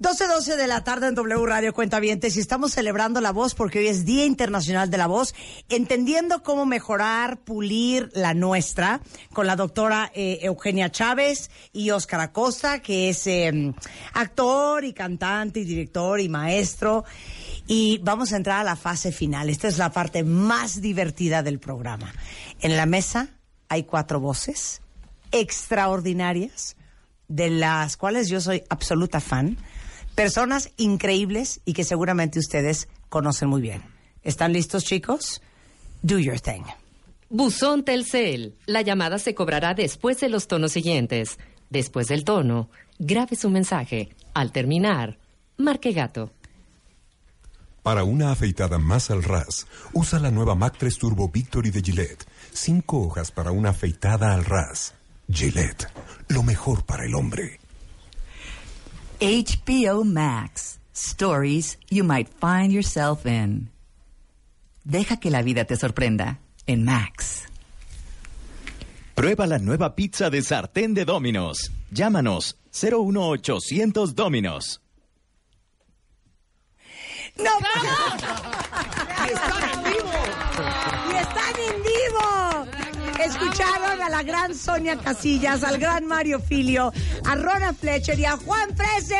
12-12 0.00 0.56
de 0.56 0.66
la 0.66 0.82
tarde 0.82 1.06
en 1.06 1.14
W 1.14 1.46
Radio 1.46 1.72
Cuentavientes 1.72 2.36
y 2.36 2.40
estamos 2.40 2.72
celebrando 2.72 3.20
la 3.20 3.30
voz 3.30 3.54
porque 3.54 3.78
hoy 3.78 3.86
es 3.86 4.04
Día 4.04 4.24
Internacional 4.24 4.90
de 4.90 4.98
la 4.98 5.06
Voz, 5.06 5.36
entendiendo 5.68 6.42
cómo 6.42 6.66
mejorar, 6.66 7.38
pulir 7.38 8.10
la 8.12 8.34
nuestra, 8.34 9.00
con 9.32 9.46
la 9.46 9.54
doctora 9.54 10.10
eh, 10.12 10.40
Eugenia 10.42 10.90
Chávez 10.90 11.48
y 11.72 11.90
Óscar 11.90 12.20
Acosta, 12.20 12.82
que 12.82 13.08
es 13.08 13.24
eh, 13.28 13.72
actor 14.14 14.84
y 14.84 14.92
cantante 14.94 15.60
y 15.60 15.64
director 15.64 16.18
y 16.18 16.28
maestro. 16.28 17.04
Y 17.68 17.98
vamos 18.02 18.32
a 18.32 18.36
entrar 18.36 18.60
a 18.60 18.64
la 18.64 18.74
fase 18.74 19.12
final. 19.12 19.48
Esta 19.48 19.68
es 19.68 19.78
la 19.78 19.92
parte 19.92 20.24
más 20.24 20.80
divertida 20.80 21.44
del 21.44 21.60
programa. 21.60 22.12
En 22.60 22.76
la 22.76 22.86
mesa 22.86 23.28
hay 23.68 23.84
cuatro 23.84 24.18
voces 24.18 24.82
extraordinarias, 25.30 26.76
de 27.28 27.50
las 27.50 27.96
cuales 27.96 28.28
yo 28.28 28.40
soy 28.40 28.64
absoluta 28.68 29.20
fan. 29.20 29.56
Personas 30.14 30.70
increíbles 30.76 31.60
y 31.64 31.72
que 31.72 31.82
seguramente 31.82 32.38
ustedes 32.38 32.88
conocen 33.08 33.48
muy 33.48 33.60
bien. 33.60 33.82
¿Están 34.22 34.52
listos, 34.52 34.84
chicos? 34.84 35.42
Do 36.02 36.20
your 36.20 36.40
thing. 36.40 36.62
Buzón 37.30 37.84
Telcel. 37.84 38.54
La 38.66 38.82
llamada 38.82 39.18
se 39.18 39.34
cobrará 39.34 39.74
después 39.74 40.20
de 40.20 40.28
los 40.28 40.46
tonos 40.46 40.70
siguientes. 40.70 41.38
Después 41.68 42.06
del 42.06 42.22
tono, 42.22 42.70
grabe 43.00 43.34
su 43.34 43.50
mensaje. 43.50 44.10
Al 44.34 44.52
terminar, 44.52 45.18
marque 45.56 45.90
gato. 45.90 46.30
Para 47.82 48.04
una 48.04 48.30
afeitada 48.30 48.78
más 48.78 49.10
al 49.10 49.24
ras, 49.24 49.66
usa 49.92 50.20
la 50.20 50.30
nueva 50.30 50.54
Mac 50.54 50.76
3 50.78 50.96
Turbo 50.96 51.28
Victory 51.28 51.70
de 51.70 51.82
Gillette. 51.82 52.24
Cinco 52.52 53.00
hojas 53.00 53.32
para 53.32 53.50
una 53.50 53.70
afeitada 53.70 54.32
al 54.32 54.44
ras. 54.44 54.94
Gillette, 55.28 55.88
lo 56.28 56.44
mejor 56.44 56.84
para 56.84 57.04
el 57.04 57.16
hombre. 57.16 57.58
HBO 59.20 60.04
Max. 60.04 60.78
Stories 60.92 61.76
you 61.90 62.04
might 62.04 62.28
find 62.28 62.72
yourself 62.72 63.26
in. 63.26 63.70
Deja 64.84 65.16
que 65.18 65.30
la 65.30 65.42
vida 65.42 65.64
te 65.64 65.76
sorprenda 65.76 66.38
en 66.66 66.84
Max. 66.84 67.46
Prueba 69.14 69.46
la 69.46 69.58
nueva 69.58 69.94
pizza 69.94 70.30
de 70.30 70.42
sartén 70.42 70.94
de 70.94 71.04
Dominos. 71.04 71.70
Llámanos 71.90 72.56
01800 72.72 74.14
Dominos. 74.14 74.80
¡No! 77.36 77.50
¡Y 79.24 79.32
están 79.32 79.70
en 79.70 79.82
vivo! 79.84 80.12
¡Y 81.10 81.16
están 81.16 81.54
en 81.68 81.82
vivo! 81.82 82.73
Escucharon 83.22 84.02
a 84.02 84.08
la 84.08 84.22
gran 84.22 84.54
Sonia 84.54 84.96
Casillas, 84.96 85.62
al 85.62 85.78
gran 85.78 86.06
Mario 86.06 86.40
Filio, 86.40 86.92
a 87.24 87.34
Rona 87.34 87.72
Fletcher 87.72 88.18
y 88.18 88.24
a 88.24 88.36
Juan 88.36 88.70
Frese. 88.76 89.16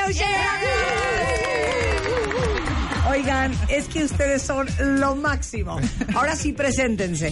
Oigan, 3.10 3.52
es 3.68 3.86
que 3.88 4.04
ustedes 4.04 4.42
son 4.42 4.66
lo 4.78 5.14
máximo. 5.14 5.78
Ahora 6.14 6.34
sí, 6.36 6.52
preséntense. 6.52 7.30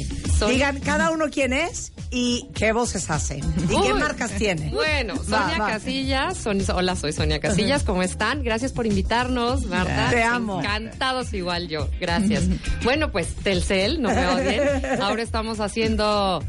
Digan 0.48 0.80
cada 0.80 1.10
uno 1.10 1.26
quién 1.30 1.52
es 1.52 1.92
y 2.10 2.48
qué 2.54 2.72
voces 2.72 3.10
hace. 3.10 3.38
¿Y 3.38 3.80
qué 3.82 3.94
marcas 3.94 4.32
tiene? 4.32 4.70
Bueno, 4.70 5.16
Sonia 5.16 5.58
va. 5.58 5.68
Casillas. 5.70 6.36
Son- 6.38 6.60
hola, 6.74 6.96
soy 6.96 7.12
Sonia 7.12 7.40
Casillas. 7.40 7.82
¿Cómo 7.84 8.02
están? 8.02 8.42
Gracias 8.42 8.72
por 8.72 8.86
invitarnos, 8.86 9.66
Marta. 9.66 10.10
Te 10.10 10.22
amo. 10.22 10.60
Encantados 10.60 11.32
igual 11.34 11.68
yo. 11.68 11.88
Gracias. 12.00 12.44
Bueno, 12.84 13.10
pues 13.12 13.34
Telcel, 13.36 14.00
no 14.02 14.10
me 14.10 14.26
odien. 14.26 14.62
Ahora 15.02 15.22
estamos 15.22 15.60
haciendo... 15.60 16.42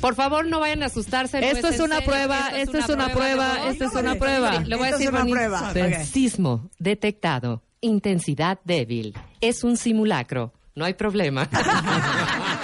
Por 0.00 0.14
favor, 0.14 0.46
no 0.46 0.60
vayan 0.60 0.82
a 0.82 0.86
asustarse. 0.86 1.40
no 1.40 1.46
Esto 1.46 1.68
es 1.68 1.80
una 1.80 1.96
serio, 1.96 2.10
prueba, 2.10 2.48
esto 2.54 2.76
es 2.78 2.88
una 2.90 3.08
prueba, 3.08 3.70
esto 3.70 3.84
es 3.86 3.92
una 3.94 4.14
prueba. 4.16 4.58
Sí, 4.58 4.64
Lo 4.68 4.76
voy 4.76 4.88
a 4.88 4.90
Esto 4.90 5.02
es 5.02 5.10
decir 5.10 5.22
una 5.22 5.24
prueba. 5.32 6.04
Sismo 6.04 6.68
detectado. 6.78 7.62
Intensidad 7.80 8.58
débil. 8.64 9.14
Es 9.40 9.64
un 9.64 9.76
simulacro. 9.78 10.52
No 10.74 10.84
hay 10.84 10.92
problema. 10.94 11.48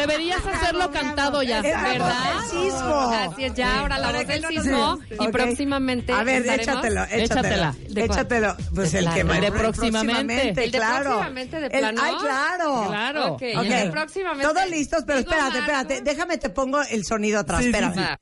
Deberías 0.00 0.44
hacerlo 0.46 0.90
cantado 0.90 1.42
ya. 1.42 1.62
¿Verdad? 1.62 2.40
sismo. 2.50 3.10
Así 3.12 3.44
es, 3.44 3.54
ya 3.54 3.80
ahora 3.80 3.98
la 3.98 4.12
voz 4.12 4.26
del 4.26 4.44
sismo 4.46 4.98
y 5.20 5.28
próximamente 5.28 6.12
A 6.12 6.24
ver, 6.24 6.44
échatelo, 6.46 7.04
échatelo. 7.04 7.24
Échatela. 7.24 7.76
¿De? 7.88 8.04
Échatelo. 8.04 8.56
Pues 8.74 8.94
el 8.94 9.04
Claro. 9.04 9.16
que 9.16 9.24
De 9.40 9.50
me- 9.50 9.58
próximamente. 9.58 10.48
El 10.48 10.54
de 10.54 10.70
claro. 10.70 11.04
próximamente 11.10 11.60
de 11.60 11.66
El- 11.66 11.70
plano. 11.80 12.00
ay, 12.04 12.14
claro. 12.20 12.84
Claro. 12.88 13.26
Ok, 13.34 13.40
de 13.40 13.88
próximamente. 13.90 14.52
Todos 14.52 14.70
listos, 14.70 15.04
pero 15.06 15.18
espérate, 15.20 15.42
Marco. 15.58 15.58
espérate. 15.58 16.00
Déjame 16.02 16.38
te 16.38 16.50
pongo 16.50 16.80
el 16.82 17.04
sonido 17.04 17.40
atrás. 17.40 17.58
Sí, 17.60 17.64
sí, 17.66 17.70
espérate. 17.70 18.00
Va. 18.00 18.20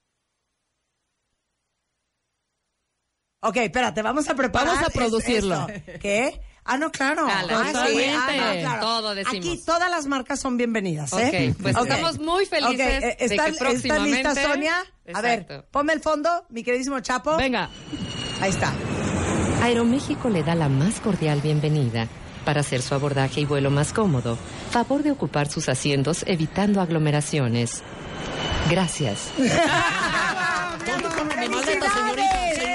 Ok, 3.40 3.56
espérate, 3.58 4.02
vamos 4.02 4.28
a 4.28 4.34
preparar. 4.34 4.68
Vamos 4.74 4.88
a 4.88 4.90
producirlo. 4.90 5.68
esto. 5.68 5.92
¿Qué? 6.00 6.40
Ah, 6.70 6.76
no, 6.76 6.92
claro. 6.92 7.26
Ah, 7.30 7.44
sí. 7.88 8.04
Ah, 8.10 8.26
no, 8.30 8.60
claro. 8.60 8.80
Todo 8.82 9.14
decimos. 9.14 9.38
Aquí 9.38 9.58
todas 9.64 9.90
las 9.90 10.06
marcas 10.06 10.38
son 10.38 10.58
bienvenidas, 10.58 11.10
¿eh? 11.14 11.54
Ok, 11.56 11.62
pues 11.62 11.74
estamos 11.76 12.18
muy 12.18 12.44
felices 12.44 12.74
Ok, 12.74 12.80
eh, 12.80 13.00
de 13.00 13.16
que 13.16 13.24
¿Están, 13.24 13.52
¿Están 13.52 13.56
próximamente- 13.56 14.28
listas, 14.28 14.38
Sonia? 14.42 14.74
A 15.14 15.20
ver, 15.22 15.64
ponme 15.70 15.94
el 15.94 16.00
fondo, 16.00 16.44
mi 16.50 16.62
queridísimo 16.62 17.00
Chapo. 17.00 17.36
Venga. 17.38 17.70
Ahí 18.42 18.50
está. 18.50 18.74
Aeroméxico 19.62 20.28
le 20.28 20.42
da 20.42 20.54
la 20.54 20.68
más 20.68 21.00
cordial 21.00 21.40
bienvenida. 21.40 22.06
Para 22.44 22.60
hacer 22.60 22.82
su 22.82 22.94
abordaje 22.94 23.40
y 23.40 23.44
vuelo 23.46 23.70
más 23.70 23.94
cómodo, 23.94 24.36
favor 24.70 25.02
de 25.02 25.10
ocupar 25.10 25.48
sus 25.50 25.70
asientos 25.70 26.22
evitando 26.26 26.82
aglomeraciones. 26.82 27.82
Gracias. 28.70 29.30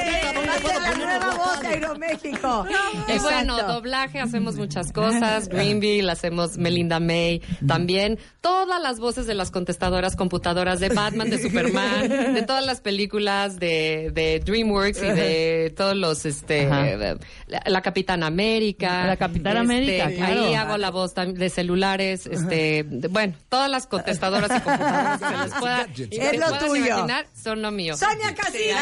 Va 0.54 0.70
a 0.70 0.74
ser 0.74 0.82
la 0.82 1.06
nueva 1.06 1.36
voz 1.38 1.60
de 1.62 1.68
Aeroméxico. 1.68 2.66
Y 3.08 3.20
bueno, 3.20 3.58
doblaje, 3.68 4.20
hacemos 4.20 4.56
muchas 4.56 4.91
cosas. 4.91 5.49
Greenville, 5.49 6.10
hacemos 6.10 6.58
Melinda 6.58 6.99
May. 6.99 7.41
También 7.68 8.18
todas 8.41 8.82
las 8.82 8.99
voces 8.99 9.26
de 9.28 9.34
las 9.34 9.51
contestadoras 9.51 10.16
computadoras 10.16 10.80
de 10.80 10.89
Batman, 10.89 11.30
de 11.30 11.41
Superman, 11.41 12.08
de 12.34 12.41
todas 12.43 12.66
las 12.66 12.82
películas 12.82 13.60
de, 13.60 14.12
de 14.14 14.39
DreamWorks 14.45 14.97
y 15.04 15.08
de 15.08 15.74
todos 15.76 15.95
los, 15.95 16.26
este, 16.26 16.66
la, 16.68 17.18
la 17.66 17.82
Capitana 17.82 18.28
América. 18.28 19.06
La 19.06 19.18
Capitana 19.18 19.62
Este, 19.62 20.01
América, 20.01 20.26
claro. 20.26 20.43
Ahí 20.45 20.54
hago 20.56 20.78
la 20.78 20.91
voz 20.91 21.14
de 21.16 21.49
celulares, 21.49 22.26
este, 22.26 22.84
de- 22.88 23.08
bueno, 23.10 23.34
todas 23.49 23.70
las 23.70 23.86
contestadoras 23.88 24.49
y 24.56 24.62
computadoras 24.62 25.20
que 25.20 25.26
se 25.28 25.38
les 25.43 25.54
pueda, 25.60 25.88
Es 26.32 26.39
lo 26.39 26.58
tuyo. 26.60 26.86
imaginar, 26.88 27.26
son 27.41 27.62
lo 27.62 27.72
mío. 27.72 27.97
Sonia 27.97 28.34
Casillas. 28.34 28.82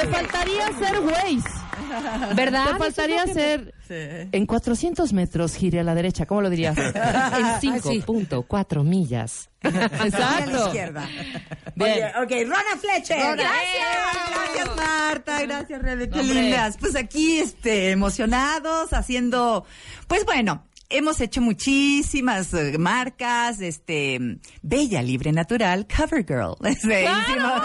Te 0.00 0.06
faltaría 0.08 0.66
ser 0.78 1.00
Waze. 1.00 2.34
¿Verdad? 2.34 2.72
Te 2.72 2.78
faltaría 2.78 3.26
ser 3.26 3.74
en 3.88 4.46
400 4.46 5.12
metros 5.12 5.54
gire 5.54 5.80
a 5.80 5.84
la 5.84 5.94
derecha. 5.94 6.26
¿Cómo 6.26 6.40
lo 6.42 6.50
dirías? 6.50 6.76
En 6.78 6.84
5.4 7.60 8.84
millas. 8.84 9.50
A 9.62 9.70
la 9.70 9.84
Exacto. 10.06 10.66
izquierda. 10.66 11.08
Bien. 11.74 11.92
Oye, 11.92 12.06
ok, 12.44 12.48
Rona 12.48 12.76
Fletcher. 12.80 13.36
Gracias, 13.36 14.76
Marta. 14.76 15.42
Gracias, 15.42 15.82
Rebe. 15.82 16.08
Qué 16.08 16.20
Hombre. 16.20 16.42
lindas. 16.42 16.76
Pues 16.78 16.96
aquí, 16.96 17.38
este, 17.38 17.90
emocionados, 17.90 18.92
haciendo, 18.92 19.64
pues 20.08 20.24
bueno. 20.24 20.66
Hemos 20.94 21.22
hecho 21.22 21.40
muchísimas 21.40 22.52
eh, 22.52 22.76
marcas, 22.76 23.62
este, 23.62 24.18
Bella 24.60 25.00
Libre 25.00 25.32
Natural, 25.32 25.86
CoverGirl. 25.86 26.56
Este, 26.66 27.04
hicimos, 27.04 27.62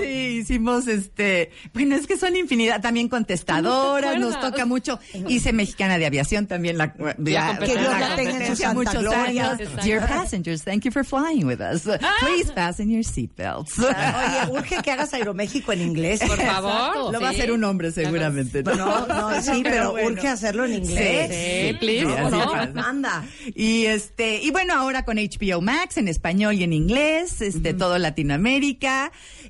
sí, 0.00 0.06
hicimos 0.40 0.86
este, 0.86 1.50
bueno, 1.72 1.96
es 1.96 2.06
que 2.06 2.16
son 2.16 2.36
infinidad, 2.36 2.80
también 2.80 3.08
contestadoras, 3.08 4.18
nos 4.18 4.38
toca 4.40 4.66
mucho. 4.66 4.98
Hice 5.28 5.52
Mexicana 5.52 5.98
de 5.98 6.06
Aviación 6.06 6.46
también, 6.46 6.78
la, 6.78 6.94
ya, 7.18 7.58
Que 7.58 7.76
Dios 7.76 8.00
la 8.00 8.16
tenga 8.16 8.46
en 8.46 8.56
su 8.56 8.74
muchos 8.74 8.94
gloria. 9.02 9.52
años. 9.52 9.84
Dear 9.84 10.06
passengers, 10.08 10.62
thank 10.64 10.82
you 10.84 10.90
for 10.90 11.04
flying 11.04 11.44
with 11.46 11.60
us. 11.60 11.82
Please 12.20 12.52
fasten 12.54 12.90
your 12.90 13.04
seatbelts. 13.04 13.78
Oye, 13.78 14.50
urge 14.52 14.82
que 14.82 14.90
hagas 14.90 15.12
Aeroméxico 15.14 15.72
en 15.72 15.82
inglés. 15.82 16.20
Por 16.20 16.40
favor. 16.40 17.12
Lo 17.12 17.20
va 17.20 17.28
a 17.28 17.30
hacer 17.30 17.52
un 17.52 17.64
hombre 17.64 17.90
seguramente. 17.92 18.62
¿no? 18.62 18.74
No, 18.74 19.06
no, 19.06 19.42
sí, 19.42 19.60
pero, 19.64 19.92
bueno. 19.92 20.08
urge 20.08 20.28
hacerlo 20.28 20.64
en 20.64 20.74
inglés. 20.74 21.30
Sí, 21.30 21.74
please. 21.78 22.06
Sí, 22.06 22.12
pasa. 22.30 22.70
Manda. 22.74 23.24
Y 23.54 23.86
este, 23.86 24.42
y 24.42 24.50
bueno, 24.50 24.74
ahora 24.74 25.04
con 25.04 25.16
HBO 25.16 25.60
Max 25.60 25.96
en 25.96 26.08
español 26.08 26.54
y 26.54 26.64
en 26.64 26.72
inglés, 26.72 27.40
este, 27.40 27.74
todo 27.74 27.98
Latinoamérica, 27.98 28.83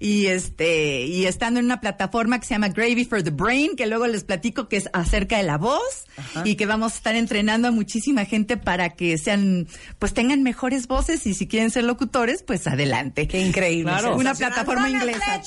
y 0.01 0.27
este, 0.27 1.03
y 1.03 1.27
estando 1.27 1.61
en 1.61 1.67
una 1.67 1.81
plataforma 1.81 2.39
que 2.39 2.47
se 2.47 2.55
llama 2.55 2.69
Gravy 2.69 3.05
for 3.05 3.23
the 3.23 3.31
Brain, 3.31 3.77
que 3.77 3.87
luego 3.87 4.07
les 4.07 4.25
platico 4.25 4.69
que 4.69 4.77
es 4.77 4.89
acerca 4.93 5.37
de 5.37 5.45
la 5.45 5.59
voz, 5.59 6.07
y 6.45 6.57
que 6.57 6.67
vamos 6.67 6.93
a 6.93 6.97
estar 6.97 7.17
entrenando 7.17 7.69
a 7.69 7.71
muchísima 7.71 8.25
gente 8.25 8.57
para 8.57 8.91
que 8.91 9.17
sean, 9.19 9.67
pues 9.99 10.15
tengan 10.15 10.43
mejores 10.43 10.87
voces, 10.87 11.27
y 11.27 11.35
si 11.35 11.47
quieren 11.47 11.71
ser 11.71 11.85
locutores, 11.85 12.43
pues 12.43 12.67
adelante. 12.67 13.29
Qué 13.29 13.41
increíble. 13.41 13.91
Claro. 13.93 14.17
Una 14.17 14.35
plataforma 14.35 14.91
inglesa. 14.91 15.43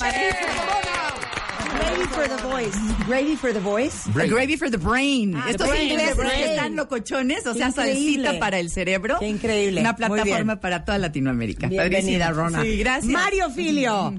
Ready 1.79 2.05
for 2.07 2.27
the 2.27 2.37
voice. 2.43 2.77
Ready 3.07 3.35
for 3.35 3.53
the 3.53 3.59
voice. 3.59 4.07
Gravy 4.29 4.57
for 4.57 4.69
the 4.69 4.77
brain. 4.77 5.35
Ah, 5.35 5.49
Estos 5.49 5.67
brain, 5.69 5.89
ingleses 5.91 6.15
the 6.15 6.21
brain. 6.23 6.31
que 6.43 6.45
están 6.55 6.75
locochones, 6.75 7.45
o 7.47 7.53
Qué 7.53 7.59
sea, 7.59 7.67
increíble. 7.69 8.25
salsita 8.25 8.39
para 8.39 8.59
el 8.59 8.69
cerebro. 8.69 9.17
Qué 9.19 9.27
increíble. 9.27 9.81
Una 9.81 9.95
plataforma 9.95 10.59
para 10.59 10.83
toda 10.85 10.97
Latinoamérica. 10.97 11.67
Bienvenida, 11.67 12.25
Padrísimo. 12.27 12.43
Rona. 12.49 12.61
Sí, 12.63 12.77
gracias. 12.77 13.11
Mario 13.13 13.49
Filio. 13.51 14.13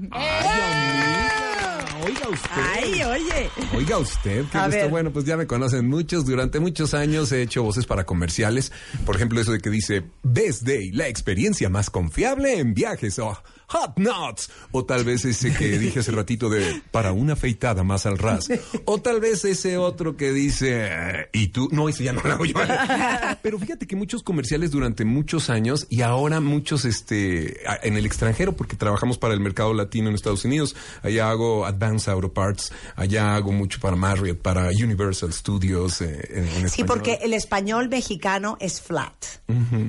Oiga 2.05 2.29
usted. 2.29 2.49
Ay, 2.77 3.03
oye. 3.03 3.49
Oiga 3.75 3.97
usted, 3.97 4.45
qué 4.51 4.57
gusto. 4.57 4.89
Bueno, 4.89 5.11
pues 5.11 5.25
ya 5.25 5.35
me 5.37 5.45
conocen 5.45 5.87
muchos. 5.87 6.25
Durante 6.25 6.59
muchos 6.59 6.93
años 6.93 7.31
he 7.31 7.41
hecho 7.41 7.61
voces 7.63 7.85
para 7.85 8.05
comerciales. 8.05 8.71
Por 9.05 9.15
ejemplo, 9.17 9.39
eso 9.41 9.51
de 9.51 9.59
que 9.59 9.69
dice 9.69 10.03
Best 10.23 10.63
Day, 10.63 10.91
la 10.91 11.07
experiencia 11.07 11.69
más 11.69 11.89
confiable 11.89 12.57
en 12.59 12.73
viajes. 12.73 13.19
Oh, 13.19 13.37
Hot 13.69 13.97
Nuts. 13.97 14.49
O 14.71 14.83
tal 14.85 15.03
vez 15.03 15.25
ese 15.25 15.53
que 15.53 15.67
dije 15.79 15.99
hace 15.99 16.11
ratito 16.11 16.49
de 16.49 16.81
para 16.91 17.11
una 17.11 17.33
afeitada 17.33 17.83
más 17.83 18.05
al 18.05 18.17
ras. 18.17 18.49
O 18.85 19.01
tal 19.01 19.19
vez 19.19 19.45
ese 19.45 19.77
otro 19.77 20.17
que 20.17 20.31
dice, 20.31 20.89
y 21.33 21.49
tú, 21.49 21.69
no, 21.71 21.87
ese 21.87 22.03
ya 22.03 22.13
no 22.13 22.21
lo 22.23 22.31
hago 22.31 22.45
yo. 22.45 22.55
Pero 23.41 23.59
fíjate 23.59 23.87
que 23.87 23.95
muchos 23.95 24.23
comerciales 24.23 24.71
durante 24.71 25.05
muchos 25.05 25.49
años 25.49 25.85
y 25.89 26.01
ahora 26.01 26.39
muchos 26.39 26.85
este 26.85 27.59
en 27.87 27.95
el 27.95 28.05
extranjero, 28.05 28.53
porque 28.55 28.75
trabajamos 28.75 29.17
para 29.17 29.33
el 29.33 29.39
mercado 29.39 29.73
latino 29.73 30.09
en 30.09 30.15
Estados 30.15 30.45
Unidos. 30.45 30.75
Allá 31.03 31.29
hago 31.29 31.65
Advanced 31.65 32.11
Auto 32.11 32.33
Parts, 32.33 32.71
allá 32.95 33.35
hago 33.35 33.51
mucho 33.51 33.79
para 33.79 33.95
Marriott, 33.95 34.39
para 34.39 34.69
Universal 34.69 35.31
Studios 35.31 36.01
eh, 36.01 36.27
en, 36.29 36.47
en 36.63 36.69
Sí, 36.69 36.83
porque 36.83 37.19
el 37.21 37.33
español 37.33 37.89
mexicano 37.89 38.57
es 38.59 38.81
flat. 38.81 39.13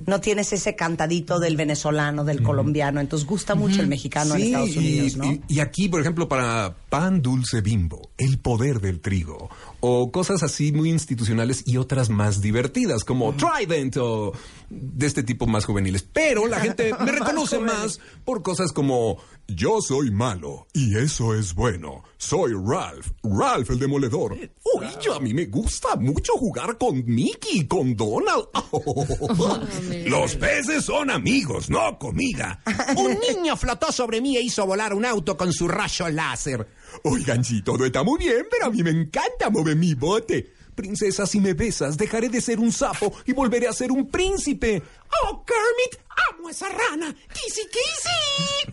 No 0.07 0.21
tienes 0.21 0.53
ese 0.55 0.75
cantadito 0.75 1.39
del 1.39 1.57
venezolano, 1.57 2.25
del 2.25 2.43
colombiano. 2.43 3.01
Entonces 3.01 3.27
gusta 3.27 3.55
mucho 3.55 3.70
el 3.79 3.87
mexicano 3.87 4.35
en 4.35 4.41
Sí, 4.41 4.47
Estados 4.47 4.77
Unidos, 4.77 5.13
y, 5.13 5.17
¿no? 5.19 5.25
y- 5.33 5.41
y 5.49 5.61
aquí, 5.61 5.89
por 5.89 6.01
ejemplo, 6.01 6.29
para 6.29 6.75
pan 6.91 7.23
dulce 7.23 7.61
bimbo, 7.61 8.11
el 8.19 8.41
poder 8.41 8.81
del 8.81 9.01
trigo, 9.01 9.49
o 9.79 10.11
cosas 10.11 10.43
así 10.43 10.73
muy 10.73 10.91
institucionales 10.91 11.63
y 11.65 11.77
otras 11.77 12.11
más 12.11 12.41
divertidas, 12.43 13.05
como 13.05 13.35
Trident 13.35 13.97
o 13.97 14.33
de 14.69 15.07
este 15.07 15.23
tipo 15.23 15.47
más 15.47 15.65
juveniles. 15.65 16.03
Pero 16.03 16.47
la 16.47 16.61
gente 16.61 16.93
me 17.03 17.13
reconoce 17.19 17.61
más 17.61 18.01
por 18.25 18.43
cosas 18.43 18.73
como 18.73 19.19
yo 19.47 19.81
soy 19.81 20.11
malo 20.11 20.67
y 20.73 20.97
eso 20.97 21.35
es 21.35 21.55
bueno. 21.55 22.05
Soy 22.19 22.53
Ralph, 22.53 23.09
Ralph 23.23 23.71
el 23.71 23.79
demoledor. 23.79 24.35
Uy, 24.35 24.87
yo 25.01 25.15
a 25.15 25.21
mí 25.21 25.33
me 25.33 25.47
gusta 25.47 25.97
mucho 25.97 26.35
jugar 26.35 26.77
con 26.77 27.05
Mickey 27.07 27.61
y 27.61 27.67
con 27.67 27.97
Donald. 27.97 28.47
Los 30.07 30.37
peces 30.37 30.85
son 30.85 31.11
amigos, 31.11 31.71
no 31.71 31.99
comida. 31.99 32.61
Un 32.97 33.19
niño 33.19 33.57
flotó 33.57 33.91
sobre 33.91 34.21
mí 34.21 34.37
e 34.37 34.43
hizo 34.43 34.67
volar 34.67 34.95
un 34.95 35.05
auto 35.05 35.37
con 35.37 35.53
su 35.53 35.67
rayo 35.67 36.09
láser. 36.09 36.67
Oigan, 37.05 37.45
sí, 37.45 37.63
todo 37.63 37.85
está 37.85 38.03
muy 38.03 38.19
bien, 38.19 38.47
pero 38.51 38.67
a 38.67 38.71
mí 38.71 38.83
me 38.83 38.91
encanta 38.91 39.51
mover 39.51 39.77
mi 39.77 39.95
bote. 39.95 40.55
Princesa, 40.75 41.27
si 41.27 41.41
me 41.41 41.53
besas, 41.53 41.97
dejaré 41.99 42.29
de 42.29 42.41
ser 42.41 42.59
un 42.59 42.73
sapo 42.73 43.13
y 43.27 43.33
volveré 43.33 43.69
a 43.69 43.73
ser 43.73 43.93
un 43.93 44.09
príncipe. 44.09 44.83
¡Oh, 45.25 45.45
Kermit! 45.45 46.07
¡Amo 46.31 46.49
esa 46.49 46.69
rana! 46.69 47.15
¡Kissy, 47.33 47.63
kissy! 47.69 48.73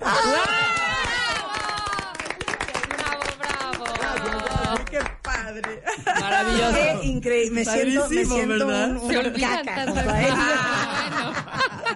¡Qué 4.90 5.00
padre! 5.22 5.84
Maravilloso. 6.20 6.74
Qué 7.02 7.08
increíble. 7.08 7.60
Me 7.60 7.66
siento, 7.66 8.10
me 8.10 8.26
siento 8.26 8.68
¿verdad? 8.68 8.92
un, 8.92 8.98
un 8.98 9.32
caca 9.34 9.86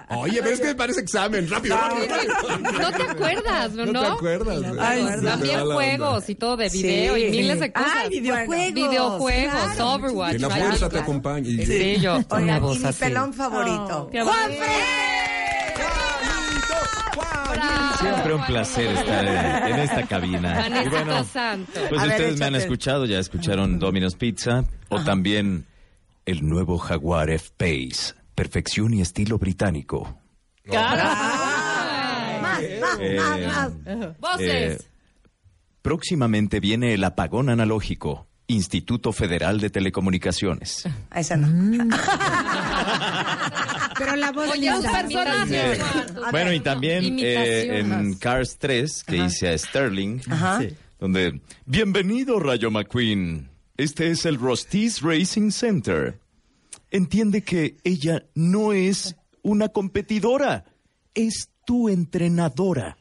Oye, 0.09 0.39
pero 0.41 0.53
es 0.53 0.59
que 0.61 0.67
me 0.67 0.75
parece 0.75 1.01
examen. 1.01 1.49
Rápido, 1.49 1.77
rápido, 1.77 2.15
rápido. 2.47 2.71
No 2.79 2.91
te 2.91 3.03
acuerdas, 3.03 3.71
¿no? 3.73 3.85
No 3.85 4.01
te 4.01 4.07
acuerdas. 4.07 4.61
Ay, 4.79 5.05
también 5.23 5.65
juegos 5.65 6.29
y 6.29 6.35
todo 6.35 6.57
de 6.57 6.69
video 6.69 7.15
Sí. 7.15 7.21
y 7.25 7.31
miles 7.31 7.59
de 7.59 7.71
cosas. 7.71 7.91
Ay, 7.95 8.09
videojuegos, 8.09 8.73
Videojuegos, 8.73 9.53
claro. 9.75 9.89
Overwatch. 9.93 10.31
Que 10.33 10.39
la 10.39 10.49
fuerza 10.49 10.89
te. 10.89 11.41
Y- 11.49 11.65
Sí, 11.65 11.97
yo. 12.01 12.19
Una 12.31 12.57
y 12.57 12.59
voz 12.59 12.79
mi 12.79 12.85
así. 12.87 12.99
pelón 12.99 13.33
favorito. 13.33 14.09
Qué 14.11 14.23
Siempre 17.99 18.33
un 18.33 18.45
placer 18.45 18.87
estar 18.87 19.25
en, 19.25 19.73
en 19.73 19.79
esta 19.79 20.03
cabina. 20.07 20.53
Vanessa 20.55 20.83
Y 20.83 20.89
bueno, 20.89 21.23
Santo. 21.23 21.71
pues 21.89 22.01
ver, 22.01 22.09
ustedes 22.11 22.39
me 22.39 22.45
han 22.45 22.55
escuchado, 22.55 23.05
ya 23.05 23.19
escucharon 23.19 23.77
Domino's 23.79 24.15
Pizza 24.15 24.63
o 24.89 25.01
también 25.03 25.65
el 26.25 26.47
nuevo 26.47 26.77
Jaguar 26.79 27.29
F-Pace, 27.29 28.13
perfección 28.45 28.91
y 28.95 29.01
estilo 29.01 29.37
británico. 29.37 30.17
Más, 30.65 32.41
más, 32.41 32.59
Eh, 32.99 33.17
más, 33.19 33.39
más. 33.85 34.17
Voces. 34.19 34.41
Eh, 34.49 34.77
próximamente 35.83 36.59
viene 36.59 36.95
el 36.95 37.03
apagón 37.03 37.49
analógico, 37.49 38.25
Instituto 38.47 39.13
Federal 39.13 39.59
de 39.59 39.69
Telecomunicaciones. 39.69 40.89
Esa 41.15 41.37
no. 41.37 41.47
Pero 43.99 44.15
la 44.15 44.31
voz 44.31 44.49
Oye, 44.49 44.71
los 44.71 44.81
linda. 44.81 45.01
personajes. 45.01 45.79
Bueno, 46.31 46.51
y 46.51 46.61
también 46.61 47.17
eh, 47.19 47.77
en. 47.77 48.15
Cars 48.15 48.57
3, 48.57 49.03
que 49.03 49.17
hice 49.17 49.49
a 49.49 49.57
Sterling, 49.57 50.19
Ajá. 50.31 50.61
donde, 50.99 51.39
bienvenido 51.67 52.39
Rayo 52.39 52.71
McQueen, 52.71 53.49
este 53.77 54.09
es 54.09 54.25
el 54.25 54.39
Rostis 54.39 55.01
Racing 55.03 55.51
Center. 55.51 56.19
Entiende 56.91 57.41
que 57.41 57.77
ella 57.85 58.25
no 58.35 58.73
es 58.73 59.15
una 59.43 59.69
competidora, 59.69 60.65
es 61.15 61.49
tu 61.65 61.87
entrenadora. 61.87 62.97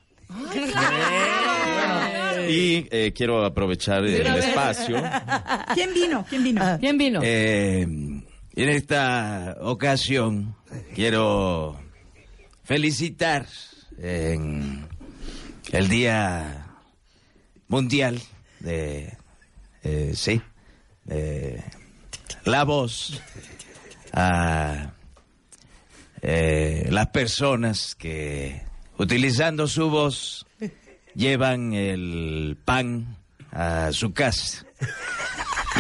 Y 2.49 2.87
eh, 2.91 3.13
quiero 3.15 3.45
aprovechar 3.45 4.05
el 4.05 4.27
espacio. 4.37 4.97
¿Quién 5.75 5.93
vino? 5.93 6.25
¿Quién 6.29 6.45
vino? 6.45 6.79
¿Quién 6.79 6.99
vino? 6.99 7.21
Eh, 7.23 7.83
en 7.83 8.69
esta 8.69 9.57
ocasión 9.61 10.55
quiero 10.95 11.77
felicitar 12.63 13.47
en 13.99 14.87
el 15.73 15.89
Día 15.89 16.67
Mundial 17.69 18.21
de, 18.61 19.17
eh, 19.83 20.13
sí, 20.15 20.41
la 22.45 22.65
voz 22.65 23.21
a 24.13 24.93
eh, 26.23 26.87
las 26.91 27.09
personas 27.09 27.95
que 27.95 28.63
utilizando 28.99 29.67
su 29.67 29.89
voz 29.91 30.47
llevan 31.15 31.73
el 31.73 32.57
pan 32.65 33.17
a 33.53 33.93
su 33.93 34.13
casa. 34.13 34.67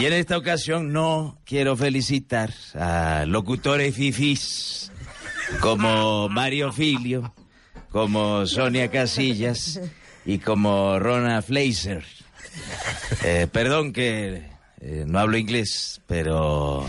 Y 0.00 0.06
en 0.06 0.12
esta 0.12 0.38
ocasión 0.38 0.92
no 0.92 1.38
quiero 1.44 1.76
felicitar 1.76 2.52
a 2.74 3.24
locutores 3.26 3.94
fifís 3.94 4.90
como 5.60 6.28
Mario 6.28 6.72
Filio, 6.72 7.34
como 7.90 8.46
Sonia 8.46 8.90
Casillas 8.90 9.80
y 10.24 10.38
como 10.38 10.98
Rona 10.98 11.42
Fleiser. 11.42 12.04
Eh, 13.24 13.48
perdón 13.50 13.92
que 13.92 14.44
eh, 14.80 15.04
no 15.06 15.18
hablo 15.18 15.36
inglés, 15.36 16.00
pero... 16.06 16.86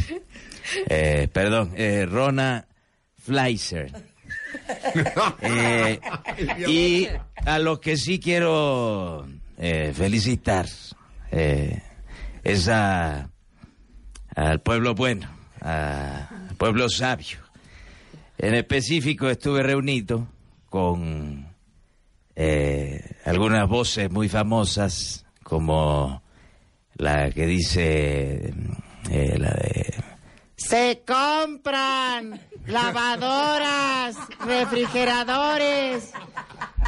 eh, 0.88 1.28
perdón, 1.32 1.74
eh, 1.76 2.06
Rona 2.06 2.68
Fleiser. 3.18 3.92
Eh, 5.42 6.00
y 6.68 7.08
a 7.46 7.60
los 7.60 7.80
que 7.80 7.96
sí 7.98 8.20
quiero 8.20 9.28
eh, 9.58 9.94
felicitar 9.96 10.66
eh, 11.32 11.82
es 12.44 12.68
a, 12.68 13.30
al 14.36 14.62
pueblo 14.62 14.94
bueno, 14.96 15.28
a- 15.62 16.28
al 16.50 16.56
pueblo 16.56 16.90
sabio. 16.90 17.38
En 18.38 18.56
específico 18.56 19.30
estuve 19.30 19.64
reunido 19.64 20.28
con 20.70 21.48
eh, 22.36 23.16
algunas 23.26 23.68
voces 23.68 24.10
muy 24.12 24.28
famosas 24.30 25.26
como 25.44 26.22
la 26.96 27.30
que 27.32 27.46
dice 27.46 28.54
eh, 29.10 29.38
la 29.38 29.52
de 29.52 29.96
Se 30.68 31.02
compran 31.06 32.40
lavadoras, 32.68 34.16
refrigeradores. 34.46 36.12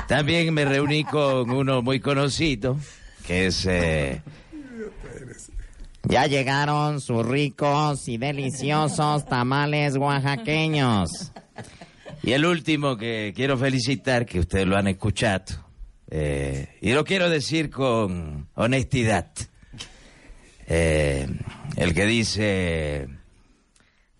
También 0.08 0.54
me 0.54 0.66
reuní 0.66 1.04
con 1.04 1.50
uno 1.50 1.82
muy 1.82 2.00
conocido, 2.00 2.78
que 3.26 3.48
es... 3.48 3.66
eh, 3.66 4.22
Ya 6.08 6.28
llegaron 6.28 7.02
sus 7.02 7.26
ricos 7.26 8.08
y 8.08 8.18
deliciosos 8.18 9.26
tamales 9.26 9.96
oaxaqueños. 9.98 11.32
y 12.22 12.32
el 12.34 12.46
último 12.46 12.98
que 12.98 13.34
quiero 13.36 13.58
felicitar, 13.58 14.26
que 14.26 14.40
ustedes 14.40 14.68
lo 14.68 14.78
han 14.78 14.88
escuchado, 14.88 15.46
eh, 16.10 16.78
y 16.82 16.92
lo 16.94 17.04
quiero 17.06 17.30
decir 17.30 17.70
con 17.70 18.48
honestidad. 18.56 19.32
Eh, 20.68 21.28
el 21.76 21.94
que 21.94 22.06
dice... 22.06 23.08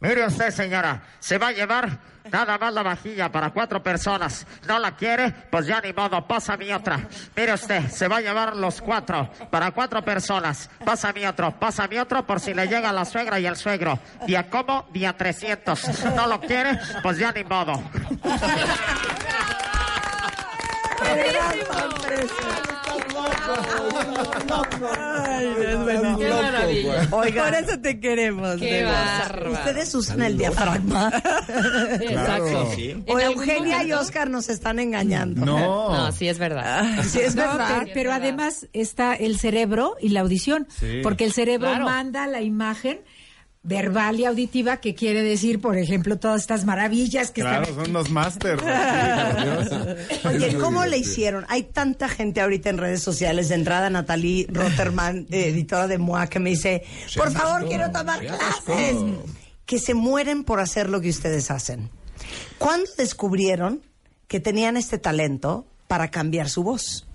Mire 0.04 0.26
usted, 0.26 0.52
señora, 0.52 1.02
se 1.22 1.38
va 1.38 1.48
a 1.48 1.52
llevar 1.54 1.98
nada 2.30 2.58
más 2.58 2.74
la 2.74 2.84
vajilla 2.84 3.32
para 3.32 3.52
cuatro 3.52 3.82
personas. 3.82 4.46
¿No 4.68 4.78
la 4.78 4.98
quiere? 4.98 5.32
Pues 5.50 5.66
ya 5.66 5.80
ni 5.80 5.94
modo, 5.94 6.28
pasa 6.28 6.58
mi 6.58 6.74
otra. 6.74 7.08
Mire 7.38 7.54
usted, 7.54 7.88
se 7.90 8.10
va 8.10 8.18
a 8.18 8.22
llevar 8.22 8.54
los 8.58 8.82
cuatro 8.82 9.30
para 9.50 9.72
cuatro 9.72 10.04
personas. 10.04 10.70
Pasa 10.84 11.14
mi 11.14 11.26
otro, 11.26 11.58
pasa 11.58 11.88
mi 11.88 11.98
otro 12.00 12.26
por 12.26 12.42
si 12.42 12.54
le 12.54 12.68
llega 12.68 12.92
la 12.92 13.06
suegra 13.06 13.40
y 13.40 13.46
el 13.46 13.56
suegro. 13.56 13.98
Día 14.28 14.50
como, 14.50 14.90
día 14.92 15.16
300. 15.16 16.04
¿No 16.18 16.28
lo 16.28 16.42
quiere? 16.42 16.78
Pues 17.02 17.18
ya 17.18 17.32
ni 17.32 17.46
modo. 17.46 17.82
Qué 26.18 26.30
maravilla. 26.30 27.08
Oigan. 27.12 27.46
Por 27.46 27.64
eso 27.64 27.80
te 27.80 28.00
queremos. 28.00 28.58
Qué 28.58 28.84
bárbaro. 28.84 29.52
Ustedes 29.54 29.94
usan 29.96 30.22
el 30.22 30.38
diafragma. 30.38 31.12
Exacto. 32.02 32.70
O 33.08 33.20
Eugenia 33.20 33.84
y 33.84 33.92
Oscar 33.94 34.30
nos 34.30 34.50
están 34.50 34.80
engañando. 34.80 35.46
No, 35.46 36.12
sí 36.12 36.28
es 36.28 36.40
verdad. 36.40 36.84
Sí 37.04 37.20
es 37.20 37.36
No, 37.36 37.42
verdad. 37.44 37.88
pero, 37.94 38.12
además 38.12 38.68
está 38.74 39.14
el 39.14 39.38
cerebro 39.38 39.96
y 40.02 40.10
la 40.10 40.22
audición, 40.22 40.68
porque 41.04 41.26
el 41.26 41.34
cerebro 41.34 41.70
manda 41.82 42.28
la 42.28 42.42
imagen 42.42 43.00
verbal 43.64 44.20
y 44.20 44.26
auditiva 44.26 44.78
que 44.78 44.94
quiere 44.94 45.24
decir, 45.24 45.62
por 45.62 45.78
ejemplo, 45.78 46.20
todas 46.20 46.42
estas 46.42 46.66
maravillas 46.66 47.32
que 47.32 47.42
Claro, 47.42 47.64
están 47.64 47.76
son 47.86 47.90
unos 47.92 48.10
másters. 48.10 48.62
aquí, 48.62 49.36
por 49.36 49.44
Dios. 49.44 50.26
Oye, 50.26 50.58
¿cómo 50.58 50.86
le 50.86 50.98
hicieron? 50.98 51.46
Hay 51.48 51.64
tanta 51.64 52.10
gente 52.10 52.42
ahorita 52.42 52.70
en 52.70 52.78
redes 52.78 53.02
sociales. 53.02 53.48
De 53.50 53.56
entrada, 53.56 53.90
Natalie 53.90 54.48
Rotterman, 54.50 55.28
eh, 55.32 55.48
editora 55.48 55.88
de 55.88 55.98
MOA, 55.98 56.28
que 56.28 56.40
me 56.40 56.50
dice, 56.52 56.84
por 57.16 57.32
favor, 57.32 57.68
quiero 57.68 57.90
tomar 57.92 58.20
clases. 58.20 58.98
Que 59.66 59.80
se 59.80 59.94
mueren 59.94 60.44
por 60.44 60.60
hacer 60.60 60.90
lo 60.90 61.00
que 61.00 61.10
ustedes 61.10 61.50
hacen. 61.50 61.90
¿Cuándo 62.58 62.90
descubrieron 62.98 63.82
que 64.28 64.42
tenían 64.42 64.76
este 64.76 64.98
talento 64.98 65.66
para 65.88 66.12
cambiar 66.12 66.50
su 66.50 66.64
voz? 66.64 67.06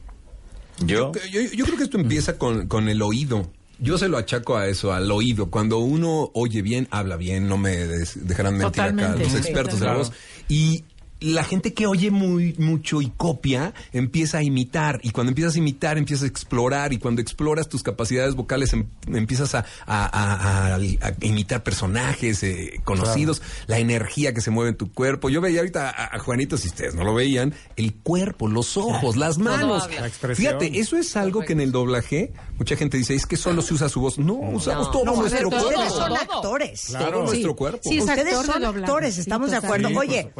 Yo, 0.78 1.12
Yo, 1.30 1.40
yo 1.42 1.64
creo 1.66 1.76
que 1.76 1.84
esto 1.84 1.98
empieza 1.98 2.38
con, 2.38 2.68
con 2.68 2.88
el 2.88 3.02
oído. 3.02 3.50
Yo 3.80 3.96
se 3.98 4.08
lo 4.08 4.18
achaco 4.18 4.56
a 4.56 4.66
eso, 4.66 4.92
al 4.92 5.10
oído. 5.10 5.50
Cuando 5.50 5.78
uno 5.78 6.30
oye 6.34 6.62
bien, 6.62 6.88
habla 6.90 7.16
bien, 7.16 7.48
no 7.48 7.56
me 7.58 7.76
des- 7.76 8.26
dejarán 8.26 8.56
mentir 8.58 8.82
acá 8.82 8.90
Totalmente. 8.92 9.22
los 9.24 9.32
Sí, 9.32 9.38
expertos 9.38 9.80
de 9.80 9.86
la 9.86 9.94
voz. 9.94 10.12
Y 10.48 10.84
la 11.20 11.42
gente 11.44 11.74
que 11.74 11.86
oye 11.86 12.10
muy 12.10 12.54
mucho 12.58 13.02
y 13.02 13.10
copia 13.16 13.74
empieza 13.92 14.38
a 14.38 14.42
imitar 14.42 15.00
y 15.02 15.10
cuando 15.10 15.30
empiezas 15.30 15.56
a 15.56 15.58
imitar 15.58 15.98
empiezas 15.98 16.24
a 16.24 16.28
explorar 16.28 16.92
y 16.92 16.98
cuando 16.98 17.20
exploras 17.20 17.68
tus 17.68 17.82
capacidades 17.82 18.34
vocales 18.36 18.72
em- 18.72 18.86
empiezas 19.08 19.54
a, 19.56 19.64
a- 19.86 20.06
a- 20.06 20.74
a- 20.74 20.76
a 20.76 21.12
imitar 21.22 21.62
personajes 21.64 22.42
eh, 22.44 22.80
conocidos, 22.84 23.42
la 23.66 23.78
energía 23.78 24.32
que 24.32 24.40
se 24.40 24.50
mueve 24.50 24.70
en 24.70 24.76
tu 24.76 24.92
cuerpo. 24.92 25.28
Yo 25.28 25.40
veía 25.40 25.60
ahorita 25.60 25.90
a, 25.90 26.16
a 26.16 26.18
Juanito, 26.20 26.56
si 26.56 26.68
ustedes 26.68 26.94
no 26.94 27.02
lo 27.04 27.14
veían, 27.14 27.52
el 27.76 27.94
cuerpo, 27.94 28.46
los 28.48 28.76
ojos, 28.76 29.16
las 29.16 29.38
manos. 29.38 29.88
La 29.98 30.06
expresión. 30.06 30.58
Fíjate, 30.60 30.78
eso 30.78 30.96
es 30.96 31.16
algo 31.16 31.40
que 31.40 31.52
en 31.52 31.60
el 31.60 31.72
doblaje 31.72 32.32
mucha 32.58 32.76
gente 32.76 32.96
dice, 32.96 33.14
es 33.14 33.26
que 33.26 33.36
solo 33.36 33.62
se 33.62 33.74
usa 33.74 33.88
su 33.88 34.00
voz. 34.00 34.18
No, 34.18 34.34
usamos 34.34 34.90
todo 34.92 35.04
No, 35.04 35.16
nuestro 35.16 35.48
ustedes 35.48 35.64
cuerpo. 35.74 35.90
son 35.90 36.08
Todo. 36.08 36.16
actores. 36.16 36.84
Todo 36.86 36.98
Claro. 36.98 37.22
nuestro 37.24 37.56
cuerpo. 37.56 37.80
Sí, 37.82 37.98
es 37.98 38.04
Ustedes 38.04 38.26
actor 38.34 38.46
son 38.46 38.62
doblaje, 38.62 38.78
actores, 38.80 39.14
sí, 39.14 39.20
estamos 39.20 39.50
de 39.50 39.56
acuerdo. 39.56 39.88
Oye. 39.96 40.30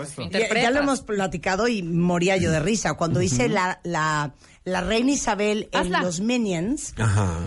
Ya, 0.69 0.79
lo 0.79 0.81
hemos 0.83 1.01
platicado 1.01 1.69
y 1.69 1.83
moría 1.83 2.37
yo 2.37 2.51
de 2.51 2.61
risa. 2.61 2.95
Cuando 2.95 3.21
hice 3.23 3.49
la, 3.49 3.81
la, 3.85 4.35
la 4.65 4.81
reina 4.81 5.13
Isabel 5.13 5.69
en. 5.73 5.93
Los 5.93 6.21
Minions, 6.21 6.95
Ajá. 6.99 7.39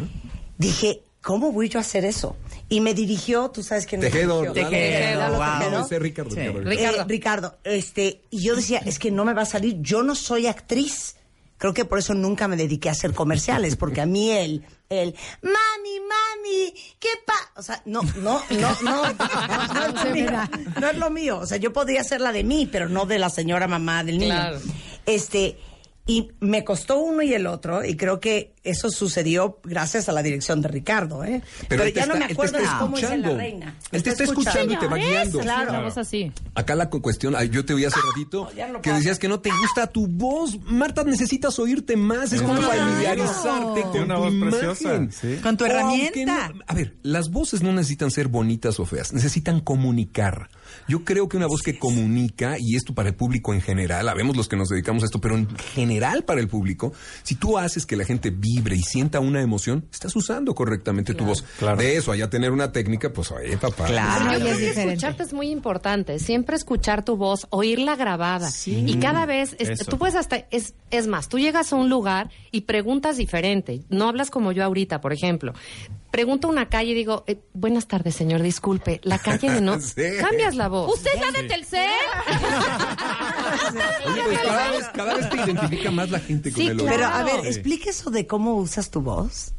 dije, 0.58 1.04
¿cómo 1.22 1.52
voy 1.52 1.70
yo 1.70 1.80
a 1.80 1.82
hacer 1.82 2.06
eso? 2.06 2.36
Y 2.70 2.80
me 2.82 2.94
dirigió, 2.94 3.50
tú 3.50 3.64
sabes 3.64 3.86
quién 3.86 4.02
me 4.02 4.10
Tejedo. 4.10 4.42
dirigió. 4.54 5.18
Lalo 5.20 5.38
Wow. 5.38 5.60
Tejedo. 5.60 5.86
Ese 5.86 5.96
es 5.96 6.02
Ricardo. 6.02 6.30
Ricardo. 6.36 6.60
Eh, 6.62 6.64
Ricardo. 6.76 7.06
Ricardo, 7.08 7.58
este, 7.64 8.22
y 8.30 8.42
yo 8.44 8.56
decía, 8.56 8.80
es 8.86 8.98
que 9.00 9.12
no 9.12 9.26
me 9.26 9.34
va 9.34 9.42
a 9.42 9.46
salir, 9.46 9.78
yo 9.82 10.04
no 10.04 10.16
soy 10.16 10.48
actriz. 10.48 11.16
Creo 11.62 11.76
que 11.76 11.86
por 11.86 12.00
eso 12.00 12.16
nunca 12.16 12.48
me 12.48 12.58
dediqué 12.58 12.90
a 12.90 12.94
hacer 12.94 13.14
comerciales, 13.14 13.76
porque 13.76 14.02
a 14.02 14.08
mí 14.08 14.32
el, 14.32 14.66
el, 14.90 15.14
mami, 15.44 16.00
mami, 16.00 16.74
¿qué 17.00 17.10
pa? 17.24 17.36
O 17.56 17.62
sea, 17.62 17.84
no, 17.86 18.02
no, 18.02 18.42
no, 18.50 18.78
no, 18.82 19.04
no, 19.14 19.14
no 19.14 19.86
es 19.86 20.04
lo 20.04 20.12
mío. 20.12 20.32
No 20.82 20.90
es 20.90 20.98
lo 20.98 21.10
mío. 21.12 21.38
O 21.38 21.46
sea, 21.46 21.58
yo 21.58 21.72
podría 21.72 22.02
hacer 22.02 22.20
la 22.20 22.32
de 22.32 22.44
mí, 22.44 22.68
pero 22.72 22.90
no 22.90 23.06
de 23.06 23.20
la 23.20 23.30
señora 23.30 23.68
mamá 23.68 24.04
del 24.04 24.18
niño. 24.18 24.34
Claro. 24.34 24.60
Este, 25.06 25.60
y 26.08 26.32
me 26.40 26.64
costó 26.64 27.00
uno 27.00 27.22
y 27.22 27.34
el 27.34 27.46
otro, 27.48 27.86
y 27.86 27.96
creo 27.96 28.20
que 28.20 28.54
eso 28.64 28.90
sucedió 28.90 29.60
gracias 29.64 30.10
a 30.10 30.12
la 30.12 30.22
dirección 30.24 30.62
de 30.62 30.68
Ricardo, 30.68 31.24
¿eh? 31.24 31.42
Pero, 31.68 31.88
ya 31.88 32.06
no 32.06 32.14
me 32.16 32.22
él 32.22 32.28
te 32.28 32.34
acuerdo 32.34 32.58
está 32.58 32.80
cómo 32.80 32.98
hice 32.98 33.18
la 33.18 33.30
reina. 33.38 33.76
Él 33.92 34.04
te 34.04 34.10
está 34.10 34.24
escuchando 34.24 34.74
y 34.74 34.78
te 34.78 34.88
va 34.88 34.98
guiando. 34.98 35.40
Claro. 35.40 35.84
Voz 35.84 35.98
así. 35.98 36.32
Acá 36.56 36.76
la 36.76 36.90
cu- 36.90 37.02
cuestión, 37.02 37.36
yo 37.52 37.64
te 37.66 37.74
oí 37.74 37.86
hace 37.86 38.00
ratito 38.10 38.52
ya 38.56 38.68
no 38.68 38.82
que 38.82 38.92
decías 38.94 39.20
que 39.20 39.28
no 39.28 39.40
te 39.40 39.50
gusta 39.52 39.88
tu 39.88 40.08
voz. 40.08 40.60
Marta, 40.66 41.04
necesitas 41.04 41.58
oírte 41.60 41.96
más. 41.98 42.34
Es 42.34 42.42
como 42.42 42.56
Claro. 42.60 42.68
familiarizarte 42.72 43.82
con 43.82 43.92
Tiene 43.92 44.06
una 44.06 44.16
tu 44.16 44.22
voz 44.22 44.34
imagen. 44.34 44.50
preciosa, 44.60 45.08
sí. 45.12 45.38
Con 45.42 45.58
tu 45.58 45.66
herramienta. 45.66 46.50
no- 46.50 46.62
a 46.68 46.74
ver, 46.74 46.96
las 47.04 47.30
voces 47.32 47.62
no 47.64 47.72
necesitan 47.74 48.12
ser 48.12 48.28
bonitas 48.28 48.80
o 48.80 48.86
feas, 48.86 49.14
necesitan 49.14 49.60
comunicar. 49.60 50.50
Yo 50.88 51.04
creo 51.04 51.28
que 51.30 51.38
una 51.38 51.48
voz 51.48 51.62
que 51.62 51.78
comunica, 51.80 52.56
y 52.60 52.76
esto 52.76 52.94
para 52.94 53.10
el 53.10 53.16
público 53.16 53.54
en 53.54 53.62
general, 53.62 54.08
habemos 54.10 54.36
los 54.38 54.48
que 54.48 54.56
nos 54.56 54.70
dedicamos 54.70 55.04
a 55.04 55.06
esto, 55.06 55.20
pero 55.22 55.36
en 55.38 55.48
general 55.74 56.24
para 56.24 56.40
el 56.42 56.48
público, 56.48 56.94
si 57.24 57.36
tú 57.36 57.58
haces 57.58 57.86
que 57.86 57.96
la 57.96 58.06
gente 58.06 58.30
vibre 58.30 58.76
y 58.76 58.82
sienta 58.82 59.20
una 59.20 59.42
emoción, 59.42 59.86
estás 59.92 60.16
usando 60.16 60.54
correctamente 60.56 61.14
tu 61.14 61.26
voz. 61.26 61.44
De 61.78 61.96
eso, 61.98 62.12
allá 62.12 62.30
tener 62.30 62.52
una 62.52 62.72
técnica, 62.72 63.12
pues 63.14 63.32
oye, 63.32 63.58
papá. 63.58 63.86
Claro. 63.86 64.32
Yo 64.34 64.38
y 64.38 64.42
creo 64.42 64.54
es 64.54 64.58
que 64.76 64.84
escucharte 64.84 65.24
es 65.24 65.34
muy 65.34 65.50
importante. 65.50 66.20
Siempre 66.20 66.56
escuchar 66.56 67.04
tu 67.04 67.16
voz, 67.18 67.48
oírla 67.50 67.96
grabada. 67.96 68.50
Y 68.66 68.98
cada 68.98 69.26
vez, 69.26 69.56
es- 69.60 69.86
tú 69.86 69.98
puedes 69.98 70.16
hasta, 70.16 70.48
es, 70.52 70.74
es 70.92 71.08
más, 71.08 71.30
tú 71.30 71.40
llegas 71.40 71.74
a 71.74 71.76
un 71.76 71.90
lugar 71.90 72.30
y 72.52 72.62
preguntas 72.62 73.18
diferente. 73.18 73.82
No 73.90 74.08
hablas 74.08 74.30
como 74.30 74.52
yo 74.52 74.64
ahorita, 74.64 75.02
por 75.02 75.14
ejemplo. 75.14 75.54
Pregunto 76.12 76.50
una 76.50 76.68
calle 76.68 76.92
y 76.92 76.94
digo, 76.94 77.24
eh, 77.26 77.40
buenas 77.54 77.88
tardes, 77.88 78.16
señor, 78.16 78.42
disculpe, 78.42 79.00
la 79.04 79.18
calle 79.18 79.50
de 79.50 79.62
no... 79.62 79.80
Sí. 79.80 80.02
Cambias 80.20 80.56
la 80.56 80.68
voz. 80.68 80.94
¿Usted 80.96 81.10
es 81.16 81.22
la 81.22 81.32
de 81.42 81.48
Telcel? 81.48 81.90
Oye, 84.08 84.22
pues 84.26 84.40
cada 84.42 84.72
vez, 84.72 84.90
cada 84.94 85.14
vez 85.16 85.30
te 85.30 85.36
identifica 85.38 85.92
más 85.92 86.10
la 86.10 86.20
gente 86.20 86.52
con 86.52 86.62
Sí, 86.62 86.68
el 86.68 86.80
oído. 86.82 86.92
Pero 86.92 87.06
a 87.06 87.24
ver, 87.24 87.34
Claro. 87.36 87.48
explique 87.48 87.90
eso 87.92 88.12
de 88.12 88.28
cómo 88.28 88.56
usas 88.56 88.90
tu 88.90 89.00
voz. 89.02 89.54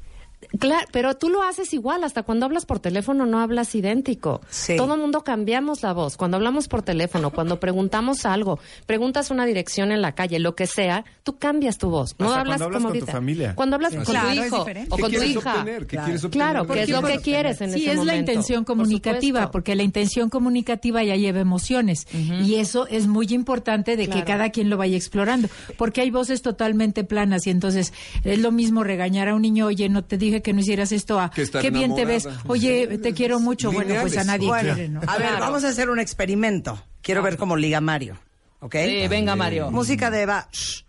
Claro, 0.59 0.87
pero 0.93 1.15
tú 1.17 1.29
lo 1.29 1.43
haces 1.43 1.73
igual, 1.73 2.05
hasta 2.05 2.23
cuando 2.23 2.47
hablas 2.47 2.67
por 2.67 2.79
teléfono 2.81 3.27
no 3.27 3.41
hablas 3.41 3.75
idéntico. 3.75 4.41
Sí. 4.51 4.77
Todo 4.77 4.95
el 4.95 5.01
mundo 5.01 5.23
cambiamos 5.23 5.83
la 5.83 5.93
voz. 5.93 6.17
Cuando 6.17 6.37
hablamos 6.37 6.69
por 6.69 6.83
teléfono, 6.83 7.31
cuando 7.31 7.59
preguntamos 7.61 8.27
algo, 8.27 8.59
preguntas 8.87 9.31
una 9.31 9.47
dirección 9.47 9.93
en 9.93 10.03
la 10.03 10.13
calle, 10.15 10.39
lo 10.39 10.55
que 10.55 10.67
sea, 10.67 11.05
tú 11.23 11.39
cambias 11.39 11.79
tu 11.79 11.91
voz. 11.91 12.15
No 12.19 12.27
Hasta 12.27 12.41
hablas 12.41 12.59
cuando 12.59 12.65
hablas 12.67 12.83
como 12.83 12.89
con 12.91 13.01
tu 13.01 13.07
familia. 13.13 13.55
Cuando 13.55 13.77
hablas 13.77 13.95
con 13.95 14.05
Claro, 14.05 14.29
tu 14.29 14.33
hijo 14.47 14.63
o 14.63 14.65
¿Qué 14.65 14.87
con 14.89 15.01
tu 15.01 15.07
quieres 15.09 15.31
hija. 15.31 15.55
obtener? 15.61 15.87
¿Qué 15.87 15.97
quieres 15.97 16.25
obtener? 16.25 16.31
Claro, 16.49 16.67
que 16.67 16.83
es 16.83 16.89
lo 16.91 17.03
que 17.03 17.19
quieres 17.21 17.61
en 17.61 17.73
Sí, 17.73 17.83
ese 17.83 17.91
es 17.93 17.97
la 17.99 18.05
momento. 18.13 18.33
intención 18.33 18.65
comunicativa, 18.65 19.51
porque 19.51 19.75
la 19.77 19.83
intención 19.83 20.29
comunicativa 20.29 21.03
ya 21.03 21.17
lleva 21.17 21.41
emociones. 21.41 22.07
Y 22.13 22.57
eso 22.57 22.87
es 22.89 23.07
muy 23.07 23.27
importante 23.31 23.97
de 23.97 24.05
que 24.07 24.13
Claro. 24.13 24.27
cada 24.27 24.51
quien 24.51 24.69
lo 24.71 24.77
vaya 24.77 24.97
explorando. 24.97 25.49
Porque 25.79 26.01
hay 26.01 26.11
voces 26.11 26.43
totalmente 26.43 27.05
planas 27.05 27.47
y 27.47 27.51
entonces 27.51 27.93
es 28.25 28.39
lo 28.39 28.51
mismo 28.53 28.85
regañar 28.85 29.29
a 29.29 29.35
un 29.35 29.43
niño, 29.43 29.67
oye, 29.67 29.89
no 29.89 30.03
te 30.05 30.19
dije 30.33 30.43
que 30.43 30.53
no 30.53 30.61
hicieras 30.61 30.93
esto, 30.93 31.21
a 31.21 31.31
Que 31.31 31.47
qué 31.47 31.71
bien 31.71 31.95
te 31.95 32.05
ves, 32.05 32.29
oye, 32.47 32.99
te 32.99 33.13
quiero 33.13 33.39
mucho. 33.41 33.71
Bueno, 33.73 33.95
pues 34.01 34.17
a 34.17 34.23
Lineales. 34.23 34.27
nadie 34.27 34.49
Bueno, 34.49 34.75
quiere, 34.75 34.89
¿no? 34.89 35.01
a 35.07 35.19
ver, 35.19 35.29
Claro. 35.29 35.41
vamos 35.41 35.65
a 35.65 35.69
hacer 35.69 35.91
un 35.91 35.99
experimento. 36.01 36.83
Quiero 37.03 37.23
ver 37.23 37.37
cómo 37.37 37.57
liga 37.57 37.81
Mario. 37.81 38.19
¿Ok? 38.61 38.77
Sí, 38.85 39.09
venga, 39.09 39.35
Mario. 39.37 39.71
Música 39.71 40.11
de 40.11 40.23
Eva. 40.23 40.49
Shh. 40.53 40.85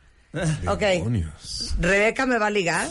Ok. 0.67 0.79
Demonios. 0.79 1.75
Rebeca 1.79 2.25
me 2.25 2.37
va 2.39 2.47
a 2.47 2.49
ligar. 2.49 2.87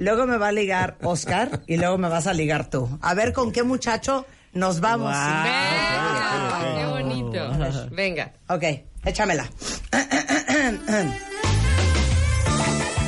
Luego 0.00 0.26
me 0.26 0.36
va 0.36 0.48
a 0.48 0.52
ligar 0.52 0.96
Oscar. 1.02 1.62
y 1.66 1.76
luego 1.76 1.96
me 1.98 2.08
vas 2.08 2.26
a 2.26 2.32
ligar 2.34 2.68
tú. 2.70 2.98
A 3.02 3.14
ver 3.14 3.32
con 3.32 3.52
qué 3.52 3.62
muchacho 3.62 4.26
nos 4.52 4.80
vamos. 4.80 5.12
Venga, 5.14 6.74
qué 6.78 6.86
bonito. 6.86 7.88
Venga. 7.90 8.32
Ok, 8.48 8.64
échamela. 9.04 9.48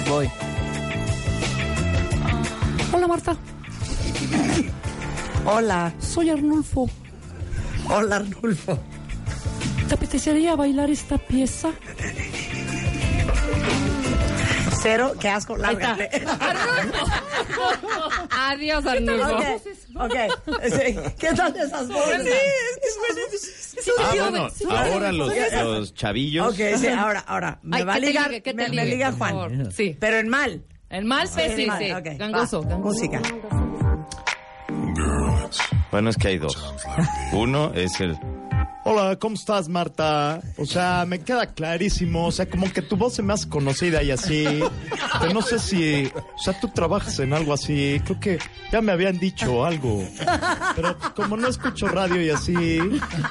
Voy. 0.09 0.31
Hola, 2.93 3.07
Marta. 3.07 3.37
Hola. 5.45 5.93
Soy 6.01 6.31
Arnulfo. 6.31 6.89
Hola, 7.89 8.17
Arnulfo. 8.17 8.79
¿Te 9.89 9.95
apetecería 9.95 10.55
bailar 10.57 10.91
esta 10.91 11.19
pieza? 11.19 11.71
Cero, 14.83 15.13
qué 15.21 15.29
asco, 15.29 15.57
lárgate. 15.57 16.09
Adiós, 18.31 18.87
Arnulfo. 18.87 19.37
Ok. 19.97 20.15
Sí, 20.65 20.97
¿Qué 21.19 21.29
tal 21.35 21.57
esas 21.57 21.89
voces? 21.89 22.29
Ah, 23.99 24.13
bueno, 24.15 24.49
ahora 24.71 25.13
los, 25.13 25.33
los 25.53 25.95
chavillos. 25.95 26.49
Ok, 26.53 26.79
sí, 26.79 26.87
ahora, 26.89 27.21
ahora. 27.21 27.59
Me 27.63 27.79
Ay, 27.79 27.85
va 27.85 27.95
a 27.95 28.01
que 28.01 28.07
ligar, 28.07 28.29
ligue, 28.31 28.43
que 28.43 28.55
me, 28.55 28.65
me 28.69 28.71
ligue, 28.71 28.85
liga 28.87 29.13
Juan. 29.13 29.71
Sí. 29.73 29.97
Pero 29.99 30.19
en 30.19 30.29
mal. 30.29 30.65
El 30.91 31.05
mal 31.05 31.29
Sí, 31.29 31.37
pésimo. 31.37 31.57
sí, 31.57 31.67
mal, 31.67 32.05
sí. 32.05 32.11
ok, 32.11 32.19
Gangoso, 32.19 32.63
va. 32.63 32.69
gangoso. 32.69 32.99
Música. 33.01 33.23
Bueno, 35.91 36.11
es 36.11 36.17
que 36.17 36.29
hay 36.29 36.39
dos. 36.39 36.75
Uno 37.33 37.73
es 37.75 38.01
el 38.01 38.19
Hola, 38.93 39.17
¿cómo 39.21 39.37
estás, 39.37 39.69
Marta? 39.69 40.43
O 40.59 40.67
sea, 40.67 41.05
me 41.07 41.21
queda 41.21 41.47
clarísimo. 41.47 42.27
O 42.27 42.33
sea, 42.33 42.51
como 42.51 42.73
que 42.73 42.83
tu 42.83 42.97
voz 42.97 43.15
se 43.15 43.23
me 43.23 43.33
hace 43.33 43.49
conocida 43.49 44.03
y 44.03 44.11
así. 44.11 44.45
Pero 45.21 45.33
no 45.33 45.43
sé 45.43 45.61
si. 45.61 46.07
O 46.35 46.39
sea, 46.43 46.59
tú 46.59 46.67
trabajas 46.75 47.21
en 47.21 47.33
algo 47.33 47.53
así. 47.53 48.01
Creo 48.05 48.19
que 48.19 48.39
ya 48.73 48.83
me 48.83 48.91
habían 48.91 49.17
dicho 49.21 49.65
algo. 49.65 50.05
Pero 50.75 50.97
como 51.15 51.37
no 51.37 51.47
escucho 51.47 51.87
radio 51.87 52.21
y 52.21 52.31
así. 52.31 52.81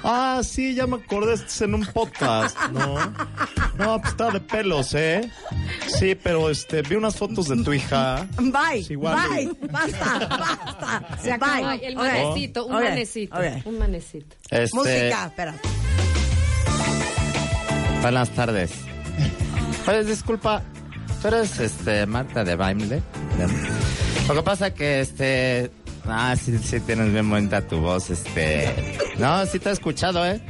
Ah, 0.01 0.39
sí, 0.45 0.75
ya 0.75 0.87
me 0.87 0.95
acordé. 0.95 1.33
Estás 1.33 1.63
en 1.63 1.73
un 1.73 1.85
podcast, 1.87 2.57
¿no? 2.71 2.95
No, 3.77 3.99
pues 3.99 4.13
está 4.13 4.31
de 4.31 4.39
pelos, 4.39 4.93
¿eh? 4.93 5.29
Sí, 5.87 6.15
pero 6.15 6.49
este, 6.49 6.83
vi 6.83 6.95
unas 6.95 7.17
fotos 7.17 7.49
de 7.49 7.61
tu 7.65 7.73
hija. 7.73 8.25
Bye, 8.37 8.85
igual. 8.89 9.29
bye, 9.29 9.69
basta, 9.69 10.27
basta. 10.27 11.17
Se 11.21 11.33
acabó. 11.33 11.67
Bye. 11.67 11.85
El 11.85 11.95
manecito, 11.97 12.65
un 12.65 12.71
manecito. 12.71 13.37
Un 13.65 13.77
manecito. 13.77 14.35
Este- 14.49 14.75
Música, 14.75 15.31
Buenas 18.01 18.29
tardes. 18.29 18.71
Oye, 19.87 20.03
disculpa, 20.03 20.61
¿tú 21.21 21.27
eres 21.27 21.59
este, 21.59 22.05
Marta 22.05 22.43
de 22.43 22.55
Baimle? 22.55 23.01
Lo 24.27 24.35
que 24.35 24.43
pasa 24.43 24.73
que, 24.73 25.01
este... 25.01 25.71
Ah, 26.07 26.35
sí, 26.35 26.57
tienes 26.85 27.11
bien 27.11 27.29
bonita 27.29 27.61
tu 27.61 27.79
voz, 27.79 28.09
este... 28.09 28.97
No, 29.17 29.45
sí 29.45 29.59
te 29.59 29.69
he 29.69 29.73
escuchado, 29.73 30.25
¿eh? 30.25 30.41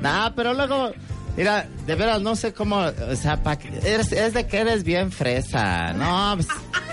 No, 0.00 0.32
pero 0.36 0.54
luego... 0.54 0.92
Mira, 1.36 1.68
de 1.86 1.94
veras, 1.94 2.20
no 2.20 2.34
sé 2.34 2.52
cómo... 2.52 2.78
O 2.78 3.16
sea, 3.16 3.42
pa, 3.42 3.56
eres, 3.84 4.12
es 4.12 4.34
de 4.34 4.46
que 4.46 4.58
eres 4.58 4.82
bien 4.82 5.12
fresa. 5.12 5.92
No, 5.92 6.34
pues, 6.34 6.48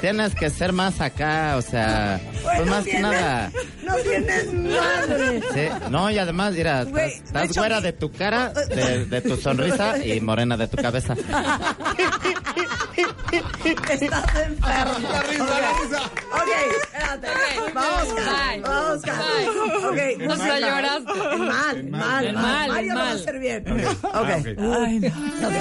tienes 0.06 0.36
que 0.36 0.52
ser 0.52 0.72
más 0.72 1.02
acá, 1.02 1.56
o 1.58 1.64
sea... 1.64 2.22
Pues 2.44 2.68
más 2.68 2.84
que 2.86 3.00
nada... 3.00 3.52
No 3.84 3.96
tienes 3.96 4.54
madre. 4.54 5.42
Sí, 5.52 5.68
no, 5.90 6.12
y 6.12 6.20
además, 6.20 6.54
mira, 6.54 6.82
estás, 6.82 6.94
de 6.94 7.08
estás 7.08 7.46
hecho- 7.50 7.60
güera 7.62 7.82
de 7.82 7.92
tu 7.94 8.12
cara, 8.12 8.50
de, 8.50 9.06
de 9.06 9.22
tu 9.22 9.36
sonrisa 9.36 9.98
y 10.06 10.22
morena 10.22 10.58
de 10.58 10.68
tu 10.68 10.78
cabeza. 10.78 11.16
Estás 13.64 14.36
enfermo. 14.36 15.10
La 15.12 15.22
risa, 15.24 15.60
la 15.60 15.72
risa. 15.74 16.02
Ok, 16.34 16.52
espérate. 16.84 17.28
Vamos, 17.74 18.14
Bye. 18.16 18.62
vamos, 18.62 19.02
Bye. 19.02 19.50
Ok, 19.86 20.00
No 20.28 20.36
se 20.36 20.62
lloraste. 20.62 21.14
Mal, 21.38 21.78
En 21.78 21.92
mal, 21.92 21.92
mal, 21.92 21.92
mal. 21.92 22.26
en 22.26 22.36
mal, 22.36 22.70
Mario 22.70 22.80
en 22.80 22.88
lo 22.90 22.96
va 22.96 23.02
a 23.02 23.06
mal. 23.06 23.16
hacer 23.22 23.40
bien. 23.40 23.66
Ok. 23.72 23.80
Ok. 24.04 24.06
Ah, 24.14 24.22
ok. 24.22 24.28
Ay, 24.86 25.00
no. 25.00 25.48
Ok. 25.48 25.56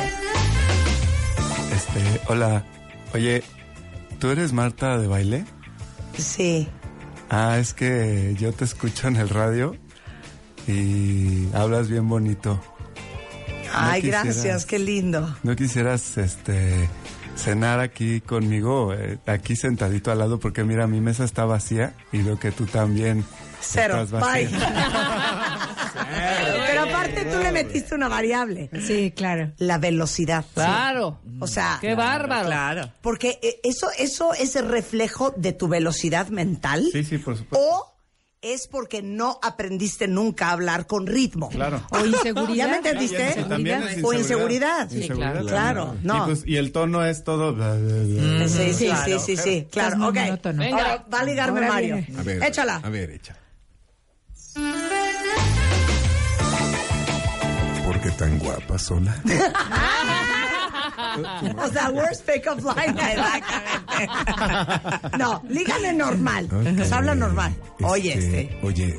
Este, 1.72 2.20
hola. 2.28 2.62
Oye, 3.14 3.42
¿tú 4.18 4.30
eres 4.30 4.52
Marta 4.52 4.98
de 4.98 5.06
baile? 5.06 5.44
Sí. 6.16 6.68
Ah, 7.30 7.58
es 7.58 7.74
que 7.74 8.34
yo 8.38 8.52
te 8.52 8.64
escucho 8.64 9.08
en 9.08 9.16
el 9.16 9.28
radio 9.28 9.76
y 10.66 11.48
hablas 11.54 11.88
bien 11.88 12.08
bonito. 12.08 12.60
Ay, 13.72 14.02
quisieras- 14.02 14.24
gracias, 14.24 14.66
qué 14.66 14.78
lindo. 14.78 15.34
¿No 15.42 15.56
quisieras, 15.56 16.16
este, 16.18 16.88
cenar 17.36 17.80
aquí 17.80 18.20
conmigo, 18.20 18.94
eh, 18.94 19.18
aquí 19.26 19.56
sentadito 19.56 20.12
al 20.12 20.18
lado? 20.20 20.38
Porque 20.38 20.62
mira, 20.62 20.86
mi 20.86 21.00
mesa 21.00 21.24
está 21.24 21.44
vacía 21.44 21.94
y 22.12 22.22
veo 22.22 22.38
que 22.38 22.52
tú 22.52 22.66
también 22.66 23.24
Cero. 23.60 24.00
estás 24.02 24.10
vacía. 24.20 24.48
Bye. 24.48 24.58
Pero 25.94 26.82
aparte 26.82 27.24
tú 27.24 27.38
le 27.38 27.52
metiste 27.52 27.94
una 27.94 28.08
variable. 28.08 28.70
Sí, 28.86 29.12
claro. 29.14 29.52
La 29.58 29.78
velocidad. 29.78 30.44
Claro. 30.54 31.20
O 31.40 31.46
sea, 31.46 31.78
Qué 31.80 31.94
bárbaro. 31.94 32.46
Claro. 32.46 32.92
Porque 33.00 33.38
eh, 33.42 33.60
eso, 33.64 33.88
eso 33.98 34.34
es 34.34 34.56
el 34.56 34.68
reflejo 34.68 35.32
de 35.36 35.52
tu 35.52 35.68
velocidad 35.68 36.28
mental. 36.28 36.86
Sí, 36.92 37.04
sí, 37.04 37.18
por 37.18 37.36
supuesto. 37.36 37.58
O 37.66 37.94
es 38.42 38.66
porque 38.68 39.00
no 39.00 39.38
aprendiste 39.42 40.06
nunca 40.06 40.48
a 40.48 40.52
hablar 40.52 40.86
con 40.86 41.06
ritmo. 41.06 41.48
Claro. 41.48 41.80
O 41.90 42.04
inseguridad. 42.04 42.54
¿Ya 42.54 42.68
me 42.68 42.76
entendiste? 42.76 43.44
También 43.48 43.82
es 43.84 44.04
O 44.04 44.12
inseguridad. 44.12 44.90
Inseguridad. 44.90 45.42
Claro. 45.46 45.96
No. 46.02 46.16
Y, 46.16 46.20
pues, 46.26 46.42
y 46.46 46.56
el 46.56 46.70
tono 46.70 47.04
es 47.06 47.24
todo... 47.24 47.54
Sí, 48.46 48.74
sí, 48.74 48.86
Claro. 48.86 49.04
sí, 49.20 49.36
sí, 49.36 49.36
sí. 49.42 49.68
Claro. 49.70 50.08
Ok. 50.08 50.14
monótono. 50.16 50.62
Ahora 50.62 51.06
va 51.12 51.20
a 51.20 51.24
ligarme 51.24 51.60
Ahora 51.60 51.72
Mario. 51.72 52.04
A 52.18 52.22
ver, 52.22 52.42
Échala. 52.42 52.76
A 52.84 52.88
ver, 52.90 53.10
échala. 53.12 53.38
Tan 58.16 58.38
guapa 58.38 58.78
sola? 58.78 59.14
O 61.58 61.68
sea, 61.68 61.90
worst 61.90 62.24
pick-up 62.26 62.58
line. 62.60 62.90
Exactamente. 63.00 65.18
No, 65.18 65.42
lígame 65.48 65.92
normal. 65.92 66.48
Nos 66.76 66.90
habla 66.92 67.14
normal. 67.14 67.54
Oye, 67.82 68.14
este. 68.14 68.58
Oye, 68.62 68.96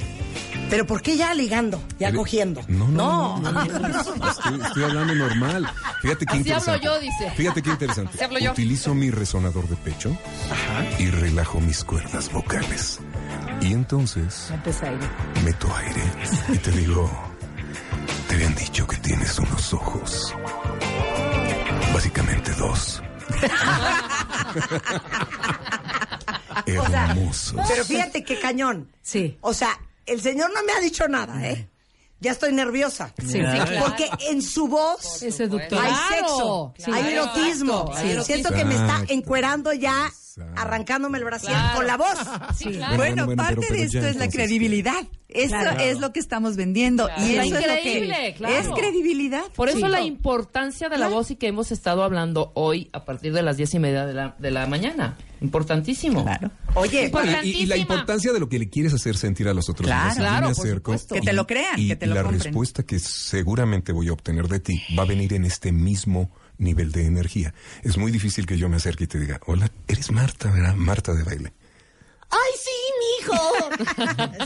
Pero 0.70 0.86
¿por 0.88 1.02
qué 1.02 1.18
ya 1.18 1.34
ligando? 1.34 1.82
Ya 2.00 2.14
cogiendo. 2.14 2.62
No, 2.68 2.88
no, 2.88 3.40
No. 3.40 3.52
no, 3.52 3.66
no, 3.66 3.80
no, 3.90 4.02
Estoy, 4.32 4.62
estoy 4.66 4.84
hablando 4.84 5.16
normal. 5.16 5.70
Fíjate 6.02 6.26
qué 6.26 6.38
Así 6.38 6.52
hablo 6.52 6.76
interesante. 6.76 6.86
yo, 6.86 7.00
dice. 7.00 7.32
Fíjate 7.36 7.62
qué 7.62 7.70
interesante. 7.72 8.12
Así 8.16 8.24
hablo 8.24 8.40
yo. 8.40 8.52
Utilizo 8.52 8.94
mi 8.96 9.12
resonador 9.12 9.68
de 9.68 9.76
pecho 9.76 10.18
y 11.00 11.10
relajo 11.10 11.60
mis 11.60 11.84
cuerdas 11.84 12.32
vocales. 12.32 13.00
Y 13.62 13.74
entonces 13.74 14.52
aire. 14.84 15.08
meto 15.44 15.74
aire 15.76 16.02
y 16.54 16.58
te 16.58 16.72
digo, 16.72 17.10
te 18.28 18.36
habían 18.36 18.56
dicho 18.56 18.86
que 18.88 18.98
tienes 18.98 19.38
unos 19.40 19.74
ojos. 19.74 20.34
Básicamente 21.94 22.52
dos. 22.54 23.02
O 26.68 26.88
sea, 26.88 27.06
Hermosos. 27.12 27.62
pero 27.68 27.84
fíjate 27.86 28.24
qué 28.24 28.40
cañón. 28.40 28.90
Sí. 29.02 29.38
O 29.42 29.54
sea, 29.54 29.70
el 30.06 30.22
señor 30.22 30.52
no 30.54 30.64
me 30.64 30.72
ha 30.74 30.80
dicho 30.80 31.08
nada, 31.08 31.46
¿eh? 31.48 31.70
Ya 32.20 32.32
estoy 32.32 32.54
nerviosa. 32.54 33.14
Sí, 33.20 33.28
sí, 33.34 33.40
claro. 33.40 33.72
Porque 33.86 34.10
en 34.30 34.42
su 34.42 34.68
voz 34.68 35.22
Es 35.22 35.40
hay 35.42 35.50
Claro, 35.50 35.96
sexo, 36.10 36.74
claro. 36.78 36.94
hay 36.94 37.14
erotismo. 37.14 37.92
Hay 37.94 38.24
Siento 38.24 38.52
que 38.52 38.66
me 38.66 38.76
está 38.76 39.04
encuerando 39.10 39.74
ya, 39.74 40.12
Exacto. 40.38 40.62
arrancándome 40.62 41.18
el 41.18 41.24
brasier 41.24 41.52
Claro. 41.54 41.76
con 41.78 41.88
la 41.88 41.98
voz. 41.98 42.08
Sí, 42.58 42.66
claro. 42.72 42.98
Bueno, 42.98 43.26
Bueno, 43.26 43.26
bueno, 43.28 43.44
parte 43.44 43.56
pero- 43.56 43.68
pero 43.70 43.80
de 43.80 43.86
esto 43.86 44.08
es 44.08 44.16
la 44.18 44.28
credibilidad. 44.30 44.94
Claro. 45.48 45.80
es 45.82 46.00
lo 46.00 46.14
que 46.14 46.20
estamos 46.22 46.56
vendiendo. 46.56 47.08
Claro. 47.08 47.26
Y 47.26 47.36
eso 47.36 47.46
increíble, 47.60 48.06
es 48.06 48.08
lo 48.08 48.16
que 48.26 48.34
claro. 48.38 48.56
es 48.56 48.68
credibilidad. 48.70 49.44
Por 49.56 49.68
eso 49.70 49.80
Sí. 49.80 49.88
la 49.90 50.02
importancia 50.02 50.88
de 50.88 50.98
la 50.98 51.10
voz 51.10 51.30
y 51.32 51.36
que 51.36 51.48
hemos 51.48 51.72
estado 51.74 52.04
hablando 52.04 52.52
hoy 52.56 52.90
a 52.94 53.04
partir 53.04 53.34
de 53.34 53.42
las 53.42 53.58
diez 53.58 53.74
y 53.74 53.80
media 53.80 54.06
de 54.06 54.14
la, 54.14 54.36
de 54.40 54.52
la 54.52 54.66
mañana. 54.68 55.18
Importantísimo. 55.42 56.24
Claro. 56.24 56.52
Oye, 56.76 57.12
Y, 57.44 57.50
y- 57.50 57.52
y 57.64 57.66
la 57.66 57.76
importancia 57.78 58.32
de 58.32 58.40
lo 58.40 58.48
que 58.48 58.60
le 58.60 58.70
quieres 58.70 58.94
hacer 58.94 59.18
sentir 59.18 59.48
a 59.50 59.54
los 59.54 59.70
otros. 59.70 59.88
Claro. 59.88 60.16
Claro, 60.16 60.52
por. 60.54 61.08
Que 61.08 61.22
te 61.22 61.34
lo 61.34 61.46
crean, 61.46 61.80
y 61.80 61.90
que 61.90 61.96
te 61.98 62.08
lo 62.08 62.16
la 62.16 62.24
compren. 62.24 62.42
respuesta 62.44 62.84
que 62.84 63.00
seguramente 63.00 63.92
voy 63.92 64.08
a 64.08 64.14
obtener 64.14 64.48
de 64.48 64.60
ti 64.62 64.82
va 64.98 65.04
a 65.04 65.06
venir 65.06 65.34
en 65.34 65.44
este 65.46 65.72
mismo 65.72 66.32
nivel 66.58 66.92
de 66.92 67.06
energía. 67.06 67.54
Es 67.84 67.98
muy 67.98 68.12
difícil 68.12 68.46
que 68.46 68.58
yo 68.58 68.70
me 68.70 68.78
acerque 68.78 69.06
y 69.06 69.08
te 69.08 69.20
diga, 69.20 69.40
hola, 69.46 69.72
eres 69.88 70.12
Marta, 70.12 70.52
¿verdad? 70.52 70.76
Marta 70.76 71.14
de 71.14 71.24
baile. 71.24 71.54
¡Ay, 72.30 72.52
sí, 72.60 72.72
mijo! 73.22 73.36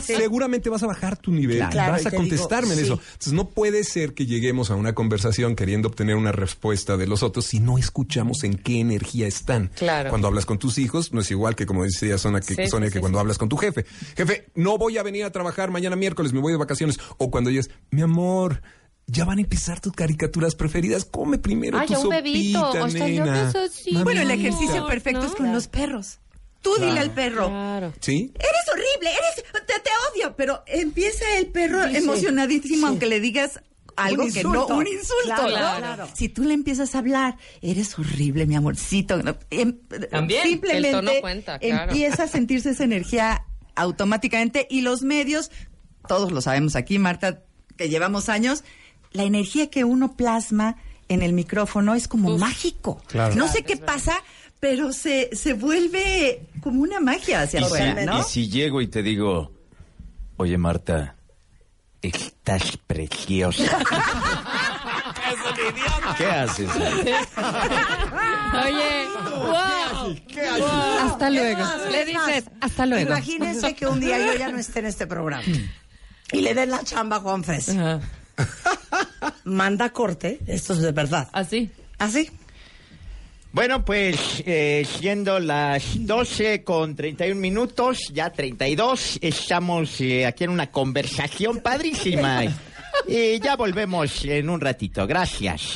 Sí. 0.02 0.14
Seguramente 0.16 0.70
vas 0.70 0.82
a 0.82 0.86
bajar 0.86 1.16
tu 1.18 1.30
nivel, 1.30 1.58
Claro. 1.58 1.72
Claro, 1.72 1.92
vas 1.92 2.06
a 2.06 2.10
te 2.10 2.16
contestarme 2.16 2.74
digo, 2.74 2.80
en 2.80 2.86
sí. 2.86 2.92
eso. 2.92 3.00
Entonces 3.12 3.32
no 3.32 3.50
puede 3.50 3.84
ser 3.84 4.14
que 4.14 4.26
lleguemos 4.26 4.70
a 4.70 4.74
una 4.74 4.94
conversación 4.94 5.54
queriendo 5.56 5.88
obtener 5.88 6.16
una 6.16 6.32
respuesta 6.32 6.96
de 6.96 7.06
los 7.06 7.22
otros 7.22 7.44
si 7.46 7.60
no 7.60 7.78
escuchamos 7.78 8.42
en 8.44 8.54
qué 8.56 8.80
energía 8.80 9.26
están. 9.26 9.68
Claro. 9.76 10.08
Cuando 10.10 10.26
hablas 10.28 10.46
con 10.46 10.58
tus 10.58 10.78
hijos, 10.78 11.12
no 11.12 11.20
es 11.20 11.30
igual 11.30 11.54
que 11.54 11.66
como 11.66 11.84
decía 11.84 12.16
Sonia, 12.18 12.40
que, 12.40 12.54
Sí, 12.54 12.66
Sonia, 12.68 12.88
sí, 12.88 12.92
que 12.94 12.98
sí, 12.98 13.00
cuando 13.00 13.18
sí. 13.18 13.20
hablas 13.20 13.38
con 13.38 13.48
tu 13.48 13.56
jefe. 13.56 13.84
Jefe, 14.16 14.46
no 14.54 14.78
voy 14.78 14.98
a 14.98 15.02
venir 15.02 15.24
a 15.24 15.30
trabajar 15.30 15.70
mañana 15.70 15.96
miércoles, 15.96 16.32
me 16.32 16.40
voy 16.40 16.52
de 16.52 16.58
vacaciones. 16.58 16.98
O 17.18 17.30
cuando 17.30 17.50
dices, 17.50 17.70
mi 17.90 18.02
amor, 18.02 18.62
ya 19.06 19.24
van 19.24 19.38
a 19.38 19.40
empezar 19.40 19.80
tus 19.80 19.92
caricaturas 19.92 20.54
preferidas, 20.54 21.04
come 21.04 21.38
primero 21.38 21.78
Ay, 21.78 21.88
tu 21.88 21.94
a 21.94 21.98
un 21.98 22.08
bebito, 22.10 22.60
sopita, 22.60 22.84
hasta 22.86 23.08
yo 23.08 23.24
nena. 23.24 23.44
necesito. 23.44 24.04
Bueno, 24.04 24.20
el 24.22 24.30
ejercicio 24.30 24.86
perfecto 24.86 25.26
es 25.26 25.32
con 25.32 25.52
los 25.52 25.66
perros. 25.68 26.18
Tú 26.62 26.74
dile 26.78 27.00
al 27.00 27.10
perro. 27.12 27.48
Claro. 27.48 27.92
¿Sí? 28.00 28.32
Eres 28.34 28.68
horrible, 28.70 29.10
eres, 29.10 29.44
te, 29.66 29.72
te 29.80 29.90
odio, 30.12 30.36
pero 30.36 30.62
empieza 30.66 31.24
el 31.38 31.46
perro 31.46 31.88
Sí, 31.88 31.96
emocionadísimo, 31.96 32.76
Sí. 32.76 32.84
aunque 32.86 33.06
le 33.06 33.18
digas 33.20 33.60
algo 33.96 34.24
que 34.32 34.42
no, 34.44 34.66
un 34.66 34.86
insulto, 34.86 35.24
Claro, 35.24 35.48
¿no? 35.48 35.78
claro. 35.78 36.08
Si 36.14 36.28
tú 36.28 36.44
le 36.44 36.54
empiezas 36.54 36.94
a 36.94 36.98
hablar, 36.98 37.36
eres 37.62 37.98
horrible, 37.98 38.46
mi 38.46 38.56
amorcito. 38.56 39.20
em- 39.50 39.78
También, 40.10 40.42
simplemente 40.44 40.88
el 40.90 40.94
tono 40.94 41.10
cuenta, 41.20 41.58
claro. 41.58 41.90
empieza 41.92 42.22
a 42.24 42.28
sentirse 42.28 42.70
esa 42.70 42.84
energía 42.84 43.44
automáticamente 43.74 44.66
y 44.70 44.82
los 44.82 45.02
medios, 45.02 45.50
todos 46.08 46.30
lo 46.32 46.40
sabemos 46.40 46.76
aquí, 46.76 46.98
Marta, 46.98 47.42
que 47.76 47.88
llevamos 47.88 48.28
años, 48.28 48.64
la 49.12 49.24
energía 49.24 49.70
que 49.70 49.84
uno 49.84 50.12
plasma 50.14 50.76
en 51.08 51.22
el 51.22 51.32
micrófono 51.32 51.94
es 51.94 52.06
como 52.08 52.36
mágico. 52.38 53.02
Claro. 53.08 53.34
No 53.34 53.48
sé 53.48 53.64
qué 53.64 53.76
pasa, 53.76 54.14
pero 54.60 54.92
se, 54.92 55.30
se 55.34 55.54
vuelve 55.54 56.46
como 56.62 56.82
una 56.82 57.00
magia 57.00 57.42
hacia 57.42 57.60
Y 57.60 57.64
afuera, 57.64 57.98
si, 58.00 58.06
¿no? 58.06 58.20
y 58.20 58.22
si 58.24 58.48
llego 58.48 58.80
y 58.80 58.86
te 58.86 59.02
digo, 59.02 59.52
oye 60.36 60.56
Marta, 60.58 61.16
estás 62.02 62.76
preciosa. 62.86 63.64
¿Qué 66.16 66.26
haces? 66.26 66.68
Oye, 68.64 69.06
wow. 69.46 70.16
Hasta 71.06 71.30
luego. 71.30 71.62
Le 71.90 72.04
dices, 72.04 72.44
hasta 72.60 72.86
luego. 72.86 73.10
Imagínense 73.10 73.74
que 73.74 73.86
un 73.86 74.00
día 74.00 74.18
yo 74.18 74.34
ya 74.38 74.50
no 74.50 74.58
esté 74.58 74.80
en 74.80 74.86
este 74.86 75.06
programa. 75.06 75.44
Y 76.32 76.40
le 76.40 76.54
den 76.54 76.70
la 76.70 76.82
chamba 76.84 77.16
a 77.16 77.20
Juan 77.20 77.44
Fres. 77.44 77.74
manda 79.44 79.90
corte. 79.90 80.40
Esto 80.46 80.72
es 80.72 80.80
de 80.80 80.92
verdad. 80.92 81.28
Así. 81.32 81.70
¿Así? 81.98 82.30
Bueno, 83.52 83.84
pues 83.84 84.42
eh, 84.46 84.86
siendo 84.98 85.40
las 85.40 85.82
12 86.06 86.62
con 86.62 86.94
31 86.94 87.40
minutos, 87.40 88.10
ya 88.12 88.30
32, 88.30 89.18
estamos 89.20 90.00
eh, 90.00 90.24
aquí 90.24 90.44
en 90.44 90.50
una 90.50 90.70
conversación 90.70 91.58
padrísima. 91.58 92.42
Y 93.06 93.38
ya 93.38 93.56
volvemos 93.56 94.24
en 94.24 94.50
un 94.50 94.60
ratito. 94.60 95.06
Gracias. 95.06 95.74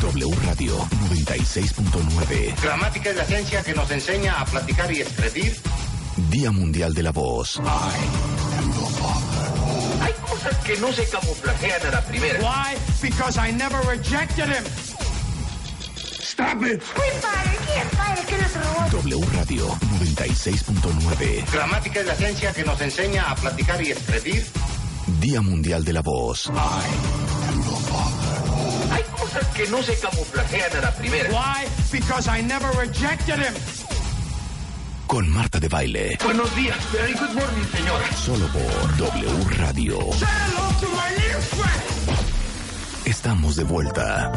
W 0.00 0.36
Radio 0.46 0.78
96.9. 1.10 2.62
Gramática 2.62 3.10
es 3.10 3.16
la 3.16 3.24
ciencia 3.24 3.62
que 3.62 3.74
nos 3.74 3.90
enseña 3.90 4.40
a 4.40 4.44
platicar 4.46 4.90
y 4.92 5.00
escribir. 5.00 5.56
Día 6.30 6.52
Mundial 6.52 6.94
de 6.94 7.02
la 7.02 7.10
Voz. 7.10 7.60
Hay 7.60 8.53
cosas 10.44 10.64
que 10.64 10.76
no 10.78 10.92
se 10.92 11.08
camuflajean 11.08 11.86
a 11.86 11.90
la 11.90 12.00
primera. 12.02 12.38
Why? 12.40 12.76
Because 13.00 13.38
I 13.38 13.52
never 13.52 13.78
rejected 13.88 14.48
him. 14.48 14.64
Stop 16.20 16.62
it. 16.62 16.82
W 18.90 19.26
Radio 19.36 19.68
96.9. 19.68 21.52
Gramática 21.52 22.00
es 22.00 22.06
la 22.06 22.14
ciencia 22.14 22.52
que 22.52 22.64
nos 22.64 22.80
enseña 22.80 23.30
a 23.30 23.34
platicar 23.36 23.80
y 23.82 23.90
escribir. 23.90 24.44
Día 25.20 25.40
Mundial 25.40 25.84
de 25.84 25.92
la 25.92 26.02
Voz. 26.02 26.50
Hay 28.90 29.02
cosas 29.18 29.46
que 29.54 29.66
no 29.68 29.82
se 29.82 29.98
camuflajean 29.98 30.76
a 30.76 30.80
la 30.80 30.90
primera. 30.92 31.30
Why? 31.30 31.66
Because 31.92 32.28
I 32.28 32.42
never 32.42 32.70
rejected 32.78 33.38
him. 33.38 33.54
Con 35.06 35.28
Marta 35.30 35.60
de 35.60 35.68
Baile. 35.68 36.18
Buenos 36.24 36.54
días. 36.56 36.76
Very 36.92 37.12
good 37.12 37.34
morning, 37.34 37.64
señora. 37.72 38.12
Solo 38.12 38.46
por 38.48 38.96
W 38.96 39.44
Radio. 39.56 39.98
Estamos 43.04 43.56
de 43.56 43.64
vuelta. 43.64 44.32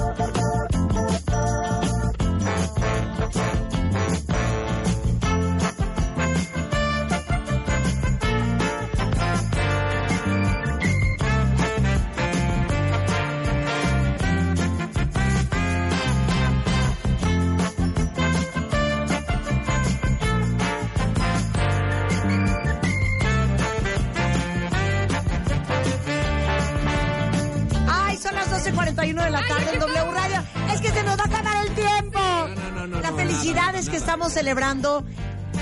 La 33.53 33.63
felicidad 33.63 33.75
es 33.75 33.89
que 33.89 33.97
estamos 33.97 34.33
celebrando 34.33 35.05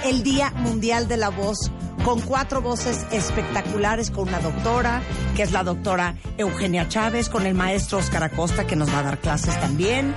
el 0.06 0.24
Día 0.24 0.52
Mundial 0.52 1.08
de 1.08 1.18
la 1.18 1.30
Voz 1.30 1.72
con 2.04 2.20
cuatro 2.22 2.62
voces 2.62 3.06
espectaculares, 3.12 4.12
con 4.12 4.28
una 4.28 4.40
doctora, 4.40 5.02
que 5.36 5.44
es 5.44 5.52
la 5.52 5.64
doctora 5.64 6.16
Eugenia 6.38 6.88
Chávez, 6.88 7.30
con 7.30 7.46
el 7.46 7.54
maestro 7.54 8.00
Oscar 8.00 8.24
Acosta, 8.24 8.66
que 8.66 8.76
nos 8.76 8.90
va 8.90 9.00
a 9.00 9.04
dar 9.04 9.20
clases 9.20 9.60
también. 9.60 10.14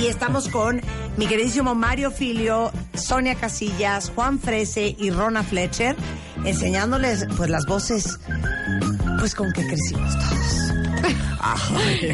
Y 0.00 0.06
estamos 0.06 0.48
con 0.48 0.80
mi 1.16 1.26
queridísimo 1.26 1.74
Mario 1.74 2.10
Filio, 2.10 2.70
Sonia 2.94 3.34
Casillas, 3.34 4.12
Juan 4.14 4.38
Frese 4.38 4.94
y 4.98 5.10
Rona 5.10 5.42
Fletcher, 5.42 5.96
enseñándoles 6.44 7.26
pues 7.36 7.50
las 7.50 7.66
voces, 7.66 8.18
pues 9.18 9.34
con 9.34 9.52
que 9.52 9.66
crecimos 9.66 10.14
todos. 10.18 10.69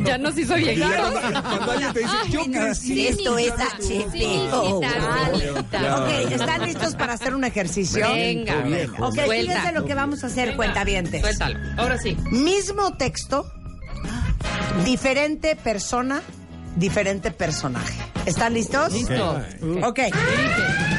Ya 0.04 0.18
nos 0.18 0.38
hizo 0.38 0.56
llegar. 0.56 1.12
Cuando 1.42 1.72
alguien 1.72 1.92
te 1.92 2.00
dice, 2.00 2.12
yo 2.30 2.44
crecí. 2.44 3.06
Esto 3.08 3.38
es 3.38 3.52
HP. 3.52 4.48
Ok, 4.52 6.08
¿están 6.30 6.62
listos 6.64 6.94
para 6.94 7.14
hacer 7.14 7.34
un 7.34 7.44
ejercicio? 7.44 8.06
Venga. 8.08 8.64
Ok, 8.98 9.18
fíjense 9.28 9.72
lo 9.72 9.84
que 9.84 9.94
vamos 9.94 10.22
a 10.24 10.28
hacer, 10.28 10.56
cuentavientes. 10.56 11.20
Suéltalo. 11.20 11.58
Ahora 11.76 11.98
sí. 11.98 12.16
Mismo 12.30 12.94
texto, 12.94 13.50
diferente 14.84 15.56
persona, 15.56 16.22
diferente 16.76 17.30
personaje. 17.30 17.94
¿Están 18.26 18.54
listos? 18.54 18.92
Listo. 18.92 19.40
Ok, 19.84 20.00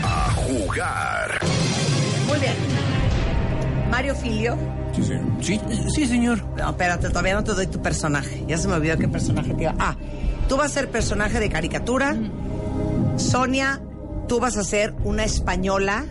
A 0.03 0.31
jugar. 0.35 1.39
muy 2.27 2.39
bien. 2.39 2.55
Mario 3.89 4.15
Filio. 4.15 4.57
Sí, 5.41 5.59
sí, 5.93 6.05
señor. 6.07 6.43
No, 6.57 6.69
espérate, 6.69 7.09
todavía 7.09 7.35
no 7.35 7.43
te 7.43 7.53
doy 7.53 7.67
tu 7.67 7.81
personaje. 7.81 8.43
Ya 8.47 8.57
se 8.57 8.67
me 8.67 8.75
olvidó 8.75 8.97
qué 8.97 9.07
personaje 9.07 9.53
te 9.53 9.63
iba. 9.63 9.75
Ah, 9.79 9.95
tú 10.47 10.57
vas 10.57 10.71
a 10.71 10.73
ser 10.73 10.89
personaje 10.89 11.39
de 11.39 11.49
caricatura. 11.49 12.15
Sonia, 13.17 13.81
tú 14.27 14.39
vas 14.39 14.57
a 14.57 14.63
ser 14.63 14.93
una 15.03 15.23
española 15.23 16.05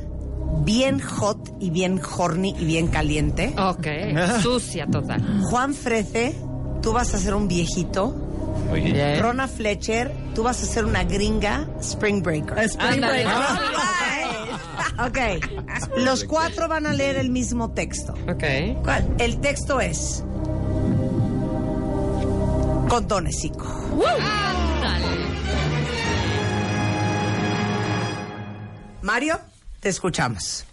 bien 0.65 1.01
hot 1.01 1.55
y 1.61 1.71
bien 1.71 2.01
horny 2.19 2.55
y 2.59 2.65
bien 2.65 2.89
caliente. 2.89 3.55
Ok, 3.59 3.87
sucia 4.43 4.87
total. 4.87 5.23
Juan 5.43 5.75
Frece, 5.75 6.35
tú 6.83 6.93
vas 6.93 7.15
a 7.15 7.19
ser 7.19 7.35
un 7.35 7.49
viejito. 7.49 8.23
Rona 9.21 9.47
Fletcher, 9.47 10.13
tú 10.35 10.43
vas 10.43 10.61
a 10.63 10.67
ser 10.67 10.85
una 10.85 11.05
gringa 11.05 11.69
Spring 11.81 12.23
Breaker. 12.23 12.59
Spring 12.65 13.01
Breaker. 13.01 13.33
Ok, 14.99 15.19
los 15.99 16.25
cuatro 16.25 16.69
van 16.69 16.87
a 16.87 16.93
leer 16.93 17.17
el 17.17 17.31
mismo 17.31 17.73
texto. 17.73 18.15
Ok. 18.29 18.83
¿Cuál? 18.83 19.15
El 19.19 19.41
texto 19.41 19.81
es 19.81 20.25
Contonesico. 22.89 23.67
Mario, 29.03 29.39
te 29.81 29.89
escuchamos. 29.89 30.65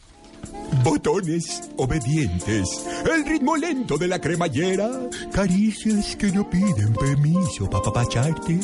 Botones 0.82 1.70
obedientes, 1.78 2.86
el 3.06 3.26
ritmo 3.26 3.56
lento 3.56 3.98
de 3.98 4.08
la 4.08 4.20
cremallera, 4.20 4.90
caricias 5.32 6.16
que 6.16 6.32
no 6.32 6.50
piden 6.50 6.94
permiso 6.94 7.70
para 7.70 7.84
papacharte. 7.84 8.60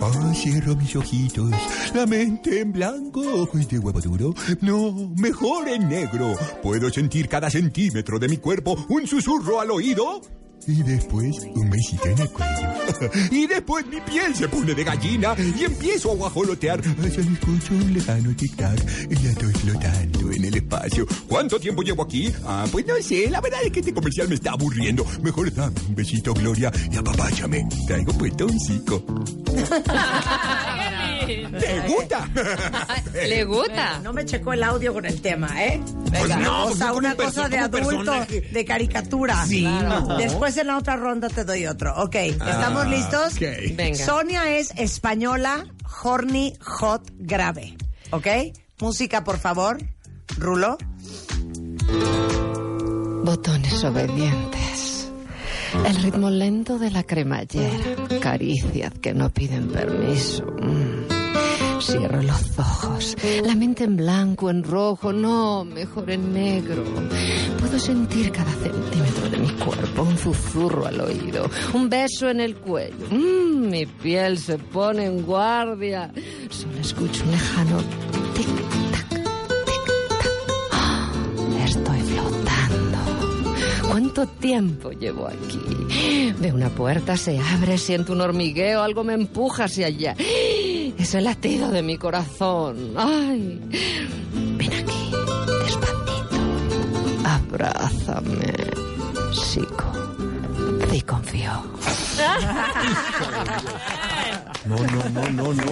Ah, 0.00 0.32
cierro 0.34 0.74
mis 0.76 0.96
ojitos, 0.96 1.50
la 1.94 2.06
mente 2.06 2.60
en 2.60 2.72
blanco, 2.72 3.20
ojos 3.20 3.68
de 3.68 3.78
huevo 3.78 4.00
duro. 4.00 4.34
No, 4.60 5.12
mejor 5.16 5.68
en 5.68 5.88
negro. 5.88 6.34
Puedo 6.62 6.90
sentir 6.90 7.28
cada 7.28 7.50
centímetro 7.50 8.18
de 8.18 8.28
mi 8.28 8.38
cuerpo, 8.38 8.76
un 8.88 9.06
susurro 9.06 9.60
al 9.60 9.70
oído. 9.70 10.22
Y 10.66 10.82
después 10.82 11.36
un 11.54 11.70
besito 11.70 12.06
en 12.06 12.18
el 12.18 12.30
cuello. 12.30 12.68
y 13.30 13.46
después 13.46 13.86
mi 13.86 14.00
piel 14.00 14.34
se 14.34 14.48
pone 14.48 14.74
de 14.74 14.84
gallina 14.84 15.34
y 15.38 15.64
empiezo 15.64 16.12
a 16.12 16.14
guajolotear. 16.16 16.80
Hasta 16.80 17.20
escucho 17.20 17.74
un 17.74 17.94
lejano 17.94 18.30
tic-tac 18.30 19.10
y 19.10 19.14
ya 19.22 19.30
estoy 19.30 19.52
flotando 19.52 20.32
en 20.32 20.44
el 20.44 20.56
espacio. 20.56 21.06
¿Cuánto 21.28 21.60
tiempo 21.60 21.82
llevo 21.82 22.02
aquí? 22.02 22.32
Ah, 22.44 22.66
pues 22.70 22.86
no 22.86 22.94
sé. 23.00 23.30
La 23.30 23.40
verdad 23.40 23.60
es 23.64 23.70
que 23.70 23.80
este 23.80 23.94
comercial 23.94 24.28
me 24.28 24.34
está 24.34 24.50
aburriendo. 24.52 25.06
Mejor 25.22 25.52
dame 25.54 25.76
un 25.88 25.94
besito, 25.94 26.34
Gloria, 26.34 26.72
y 26.90 26.96
apapáchame. 26.96 27.68
Traigo 27.86 28.12
puesto 28.12 28.46
un 28.46 28.58
cico. 28.58 29.04
¿Te 31.26 31.80
gusta? 31.88 32.28
¿Le 33.14 33.44
gusta? 33.44 33.98
No 34.02 34.12
me 34.12 34.24
checó 34.24 34.52
el 34.52 34.62
audio 34.62 34.92
con 34.92 35.04
el 35.06 35.20
tema, 35.20 35.64
¿eh? 35.64 35.80
Venga, 36.10 36.36
no, 36.36 36.64
o 36.64 36.66
pues 36.68 36.78
sea, 36.78 36.92
una 36.92 37.14
cosa 37.16 37.48
de 37.48 37.58
adulto, 37.58 37.88
personaje. 37.88 38.40
de 38.42 38.64
caricatura. 38.64 39.44
Sí, 39.46 39.62
no. 39.64 40.16
Después 40.16 40.56
en 40.56 40.68
la 40.68 40.78
otra 40.78 40.96
ronda 40.96 41.28
te 41.28 41.44
doy 41.44 41.66
otro. 41.66 41.94
Ok, 42.02 42.14
¿estamos 42.14 42.84
Ah, 42.84 42.88
listos? 42.88 43.34
ok. 43.34 43.74
Venga. 43.74 44.04
Sonia 44.04 44.56
es 44.56 44.72
española, 44.76 45.66
horny, 46.04 46.54
hot, 46.60 47.02
grave. 47.18 47.76
¿Ok? 48.10 48.26
Música, 48.80 49.24
por 49.24 49.38
favor. 49.38 49.78
Rulo. 50.38 50.76
Botones 53.24 53.82
obedientes. 53.84 55.10
El 55.84 55.96
ritmo 56.02 56.30
lento 56.30 56.78
de 56.78 56.90
la 56.90 57.02
cremallera. 57.02 57.76
Caricias 58.20 58.92
que 59.00 59.12
no 59.14 59.30
piden 59.30 59.68
permiso. 59.68 60.44
Mm. 60.60 61.15
Cierro 61.86 62.20
los 62.22 62.58
ojos. 62.58 63.16
La 63.44 63.54
mente 63.54 63.84
en 63.84 63.96
blanco, 63.96 64.50
en 64.50 64.64
rojo, 64.64 65.12
no, 65.12 65.64
mejor 65.64 66.10
en 66.10 66.32
negro. 66.32 66.82
Puedo 67.60 67.78
sentir 67.78 68.32
cada 68.32 68.50
centímetro 68.52 69.30
de 69.30 69.38
mi 69.38 69.50
cuerpo, 69.50 70.02
un 70.02 70.18
susurro 70.18 70.86
al 70.86 71.00
oído, 71.00 71.48
un 71.74 71.88
beso 71.88 72.28
en 72.28 72.40
el 72.40 72.56
cuello. 72.56 73.06
Mm, 73.10 73.70
mi 73.70 73.86
piel 73.86 74.38
se 74.38 74.58
pone 74.58 75.06
en 75.06 75.22
guardia. 75.22 76.12
Solo 76.50 76.78
escucho 76.80 77.22
un 77.24 77.30
lejano 77.30 77.78
tic-tac, 78.34 78.75
¿Cuánto 83.96 84.26
tiempo 84.26 84.90
llevo 84.90 85.26
aquí? 85.26 86.34
Veo 86.38 86.54
una 86.54 86.68
puerta, 86.68 87.16
se 87.16 87.38
abre, 87.38 87.78
siento 87.78 88.12
un 88.12 88.20
hormigueo, 88.20 88.82
algo 88.82 89.02
me 89.04 89.14
empuja 89.14 89.64
hacia 89.64 89.86
allá. 89.86 90.14
Es 90.18 91.14
el 91.14 91.24
latido 91.24 91.70
de 91.70 91.80
mi 91.80 91.96
corazón. 91.96 92.92
¡Ay! 92.94 93.58
Ven 94.58 94.70
aquí, 94.74 95.12
despacito. 95.64 96.36
Abrázame. 97.24 98.52
chico, 99.32 99.90
sí 100.92 101.00
confío. 101.00 101.52
No, 104.66 104.76
no, 104.76 105.08
no, 105.08 105.30
no, 105.30 105.54
no, 105.54 105.54
no. 105.54 105.62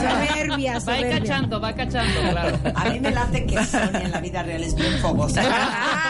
Soberbia, 0.00 0.72
Va 0.74 0.80
soberbia. 0.80 1.20
cachando, 1.20 1.60
va 1.60 1.74
cachando, 1.74 2.20
claro. 2.30 2.58
A 2.74 2.84
mí 2.86 2.98
me 2.98 3.10
late 3.10 3.46
que 3.46 3.64
Sonia 3.64 4.00
en 4.00 4.10
la 4.10 4.20
vida 4.20 4.42
real 4.42 4.64
es 4.64 4.74
bien 4.74 4.98
fogosa. 5.00 5.42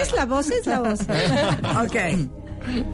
Es 0.00 0.12
la 0.12 0.26
voz, 0.26 0.50
es 0.50 0.66
la 0.66 0.80
voz. 0.80 1.00
ok. 1.84 1.96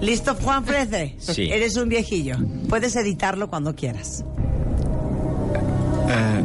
¿Listo, 0.00 0.34
Juan 0.34 0.64
Frede? 0.64 1.16
Sí. 1.18 1.50
Eres 1.50 1.76
un 1.76 1.88
viejillo. 1.88 2.36
Puedes 2.68 2.94
editarlo 2.96 3.48
cuando 3.48 3.74
quieras. 3.74 4.24
Eh, 6.09 6.44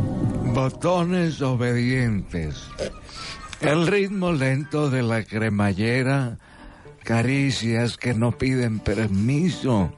botones 0.54 1.42
obedientes. 1.42 2.64
El 3.62 3.88
ritmo 3.88 4.32
lento 4.32 4.90
de 4.90 5.04
la 5.04 5.24
cremallera. 5.24 6.38
Caricias 7.04 7.98
que 7.98 8.14
no 8.14 8.38
piden 8.38 8.80
permiso. 8.80 9.94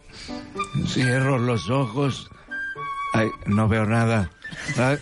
Cierro 0.87 1.37
los 1.39 1.69
ojos. 1.69 2.29
Ay, 3.13 3.27
no 3.47 3.67
veo 3.67 3.85
nada. 3.85 4.29
Ah, 4.77 4.95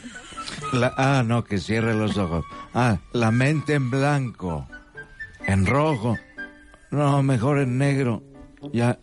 la- 0.73 0.93
ah, 0.97 1.23
no, 1.25 1.43
que 1.43 1.57
cierre 1.57 1.93
los 1.93 2.17
ojos. 2.17 2.45
Ah, 2.73 2.97
la 3.13 3.31
mente 3.31 3.73
en 3.73 3.89
blanco. 3.89 4.65
En 5.47 5.65
rojo. 5.65 6.17
No, 6.91 7.21
mejor 7.23 7.59
en 7.59 7.77
negro. 7.77 8.23
Ya, 8.73 8.97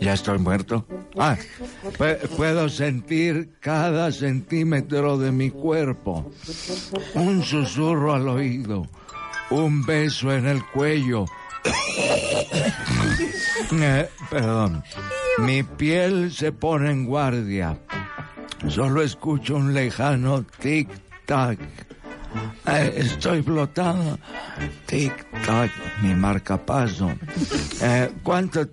ya 0.00 0.12
estoy 0.14 0.38
muerto. 0.38 0.86
Ah, 1.18 1.36
pu- 1.98 2.18
puedo 2.36 2.68
sentir 2.68 3.50
cada 3.60 4.10
centímetro 4.12 5.18
de 5.18 5.32
mi 5.32 5.50
cuerpo. 5.50 6.30
Un 7.14 7.42
susurro 7.42 8.14
al 8.14 8.28
oído. 8.28 8.86
Un 9.50 9.84
beso 9.84 10.32
en 10.32 10.46
el 10.46 10.64
cuello. 10.66 11.24
Eh, 13.72 14.08
perdón. 14.30 14.82
Mi 15.38 15.62
piel 15.64 16.32
se 16.32 16.52
pone 16.52 16.90
en 16.92 17.04
guardia. 17.04 17.76
Solo 18.68 19.02
escucho 19.02 19.56
un 19.56 19.74
lejano 19.74 20.44
tic-tac. 20.62 21.58
Eh, 22.66 22.94
estoy 22.96 23.42
flotando. 23.42 24.18
Tic-tac, 24.86 25.70
mi 26.02 26.14
marcapaso. 26.14 27.12
Eh, 27.80 28.10
¿cuánto, 28.22 28.66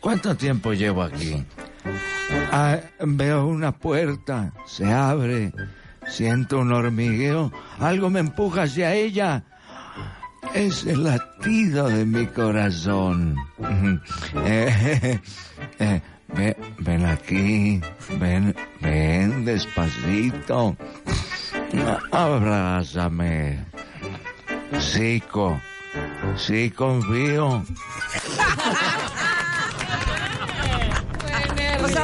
¿Cuánto 0.00 0.36
tiempo 0.36 0.72
llevo 0.72 1.02
aquí? 1.02 1.44
Ah, 2.52 2.78
veo 3.00 3.46
una 3.46 3.72
puerta, 3.72 4.52
se 4.66 4.90
abre, 4.92 5.52
siento 6.08 6.60
un 6.60 6.72
hormigueo, 6.72 7.52
algo 7.78 8.08
me 8.10 8.20
empuja 8.20 8.62
hacia 8.62 8.94
ella. 8.94 9.44
Es 10.54 10.84
el 10.86 11.04
latido 11.04 11.88
de 11.88 12.04
mi 12.06 12.26
corazón. 12.26 13.36
Eh, 14.44 15.20
eh, 15.78 16.00
ve- 16.34 16.56
ven 16.78 17.04
aquí, 17.06 17.80
ven, 18.18 18.54
ven 18.80 19.44
despacito. 19.44 20.76
Abrázame. 22.10 23.64
Cico, 24.78 25.60
sí 26.36 26.70
confío. 26.70 27.64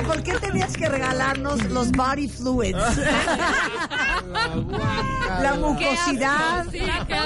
¿por 0.03 0.23
qué 0.23 0.33
tenías 0.39 0.77
que 0.77 0.89
regalarnos 0.89 1.65
los 1.71 1.91
body 1.93 2.29
fluids? 2.29 2.79
la 5.43 5.55
mucosidad, 5.55 6.67
Sí, 6.71 6.81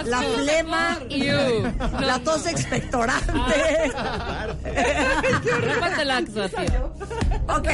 la 0.04 0.22
flema, 0.22 0.98
Ew. 1.08 1.72
la 2.00 2.18
tos 2.20 2.46
expectorante. 2.46 3.32
Ok. 7.48 7.68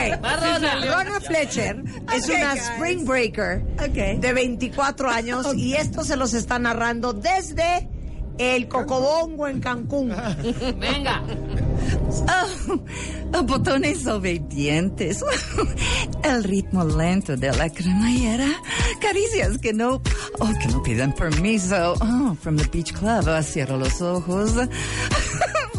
Rona 0.91 1.21
Fletcher 1.21 1.83
es 2.15 2.29
una 2.29 2.53
guys. 2.55 2.63
Spring 2.71 3.05
Breaker 3.05 3.63
de 4.21 4.33
24 4.33 5.11
años 5.11 5.55
y 5.55 5.75
esto 5.75 6.05
se 6.05 6.17
los 6.17 6.35
está 6.35 6.59
narrando 6.59 7.13
desde 7.13 7.89
el 8.39 8.69
Cocobongo 8.69 9.49
en 9.49 9.61
Cancún. 9.61 10.09
Venga. 10.79 11.23
Oh, 13.33 13.43
botones 13.43 14.07
obedientes. 14.07 15.23
El 16.23 16.45
ritmo 16.45 16.85
lento 16.85 17.37
de 17.37 17.53
la 17.53 17.69
cremallera. 17.69 18.49
Caricias 19.01 19.59
que 19.59 19.73
no, 19.73 20.01
oh, 20.39 20.53
que 20.61 20.69
no 20.69 20.83
piden 20.83 21.13
permiso. 21.13 21.95
Oh, 22.01 22.37
from 22.41 22.57
the 22.57 22.67
beach 22.73 22.93
club. 22.95 23.29
Ah, 23.29 23.43
Cierro 23.43 23.77
los 23.77 24.01
ojos. 24.01 24.53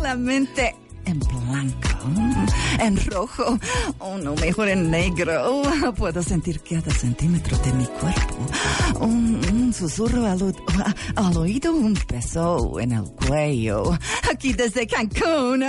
La 0.02 0.16
mente 0.16 0.76
en 1.08 1.20
blanco, 1.20 1.88
en 2.80 2.98
rojo, 3.06 3.58
oh 4.00 4.18
no, 4.18 4.36
mejor 4.36 4.68
en 4.68 4.92
negro. 4.92 5.42
Oh, 5.46 5.94
puedo 5.94 6.22
sentir 6.22 6.62
cada 6.62 6.94
centímetro 6.94 7.58
de 7.60 7.74
mi 7.74 7.86
cuerpo. 7.86 8.36
Un, 9.00 9.40
un 9.68 9.74
susurro 9.74 10.26
al, 10.26 10.56
al 11.16 11.38
oído, 11.38 11.74
un 11.74 11.94
beso 12.08 12.80
en 12.80 12.94
el 12.94 13.04
cuello. 13.04 13.98
Aquí 14.32 14.54
desde 14.54 14.88
Cancún, 14.88 15.64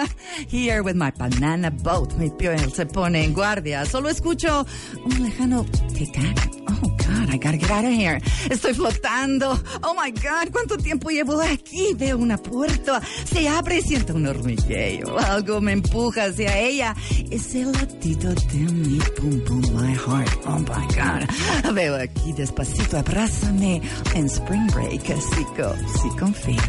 here 0.48 0.80
with 0.80 0.94
my 0.94 1.10
banana 1.18 1.70
boat. 1.70 2.14
Mi 2.14 2.30
piel 2.30 2.72
se 2.72 2.86
pone 2.86 3.24
en 3.24 3.34
guardia. 3.34 3.84
Solo 3.86 4.08
escucho 4.08 4.64
un 5.04 5.22
lejano 5.22 5.64
tic-tac. 5.94 6.48
Oh 6.68 6.87
God, 7.18 7.30
I 7.34 7.36
gotta 7.38 7.56
get 7.58 7.70
out 7.70 7.84
of 7.84 7.90
here. 7.92 8.20
Estoy 8.48 8.74
flotando. 8.74 9.58
Oh 9.82 9.94
my 9.94 10.10
God, 10.10 10.50
¿cuánto 10.52 10.76
tiempo 10.76 11.10
llevo 11.10 11.40
aquí? 11.40 11.94
Veo 11.94 12.16
una 12.18 12.36
puerta. 12.38 13.00
Se 13.24 13.48
abre 13.48 13.78
y 13.78 13.82
siento 13.82 14.14
un 14.14 14.26
hormigueo. 14.26 15.18
Algo 15.18 15.60
me 15.60 15.72
empuja 15.72 16.24
hacia 16.26 16.56
ella. 16.58 16.94
Es 17.30 17.54
el 17.54 17.72
latido 17.72 18.32
de 18.34 18.58
mi 18.72 18.98
boom 19.20 19.44
boom, 19.46 19.74
my 19.82 19.94
heart. 19.94 20.30
Oh 20.46 20.58
my 20.58 20.86
God. 20.94 21.74
Veo 21.74 21.96
aquí 21.96 22.32
despacito. 22.32 22.98
Abrázame 22.98 23.82
en 24.14 24.26
Spring 24.26 24.66
Break. 24.72 25.10
Así, 25.10 25.44
co- 25.56 25.74
sí 26.00 26.08
confío. 26.18 26.62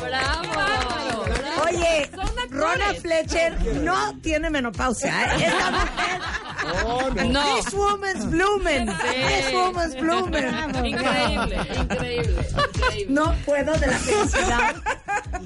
Bravo. 0.00 1.24
Oye, 1.66 2.10
Rona 2.50 2.94
Fletcher 3.00 3.56
no 3.82 4.18
tiene 4.20 4.50
menopausia. 4.50 5.36
¿eh? 5.36 5.46
Esta 5.46 5.70
mujer. 5.70 6.20
No. 6.64 7.56
This 7.56 7.72
woman's 7.74 8.24
blooming. 8.26 8.86
This 8.86 9.52
woman's 9.52 9.94
blooming. 9.96 10.44
Increíble, 10.84 11.56
increíble, 11.74 12.46
increíble. 12.50 13.06
No 13.08 13.34
puedo 13.46 13.72
de 13.78 13.86
la 13.86 13.98
felicidad. 13.98 14.74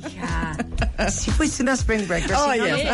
Hija, 0.09 1.11
si 1.11 1.31
fuiste 1.31 1.63
una 1.63 1.73
Spring 1.75 2.07
Breaker, 2.09 2.37
si 2.37 2.43
Oye. 2.43 2.85
no, 2.85 2.91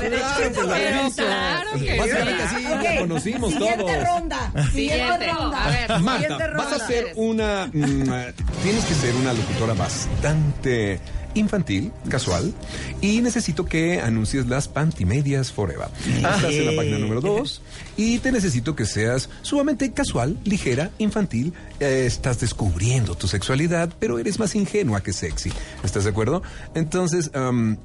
Pero 0.00 0.66
claro 0.68 1.70
que 1.78 1.98
Básicamente 1.98 2.48
sí. 2.48 2.54
así 2.56 2.66
Ok, 2.66 2.82
la 2.82 2.96
conocimos 3.00 3.52
siguiente 3.52 3.76
todos. 3.84 4.04
ronda. 4.08 4.52
Siguiente 4.72 4.72
Siguiente. 4.72 5.26
ronda. 5.32 5.64
A 5.64 5.70
ver. 5.70 5.88
Marta, 6.00 6.20
Siguiente 6.20 6.48
vas 6.56 6.66
a 6.66 6.70
ronda. 6.70 6.86
ser 6.86 7.12
una... 7.16 7.66
mm, 7.66 8.62
tienes 8.62 8.84
que 8.84 8.94
ser 8.94 9.14
una 9.16 9.32
locutora 9.32 9.74
bastante 9.74 11.00
infantil, 11.34 11.92
casual, 12.08 12.52
y 13.00 13.20
necesito 13.20 13.66
que 13.66 14.00
anuncies 14.00 14.46
las 14.46 14.68
pantimedias 14.68 15.52
forever. 15.52 15.88
Estás 16.16 16.44
en 16.44 16.66
la 16.66 16.76
página 16.76 16.98
número 16.98 17.20
2 17.20 17.62
y 17.96 18.18
te 18.18 18.32
necesito 18.32 18.74
que 18.74 18.86
seas 18.86 19.28
sumamente 19.42 19.92
casual, 19.92 20.38
ligera, 20.44 20.90
infantil. 20.98 21.52
Eh, 21.80 22.04
estás 22.06 22.40
descubriendo 22.40 23.14
tu 23.16 23.28
sexualidad, 23.28 23.92
pero 23.98 24.18
eres 24.18 24.38
más 24.38 24.54
ingenua 24.54 25.02
que 25.02 25.12
sexy. 25.12 25.52
¿Estás 25.82 26.04
de 26.04 26.10
acuerdo? 26.10 26.42
Entonces, 26.74 27.30
am, 27.34 27.78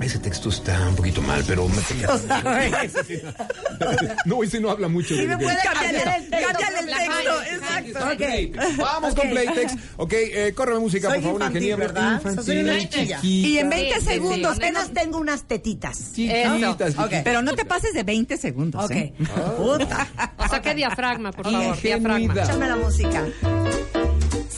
ese 0.00 0.18
texto 0.18 0.48
está 0.48 0.88
un 0.88 0.96
poquito 0.96 1.20
mal, 1.22 1.42
pero... 1.46 1.68
me- 1.68 1.76
O 2.08 2.18
sea, 2.18 2.42
no, 4.24 4.42
ese 4.42 4.60
no 4.60 4.70
habla 4.70 4.88
mucho 4.88 5.14
Sí 5.14 5.22
de 5.22 5.26
me 5.28 5.36
puede 5.38 5.56
cambiar 5.62 5.94
el 5.94 6.30
texto. 6.30 6.48
Cámbiale 6.58 6.78
el 6.80 6.86
La 6.90 6.98
texto, 6.98 7.42
exacto. 7.42 8.68
Ok. 8.68 8.76
Vamos 8.78 9.12
Ok. 9.12 9.18
con 9.18 9.30
Playtex. 9.30 9.72
Ok, 9.96 10.12
eh, 10.14 10.52
córreme 10.54 10.80
música, 10.80 11.08
Soy 11.08 11.16
por 11.18 11.24
favor, 11.24 11.40
infantil, 11.42 11.62
ingeniero. 11.64 11.94
¿verdad? 11.94 12.42
Soy 12.42 12.58
una 12.58 12.78
chiquilla. 12.78 13.20
chiquita. 13.20 13.48
Y 13.48 13.58
en 13.58 13.68
20 13.70 14.00
Sí, 14.00 14.06
segundos. 14.06 14.56
sí. 14.56 14.62
Apenas 14.62 14.92
tengo 14.92 15.18
unas 15.18 15.44
tetitas. 15.44 16.12
Chiquitas, 16.14 16.98
Ok. 16.98 17.12
Pero 17.24 17.42
no 17.42 17.54
te 17.54 17.64
pases 17.64 17.92
de 17.92 18.02
20 18.04 18.36
segundos. 18.36 18.84
Ok. 18.84 18.90
¿eh? 18.92 19.12
Puta. 19.56 20.06
O 20.38 20.48
sea, 20.48 20.62
que 20.62 20.74
diafragma, 20.74 21.32
por 21.32 21.44
favor, 21.50 21.80
diafragma. 21.80 22.34
Échame 22.42 22.68
la 22.68 22.76
música. 22.76 23.26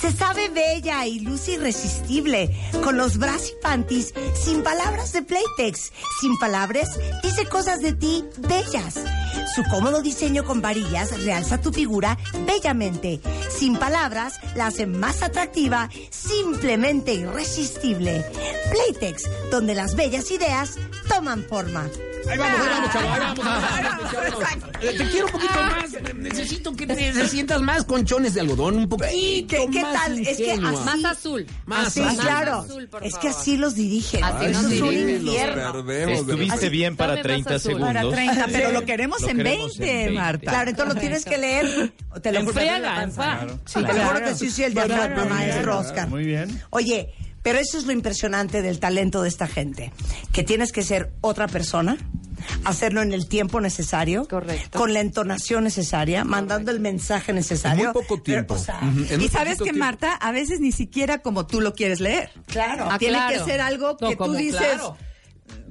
Se 0.00 0.10
sabe 0.12 0.48
bella 0.48 1.06
y 1.06 1.20
luce 1.20 1.52
irresistible, 1.52 2.50
con 2.82 2.96
los 2.96 3.18
bras 3.18 3.50
y 3.50 3.62
panties, 3.62 4.14
sin 4.34 4.62
palabras 4.62 5.12
de 5.12 5.20
Playtex, 5.20 5.92
sin 6.22 6.38
palabras, 6.38 6.98
dice 7.22 7.46
cosas 7.46 7.80
de 7.80 7.92
ti 7.92 8.24
bellas. 8.38 8.94
Su 9.54 9.62
cómodo 9.64 10.00
diseño 10.00 10.44
con 10.44 10.62
varillas 10.62 11.22
realza 11.24 11.60
tu 11.60 11.70
figura 11.70 12.16
bellamente. 12.46 13.20
Sin 13.50 13.76
palabras, 13.76 14.40
la 14.54 14.68
hace 14.68 14.86
más 14.86 15.22
atractiva, 15.22 15.90
simplemente 16.08 17.12
irresistible. 17.12 18.24
Playtex, 18.70 19.28
donde 19.50 19.74
las 19.74 19.96
bellas 19.96 20.30
ideas 20.30 20.76
toman 21.08 21.44
forma. 21.44 21.90
Ahí 22.28 22.38
vamos, 22.38 22.60
ahí 22.60 22.68
vamos, 22.70 22.92
chavo, 22.92 23.12
ahí 23.12 23.20
vamos. 23.20 23.46
ahí 23.46 23.84
vamos, 23.84 24.10
chavos. 24.12 24.44
Eh, 24.82 24.94
Te 24.98 25.04
quiero 25.10 25.26
un 25.26 25.32
poquito 25.32 25.54
más. 25.62 26.14
Necesito 26.16 26.72
que 26.76 26.86
te, 26.86 26.94
te 27.12 27.28
sientas 27.28 27.60
más 27.62 27.84
conchones 27.84 28.34
de 28.34 28.40
algodón, 28.40 28.76
un 28.76 28.88
poquito 28.88 29.08
¿Qué, 29.10 29.66
qué 29.70 29.82
más 29.82 29.92
tal? 29.94 30.18
Es 30.18 30.36
que 30.36 30.52
así, 30.52 30.60
Más 30.60 31.04
azul. 31.04 31.46
Más 31.66 31.86
así, 31.88 32.00
azul. 32.00 32.20
claro. 32.20 32.58
azul, 32.60 32.88
por 32.88 33.04
es 33.04 33.16
que 33.16 33.28
así 33.28 33.56
los 33.56 33.74
dirigen. 33.74 34.22
Así 34.24 34.46
Eso 34.46 34.62
nos 34.62 34.72
es 34.72 34.80
un 34.80 34.94
infierno. 34.94 35.90
Estuviste 36.08 36.54
Así- 36.54 36.68
bien 36.68 36.96
para 36.96 37.12
Dame 37.12 37.22
30 37.22 37.50
más 37.50 37.56
azul. 37.60 37.72
segundos. 37.72 37.94
Para 37.94 38.10
30, 38.10 38.46
pero 38.52 38.72
lo 38.72 38.84
queremos 38.84 39.20
Lo 39.22 39.28
en 39.28 39.36
queremos 39.38 39.78
20, 39.78 39.90
en 39.90 40.04
20. 40.06 40.20
Marta. 40.20 40.50
Claro, 40.50 40.70
entonces 40.70 40.94
lo 40.94 41.00
tienes 41.00 41.24
que 41.24 41.38
leer. 41.38 41.92
Te 42.22 42.32
lo 42.32 42.40
En 42.40 42.48
friega. 42.48 43.08
Sí, 43.64 43.82
te 43.84 43.92
lo 43.92 44.04
juro 44.06 44.24
que 44.24 44.34
sí 44.34 44.62
el. 44.64 44.78
Alfredo, 44.78 45.26
maestro 45.28 45.78
Oscar. 45.78 46.08
Muy 46.08 46.24
bien. 46.24 46.62
Oye, 46.70 47.12
pero 47.42 47.58
eso 47.58 47.78
es 47.78 47.84
lo 47.86 47.92
impresionante 47.92 48.62
del 48.62 48.78
talento 48.80 49.22
de 49.22 49.28
esta 49.28 49.46
gente, 49.46 49.92
que 50.32 50.42
tienes 50.44 50.72
que 50.72 50.82
ser 50.82 51.12
otra 51.20 51.48
persona, 51.48 51.96
hacerlo 52.64 53.02
en 53.02 53.12
el 53.12 53.26
tiempo 53.28 53.60
necesario, 53.60 54.26
Correcto. 54.26 54.78
con 54.78 54.92
la 54.92 55.00
entonación 55.00 55.64
necesaria, 55.64 56.24
mandando 56.24 56.70
el 56.70 56.80
mensaje 56.80 57.32
necesario. 57.32 57.88
En 57.88 57.92
muy 57.92 58.02
poco 58.02 58.22
Pero, 58.22 58.44
tiempo. 58.46 58.54
o 58.54 58.58
sea, 58.58 58.80
Y 59.18 59.28
sabes 59.28 59.58
que, 59.58 59.64
tiempo. 59.64 59.80
Marta, 59.80 60.14
a 60.14 60.32
veces 60.32 60.60
ni 60.60 60.72
siquiera 60.72 61.18
como 61.18 61.46
tú 61.46 61.60
lo 61.60 61.74
quieres 61.74 62.00
leer. 62.00 62.30
Claro. 62.46 62.88
Ah, 62.90 62.98
Tiene 62.98 63.16
claro. 63.18 63.38
que 63.44 63.50
ser 63.50 63.60
algo 63.60 63.96
No, 64.00 64.08
que 64.08 64.16
tú 64.16 64.32
dices, 64.32 64.56
claro. 64.60 64.96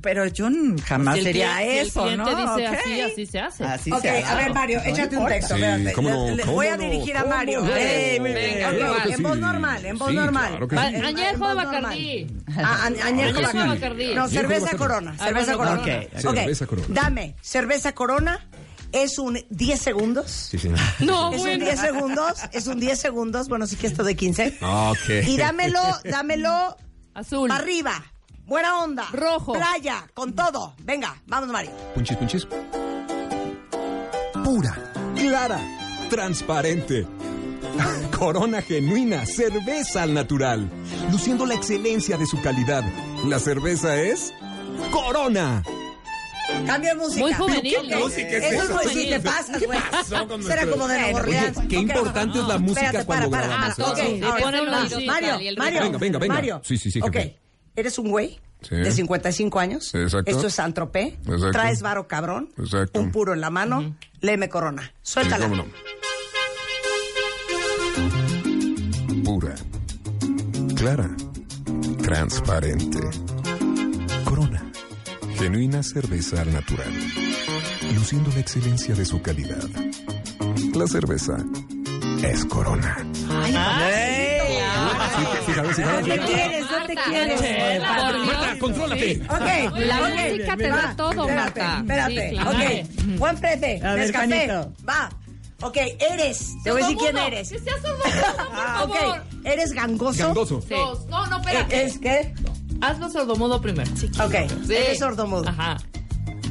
Pero 0.02 0.26
yo 0.28 0.48
jamás 0.86 1.16
Si 1.16 1.20
el 1.20 1.26
sería 1.26 1.58
cliente- 1.58 1.72
si 1.74 1.80
el 1.80 1.88
eso, 1.88 2.18
¿no? 2.18 2.26
dice 2.56 2.68
Ok. 2.70 2.76
así, 2.80 3.02
así 3.02 3.26
se 3.26 3.40
hace. 3.40 3.64
Así 3.66 3.92
Ok, 3.92 4.02
se 4.02 4.10
hace. 4.10 4.24
a 4.24 4.36
ver, 4.36 4.54
Mario, 4.54 4.82
échate 4.86 5.18
un 5.18 5.28
texto. 5.28 5.56
Sí, 5.56 5.62
no, 5.62 6.30
Le- 6.36 6.44
voy 6.46 6.68
a 6.68 6.78
no, 6.78 6.84
dirigir 6.84 7.18
a 7.18 7.26
Mario. 7.26 7.62
no. 7.62 7.76
Eh, 7.76 8.18
muy 8.22 8.32
bien. 8.34 8.54
Venga, 8.56 8.70
Ok, 8.70 8.76
claro 8.78 9.10
en 9.12 9.24
voz 9.24 9.34
sí. 9.36 9.40
normal, 9.42 9.86
en 9.86 9.98
voz 9.98 10.10
Sí, 10.10 10.16
normal. 10.16 10.68
claro 10.70 10.90
sí. 11.00 11.06
Añejo 11.06 11.38
voz 11.40 11.56
Bacardí. 11.56 12.28
Ah, 12.58 12.62
a- 12.62 12.86
añejo 12.86 13.40
Añejo 13.40 13.68
Bacardí. 13.68 14.16
No, 14.16 14.28
cerveza. 14.30 14.78
Corona. 14.78 15.16
Ah, 15.20 15.26
Cerveza 15.28 15.54
Corona. 15.58 15.84
Cerveza 16.18 16.66
Corona. 16.68 16.88
Dame 16.90 17.36
cerveza 17.42 17.92
Corona. 17.94 18.48
Es 18.92 19.20
un 19.20 19.38
10 19.52 19.80
segundos. 19.80 20.32
Sí, 20.50 20.58
sí. 20.58 20.68
No, 21.00 21.32
Es 21.32 21.42
un 21.42 21.46
bueno. 21.46 21.64
10 21.66 21.80
segundos. 21.80 22.40
Es 22.54 22.66
un 22.66 22.80
10 22.80 22.98
segundos. 23.00 23.48
Bueno, 23.48 23.68
sí 23.68 23.76
que 23.76 23.86
esto 23.86 24.04
de 24.04 24.16
15. 24.16 24.58
Ok. 24.62 25.28
Y 25.28 25.38
dámelo, 25.38 25.80
dámelo 26.06 26.76
Azul. 27.14 27.52
arriba. 27.52 28.04
Buena 28.50 28.84
onda. 28.84 29.08
Rojo. 29.14 29.54
Playa, 29.54 30.08
con 30.16 30.34
todo. 30.34 30.74
Venga, 30.80 31.16
vamos, 31.28 31.50
Mario. 31.50 31.72
Punchis, 31.94 32.18
punchis. 32.18 32.48
Pura, 34.44 34.92
clara, 35.16 35.60
transparente. 36.10 37.06
Corona 38.18 38.62
genuina, 38.64 39.26
cerveza 39.28 40.02
al 40.04 40.16
natural, 40.16 40.68
luciendo 41.12 41.46
la 41.46 41.54
excelencia 41.54 42.18
de 42.18 42.26
su 42.26 42.42
calidad. 42.42 42.84
La 43.26 43.38
cerveza 43.40 43.96
es 44.02 44.34
Corona. 44.92 45.64
Cambio 46.66 46.90
de 46.90 46.96
música. 46.96 47.22
Muy 47.22 47.34
juvenil. 47.34 47.76
¿Qué 47.88 47.96
música 47.98 48.30
es 48.38 48.54
Eso 48.64 48.82
es 48.82 48.92
si 48.92 49.10
te 49.10 49.20
pasas, 49.20 49.62
güey. 49.64 49.80
Será 50.42 50.66
como 50.66 50.88
de 50.88 51.00
Nuevo 51.00 51.18
Orleans. 51.20 51.58
Oye, 51.58 51.68
qué 51.68 51.76
importante 51.78 52.40
es 52.40 52.48
la 52.48 52.58
música 52.58 52.82
Espérate, 52.88 53.06
cuando 53.06 53.30
para, 53.30 53.48
para. 53.48 53.76
grabamos. 53.76 54.26
Mario, 55.06 55.38
Mario. 55.58 55.82
Venga, 55.84 55.98
venga, 56.00 56.18
venga. 56.18 56.34
Mario. 56.34 56.62
Sí, 56.64 56.78
sí, 56.80 56.90
sí, 56.90 57.00
Ok, 57.02 57.14
jefe. 57.14 57.49
Eres 57.80 57.98
un 58.00 58.10
güey 58.10 58.40
Sí. 58.62 58.76
de 58.76 58.92
55 58.92 59.58
años. 59.60 59.96
Exacto. 59.96 60.30
Esto 60.30 60.48
es 60.48 60.54
Santropé. 60.56 61.18
Exacto. 61.26 61.52
Traes 61.52 61.82
varo 61.82 62.08
cabrón. 62.08 62.50
Exacto. 62.58 63.00
Un 63.00 63.12
puro 63.12 63.34
en 63.34 63.40
la 63.42 63.50
mano. 63.50 63.96
Léeme 64.20 64.50
corona. 64.50 64.94
Suéltala. 65.02 65.48
Sí, 65.48 65.56
no. 65.56 65.66
Pura, 69.24 69.56
clara, 70.76 71.10
transparente. 72.02 73.00
Corona, 74.26 74.72
genuina 75.38 75.82
cerveza 75.84 76.42
al 76.42 76.52
natural, 76.54 76.92
luciendo 77.96 78.30
la 78.32 78.40
excelencia 78.40 78.96
de 78.96 79.06
su 79.06 79.22
calidad. 79.22 79.64
La 80.74 80.88
cerveza 80.88 81.38
es 82.24 82.44
Corona. 82.46 82.98
Ay, 83.30 83.54
te 86.04 86.20
quieres, 86.20 86.66
te 86.96 87.02
quieres. 87.10 87.82
Marta, 87.82 88.60
contrólate. 88.60 89.22
Ok. 89.30 89.76
La 89.80 90.00
ok. 90.02 90.10
música 90.32 90.58
te 90.58 90.68
da 90.70 90.94
todo, 90.96 91.12
espérate, 91.30 91.62
Marta. 91.62 91.78
Espérate, 91.80 92.30
Sí, 92.30 92.36
claro. 92.36 92.50
ok. 92.52 93.18
Juan 93.20 93.36
Nescafé. 93.42 94.12
Juanito. 94.12 94.74
Va. 94.88 95.10
Ok, 95.62 95.78
eres. 96.12 96.54
Te 96.64 96.72
voy 96.72 96.82
a 96.82 96.86
decir 96.86 96.98
quién 96.98 97.18
eres. 97.18 97.50
Que 97.50 97.60
sea 97.60 97.74
sordomudo, 97.82 98.04
por 98.04 98.48
Ah, 98.54 98.84
ok. 98.86 98.96
favor. 98.98 99.24
¿Eres 99.44 99.72
gangoso? 99.74 100.24
Gangoso. 100.26 100.62
Sí. 100.62 100.74
No, 101.10 101.28
no, 101.28 101.38
espérate. 101.40 101.84
¿Es 101.84 101.98
qué? 101.98 102.34
Hazlo 102.82 103.10
sordomudo 103.10 103.62
primero. 103.62 103.92
Ok, 103.92 104.36
Sí. 104.66 104.74
eres 104.74 105.00
sordomudo. 105.00 105.50
Ajera 105.50 105.78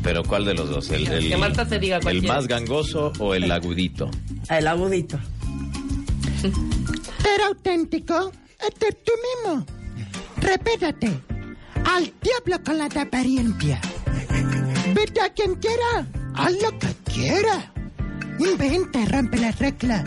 Pero 0.03 0.23
¿cuál 0.25 0.45
de 0.45 0.55
los 0.55 0.69
dos? 0.69 0.91
¿El, 0.91 1.07
el- 1.09 1.29
Que 1.29 1.37
Marta 1.39 1.65
te 1.67 1.79
diga 1.79 2.01
cuál 2.01 2.17
el 2.19 2.23
más 2.23 2.47
gangoso 2.47 3.13
o 3.19 3.35
el 3.35 3.51
agudito? 3.51 4.11
El 4.51 4.67
agudito. 4.67 5.19
Ser 6.43 7.41
auténtico, 7.49 8.31
este 8.67 8.93
tú 8.93 9.13
mismo. 9.45 9.67
Repétate. 10.49 11.11
Al 11.85 12.11
diablo 12.23 12.65
con 12.65 12.79
la 12.79 12.87
apariencia. 12.87 13.79
Vete 14.95 15.21
a 15.21 15.29
quien 15.35 15.55
quiera. 15.57 16.07
Haz 16.35 16.53
lo 16.63 16.79
que 16.79 16.89
quiera. 17.13 17.71
Inventa 18.39 19.05
rompe 19.05 19.37
las 19.37 19.59
reglas. 19.59 20.05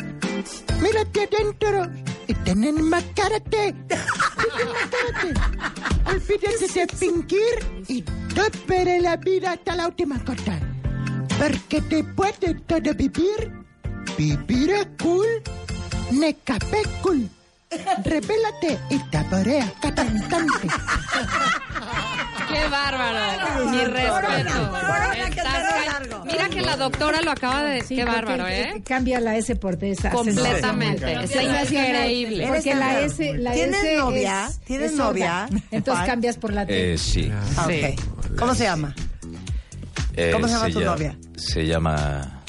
Mírate 0.81 1.27
adentro 1.29 1.87
y 2.27 2.33
ten 2.33 2.63
enmascárate. 2.63 3.75
Olvídate 6.05 6.67
de 6.73 6.87
fingir 6.87 7.85
y 7.87 8.01
tope 8.01 8.99
la 8.99 9.17
vida 9.17 9.51
hasta 9.51 9.75
la 9.75 9.87
última 9.89 10.17
gota. 10.25 10.59
Porque 11.37 11.81
después 11.81 12.39
de 12.39 12.55
todo 12.55 12.95
vivir, 12.95 13.51
vivir 14.17 14.71
es 14.71 14.87
cool. 15.03 15.27
Necapé 16.11 16.81
cool. 17.03 17.29
Revélate 18.03 18.80
y 18.89 18.99
taporea 19.09 19.72
cantante. 19.82 20.67
¡Qué 22.51 22.67
bárbaro! 22.69 23.69
Mi 23.72 23.84
respeto. 23.86 24.78
Estás. 25.28 26.26
Mira 26.26 26.49
que 26.49 26.61
la 26.61 26.76
doctora 26.78 27.22
lo 27.22 27.32
acaba 27.32 27.63
de... 27.63 27.82
Sí, 27.84 27.95
¡Qué 27.95 28.05
bárbaro, 28.05 28.47
eh! 28.47 28.82
Cambia 28.86 29.19
la 29.19 29.36
S 29.38 29.55
por 29.55 29.78
D. 29.78 29.91
esa 29.91 30.09
Completamente. 30.09 31.13
Está 31.24 31.43
increíble. 31.43 32.47
Porque 32.47 32.76
la 32.76 33.01
S, 33.01 33.34
la 33.38 33.51
¿Tienes 33.53 33.84
S 33.84 33.97
novia? 33.97 34.47
es- 34.49 34.59
¿Tienes 34.59 34.91
es 34.91 34.97
sorda. 34.97 35.09
novia? 35.47 35.49
Entonces 35.72 35.93
Juan. 35.95 36.05
cambias 36.05 36.38
por 36.38 36.53
la 36.53 36.65
T. 36.65 36.93
Eh, 36.93 36.97
sí. 36.97 37.32
Ah, 37.57 37.65
ok. 37.67 38.36
¿Cómo 38.38 38.53
se 38.55 38.63
llama? 38.65 38.93
Eh, 40.15 40.32
¿Cómo 40.34 40.47
se 40.47 40.53
llama 40.53 40.69
tu 40.69 40.82
novia? 40.82 41.17
Se 41.38 41.65
llama... 41.65 42.40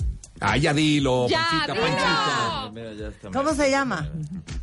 Ah, 0.42 0.56
ya 0.56 0.74
dilo, 0.74 1.28
¡Ya, 1.28 1.38
Panchita, 1.50 1.72
dilo! 1.72 1.86
Panchita. 1.86 2.70
Mira, 2.72 2.92
ya 2.94 3.08
está. 3.08 3.30
¿Cómo 3.30 3.54
se 3.54 3.70
llama? 3.70 4.08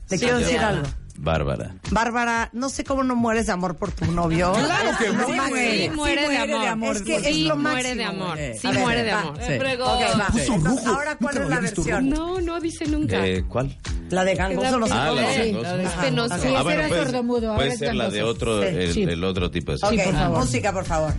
Te 0.08 0.18
quiero 0.20 0.38
decir 0.40 0.60
algo. 0.60 0.88
Bárbara. 1.22 1.76
Bárbara, 1.92 2.50
no 2.54 2.70
sé 2.70 2.86
cómo 2.86 3.04
no 3.04 3.14
mueres 3.14 3.48
de 3.48 3.52
amor 3.52 3.76
por 3.76 3.92
tu 3.92 4.06
novio. 4.10 4.54
Claro 4.66 4.98
que 4.98 5.06
Es 5.08 5.14
lo 5.14 5.26
sí 5.28 5.34
muere. 5.34 5.84
Sí, 5.84 5.90
muere 5.90 6.30
de 6.30 6.68
amor. 6.68 6.96
Es 6.96 7.02
que 7.02 7.20
Sí, 7.20 7.42
es 7.42 7.48
lo 7.48 7.58
muere 7.58 7.76
máximo, 7.76 7.96
de 7.96 8.04
amor. 8.06 8.38
Sí, 8.38 8.68
ver, 8.68 8.80
muere 8.80 9.04
de 9.04 9.12
va. 9.12 9.20
amor. 9.22 9.38
Eh, 9.42 9.60
fregó. 9.60 9.84
Ok, 9.86 10.02
va. 10.20 10.28
Puso 10.28 10.54
Entonces, 10.54 10.86
rojo. 10.86 10.96
ahora, 10.98 11.18
¿cuál 11.18 11.36
Nunca 11.36 11.44
es 11.44 11.50
la 11.50 11.60
versión? 11.60 12.10
No, 12.10 12.40
no 12.42 12.60
dice 12.62 12.86
nunca. 12.88 13.28
Eh, 13.28 13.44
¿Cuál? 13.50 13.78
La 14.12 14.24
de 14.24 14.36
gangoso 14.36 14.80
no 14.80 14.88
se 14.88 14.94
Ah, 14.94 15.06
la 15.08 15.12
puede. 15.12 15.28
de 15.28 15.34
Sí. 15.34 15.52
gangoso. 15.52 16.38
Sí, 16.42 16.48
ese 16.48 16.48
era 16.50 16.64
puede- 16.88 17.04
sordomudo, 17.04 17.56
Puede 17.56 17.78
ser 17.78 17.96
la 17.96 18.10
de 18.10 18.24
otro, 18.24 18.62
Sí. 18.62 18.68
el, 18.70 18.94
Sí. 18.94 19.06
otro 19.24 19.52
tipo 19.52 19.74
de 19.74 19.78
Ok, 19.86 20.30
música, 20.30 20.72
por 20.72 20.86
favor. 20.86 21.14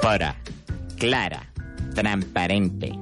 Pura, 0.00 0.36
clara, 0.96 1.50
transparente. 2.02 2.92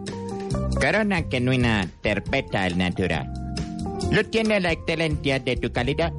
Corona 0.81 1.23
genuina, 1.31 1.87
terpeta 2.03 2.63
al 2.63 2.79
natural. 2.79 3.31
Lo 4.11 4.25
tiene 4.25 4.59
la 4.61 4.73
excelencia 4.73 5.39
de 5.39 5.57
tu 5.57 5.71
calidad. 5.71 6.13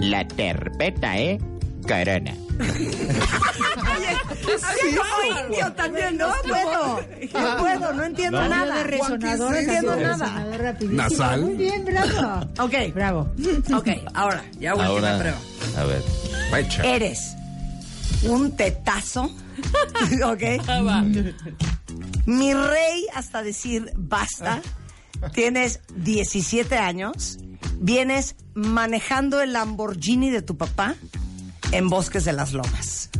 La 0.00 0.26
terpeta, 0.26 1.16
¿eh? 1.18 1.38
Corona. 1.82 2.34
Ay, 4.64 5.58
yo 5.60 5.72
también 5.72 6.16
no 6.16 6.28
puedo. 6.42 7.00
No 7.34 7.56
puedo, 7.58 7.92
no 7.92 8.04
entiendo 8.04 8.48
nada. 8.48 8.78
de 8.78 8.84
resonador, 8.84 9.50
No 9.52 9.56
entiendo 9.56 9.96
nada. 9.96 10.46
Nasal. 10.90 11.40
Muy 11.42 11.54
bien, 11.56 11.84
bravo. 11.84 12.46
Ok, 12.60 12.74
Bravo. 12.94 13.28
ok, 13.74 13.88
ahora, 14.14 14.44
ya 14.58 14.74
última 14.74 14.88
Ahora, 14.88 15.18
prueba. 15.18 15.38
a 15.76 15.84
ver. 15.84 16.02
Fecha. 16.50 16.82
Eres 16.84 17.34
un 18.24 18.50
tetazo, 18.56 19.24
¿ok? 20.24 20.42
Mi 22.26 22.52
rey, 22.54 23.06
hasta 23.14 23.42
decir 23.42 23.92
basta, 23.96 24.60
tienes 25.32 25.80
17 25.94 26.76
años, 26.76 27.38
vienes 27.78 28.36
manejando 28.54 29.40
el 29.40 29.52
Lamborghini 29.52 30.30
de 30.30 30.42
tu 30.42 30.56
papá 30.56 30.94
en 31.72 31.88
Bosques 31.88 32.24
de 32.24 32.32
las 32.32 32.52
Lomas. 32.52 33.10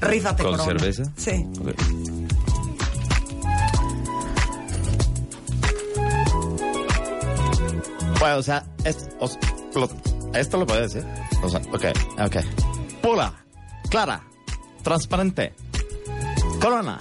Rífate, 0.00 0.42
¿Con 0.42 0.56
corona. 0.56 0.78
cerveza? 0.78 1.04
Sí. 1.16 1.46
Bueno, 8.20 8.36
o 8.38 8.42
sea, 8.42 8.64
esto, 8.84 9.06
lo, 9.74 9.90
esto 10.34 10.64
decir. 10.80 11.04
O 11.42 11.48
sea, 11.48 11.60
ok, 11.72 11.84
ok. 12.24 12.36
Pura, 13.02 13.32
clara, 13.90 14.22
transparente, 14.82 15.54
corona, 16.60 16.98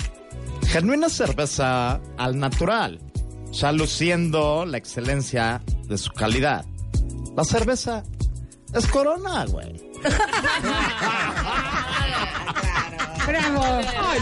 genuina 0.74 1.08
cerveza 1.08 2.02
al 2.18 2.40
natural. 2.40 3.00
Ya 3.52 3.72
luciendo 3.72 4.66
la 4.66 4.80
excelencia 4.80 5.62
de 5.88 6.00
su 6.00 6.10
calidad. 6.12 6.66
La 7.38 7.44
cerveza 7.44 8.02
es 8.74 8.88
Corona, 8.88 9.46
güey. 9.46 9.80
Bravo. 13.28 13.64
Ay, 13.64 14.20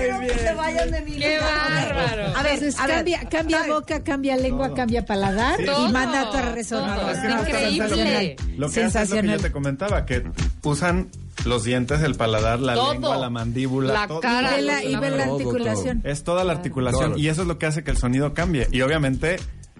eso 0.00 0.20
que 0.20 0.38
se 0.38 0.54
vayan 0.54 0.90
de 0.90 1.00
mi 1.02 1.12
Qué 1.12 1.38
bárbaro. 1.38 2.36
A 2.36 2.42
ver, 2.42 2.52
Entonces, 2.54 2.78
a 2.80 2.86
ver. 2.86 2.96
cambia, 2.96 3.20
cambia 3.28 3.66
boca, 3.66 4.02
cambia 4.04 4.36
lengua, 4.36 4.74
cambia 4.74 5.04
paladar 5.04 5.58
y 5.60 5.92
manda 5.92 6.22
a. 6.22 6.30
Todo. 6.30 7.10
Está 7.10 7.40
increíble. 7.40 8.36
Lo 8.56 8.70
que 8.70 8.84
hace 8.84 9.02
es 9.02 9.10
lo 9.10 9.22
que 9.22 9.28
yo 9.28 9.38
te 9.38 9.52
comentaba, 9.52 10.06
que 10.06 10.24
usan 10.62 11.08
los 11.44 11.64
dientes, 11.64 12.00
el 12.02 12.14
paladar, 12.14 12.60
la 12.60 12.74
Todo. 12.74 12.92
lengua, 12.92 13.16
la 13.16 13.30
mandíbula. 13.30 13.92
La 13.92 14.08
todo. 14.08 14.20
cara. 14.20 14.58
Y 14.58 14.64
la, 14.64 14.82
y 14.82 14.92
la 14.92 15.00
Todo, 15.00 15.32
articulación. 15.34 16.00
Es 16.04 16.24
toda 16.24 16.44
la 16.44 16.52
articulación 16.52 17.18
y 17.18 17.28
eso 17.28 17.42
es 17.42 17.48
lo 17.48 17.58
que 17.58 17.66
hace 17.66 17.84
que 17.84 17.90
el 17.90 17.96
sonido 17.98 18.34
cambie. 18.34 18.66
Y 18.72 18.80
obviamente, 18.82 19.36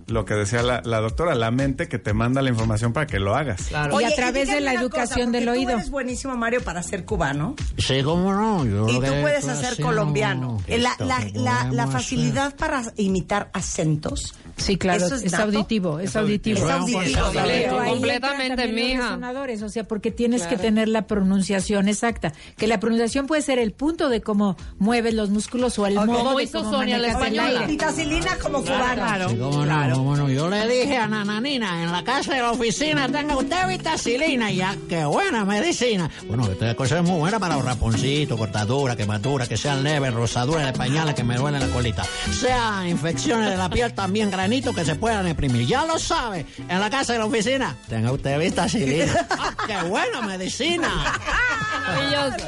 lo 0.07 0.25
que 0.25 0.35
decía 0.35 0.63
la, 0.63 0.83
la 0.85 1.01
doctora, 1.01 1.35
la 1.35 1.51
mente 1.51 1.89
que 1.89 1.99
te 1.99 2.13
manda 2.13 2.41
la 2.43 2.51
información 2.51 2.93
para 2.93 3.07
que 3.07 3.19
lo 3.19 3.35
hagas. 3.35 3.63
Claro. 3.69 4.01
Y 4.01 4.05
a 4.05 4.15
través 4.15 4.47
dígame 4.47 4.55
de 4.55 4.61
la 4.61 4.75
educación 4.75 5.27
porque 5.27 5.41
del 5.41 5.49
oído. 5.49 5.71
Tú 5.73 5.77
eres 5.79 5.91
buenísimo, 5.91 6.37
Mario, 6.37 6.63
para 6.63 6.83
ser 6.83 7.05
cubano. 7.05 7.55
Sí, 7.79 8.03
cómo 8.03 8.33
no. 8.33 8.65
Yo 8.65 8.89
Y 8.89 8.95
tú 8.95 9.13
puedes 9.21 9.49
hacer 9.49 9.83
colombiano. 9.83 10.63
¿Qué 10.67 10.79
La, 10.79 10.95
la, 10.99 11.71
la, 11.73 11.87
facilidad 11.89 12.55
para 12.57 12.83
imitar 12.97 13.51
acentos. 13.53 14.35
Sí, 14.57 14.79
claro, 14.79 15.05
¿Eso 15.05 15.17
es 15.17 15.25
es, 15.25 15.33
nato? 15.33 15.45
auditivo, 15.45 15.99
es 16.01 16.17
auditivo. 16.17 16.59
Es 16.59 16.71
auditivo. 16.71 17.21
Pero 17.33 17.81
ahí 17.81 17.91
Completamente, 17.91 18.67
los 18.67 18.75
mija. 18.75 19.03
resonadores, 19.03 19.63
o 19.63 19.69
sea, 19.69 19.85
porque 19.85 20.11
tienes 20.11 20.47
que 20.47 20.57
tener 20.57 20.89
la 20.89 21.07
pronunciación 21.07 21.89
exacta. 21.89 22.33
Que 22.57 22.67
la 22.67 22.81
pronunciación 22.81 23.27
puede 23.27 23.43
ser 23.43 23.59
el 23.59 23.73
punto 23.73 24.09
de 24.09 24.23
cómo 24.23 24.57
mueves 24.79 25.15
los 25.15 25.31
músculos 25.31 25.79
o 25.79 25.87
el 25.87 25.95
modo 25.97 26.07
Como 26.07 26.39
de 26.39 26.45
hizo 26.45 26.59
cómo 26.63 26.71
Sonia 26.73 26.97
la 26.99 27.09
española. 27.09 27.67
Vitacilina 27.67 28.37
como 28.39 28.63
cubano. 28.63 29.29
Sí, 29.29 29.37
cómo 29.37 29.65
no, 29.97 30.03
cómo 30.03 30.17
no. 30.17 30.29
Yo 30.31 30.49
le 30.49 30.67
dije 30.69 30.97
a 30.97 31.07
Nananina, 31.07 31.83
en 31.83 31.93
la 31.93 32.03
casa 32.05 32.35
de 32.35 32.41
la 32.43 32.53
oficina, 32.53 33.09
tenga 33.09 33.37
usted 33.37 33.69
vitacilina, 33.69 34.51
ya, 34.51 34.75
qué 34.89 35.05
buena 35.05 35.45
medicina. 35.45 36.11
Bueno, 36.27 36.47
esta 36.51 36.75
cosa 36.75 36.99
es 36.99 37.05
muy 37.05 37.19
buena 37.19 37.39
para 37.39 37.57
los 37.57 37.65
raponcitos, 37.65 38.39
cortaduras, 38.39 38.97
quemaduras, 38.97 39.49
que 39.49 39.57
sean 39.57 39.83
leves, 39.83 40.13
rosaduras 40.13 40.67
de 40.67 40.73
pañales 40.73 41.15
que 41.15 41.25
me 41.25 41.37
duelen 41.37 41.61
la 41.61 41.69
colita. 41.69 42.05
Sea 42.33 42.85
infecciones 42.89 43.51
de 43.51 43.57
la 43.57 43.69
piel, 43.69 43.93
también 43.95 44.31
granitos 44.31 44.75
que 44.75 44.85
se 44.85 44.95
puedan 44.97 45.27
imprimir. 45.29 45.67
Ya 45.67 45.85
lo 45.85 45.99
sabe, 45.99 46.47
en 46.69 46.81
la 46.81 46.91
casa 46.91 47.15
de 47.15 47.19
la 47.21 47.27
oficina, 47.27 47.77
tenga 47.89 48.13
usted 48.13 48.39
vitacilina. 48.39 49.27
¡Ah, 49.31 49.55
qué 49.67 49.89
buena 49.89 50.21
medicina! 50.23 50.89
Maravilloso. 51.87 52.47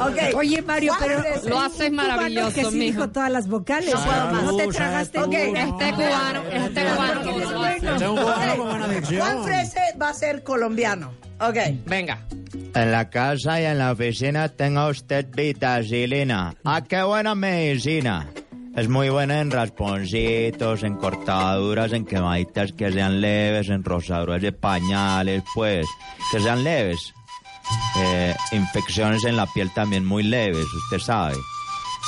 Ok. 0.00 0.36
Oye, 0.36 0.62
Mario, 0.62 0.94
pero 0.98 1.22
Lo 1.46 1.60
haces 1.60 1.92
maravilloso, 1.92 2.54
que 2.54 2.64
sí 2.64 2.76
mijo. 2.76 2.92
dijo 3.02 3.08
todas 3.10 3.30
las 3.30 3.48
vocales. 3.48 3.94
Ah, 3.96 4.32
no 4.44 4.56
te 4.56 4.64
tú, 4.64 4.70
tragaste. 4.72 5.18
Este 5.18 5.92
cubano, 5.92 6.42
este 6.52 6.81
Juan 9.18 9.44
Frese 9.44 9.80
va 10.00 10.08
a 10.10 10.14
ser 10.14 10.42
colombiano. 10.42 11.12
Ok. 11.40 11.56
Venga. 11.86 12.26
En 12.74 12.92
la 12.92 13.10
casa 13.10 13.60
y 13.60 13.64
en 13.64 13.78
la 13.78 13.92
oficina 13.92 14.48
tenga 14.48 14.88
usted 14.88 15.26
vitacilina. 15.34 16.54
¡Ah, 16.64 16.82
qué 16.82 17.02
buena 17.02 17.34
medicina! 17.34 18.28
Es 18.74 18.88
muy 18.88 19.10
buena 19.10 19.40
en 19.40 19.50
rasponcitos, 19.50 20.82
en 20.82 20.96
cortaduras, 20.96 21.92
en 21.92 22.06
quemaditas 22.06 22.72
que 22.72 22.90
sean 22.90 23.20
leves, 23.20 23.68
en 23.68 23.84
rosaduras 23.84 24.40
de 24.40 24.52
pañales, 24.52 25.42
pues, 25.54 25.86
que 26.30 26.40
sean 26.40 26.64
leves. 26.64 27.12
Eh, 27.98 28.34
infecciones 28.52 29.24
en 29.24 29.36
la 29.36 29.46
piel 29.46 29.70
también 29.74 30.06
muy 30.06 30.22
leves, 30.22 30.64
usted 30.64 30.98
sabe. 30.98 31.36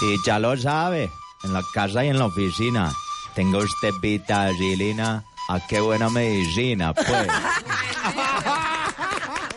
Y 0.02 0.16
ya 0.26 0.38
lo 0.38 0.56
sabe, 0.56 1.10
en 1.42 1.52
la 1.52 1.62
casa 1.74 2.02
y 2.02 2.08
en 2.08 2.18
la 2.18 2.26
oficina. 2.26 2.90
Tenga 3.34 3.58
usted 3.58 3.90
vitacilina. 4.00 5.24
¡Ah, 5.48 5.60
qué 5.68 5.80
buena 5.80 6.08
medicina, 6.08 6.94
pues! 6.94 7.06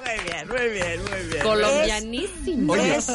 Muy 0.04 0.18
bien, 0.26 0.48
muy 0.48 0.68
bien, 0.70 1.02
muy 1.04 1.12
bien. 1.12 1.17
Colombianísimo. 1.44 2.76
Es 2.76 3.08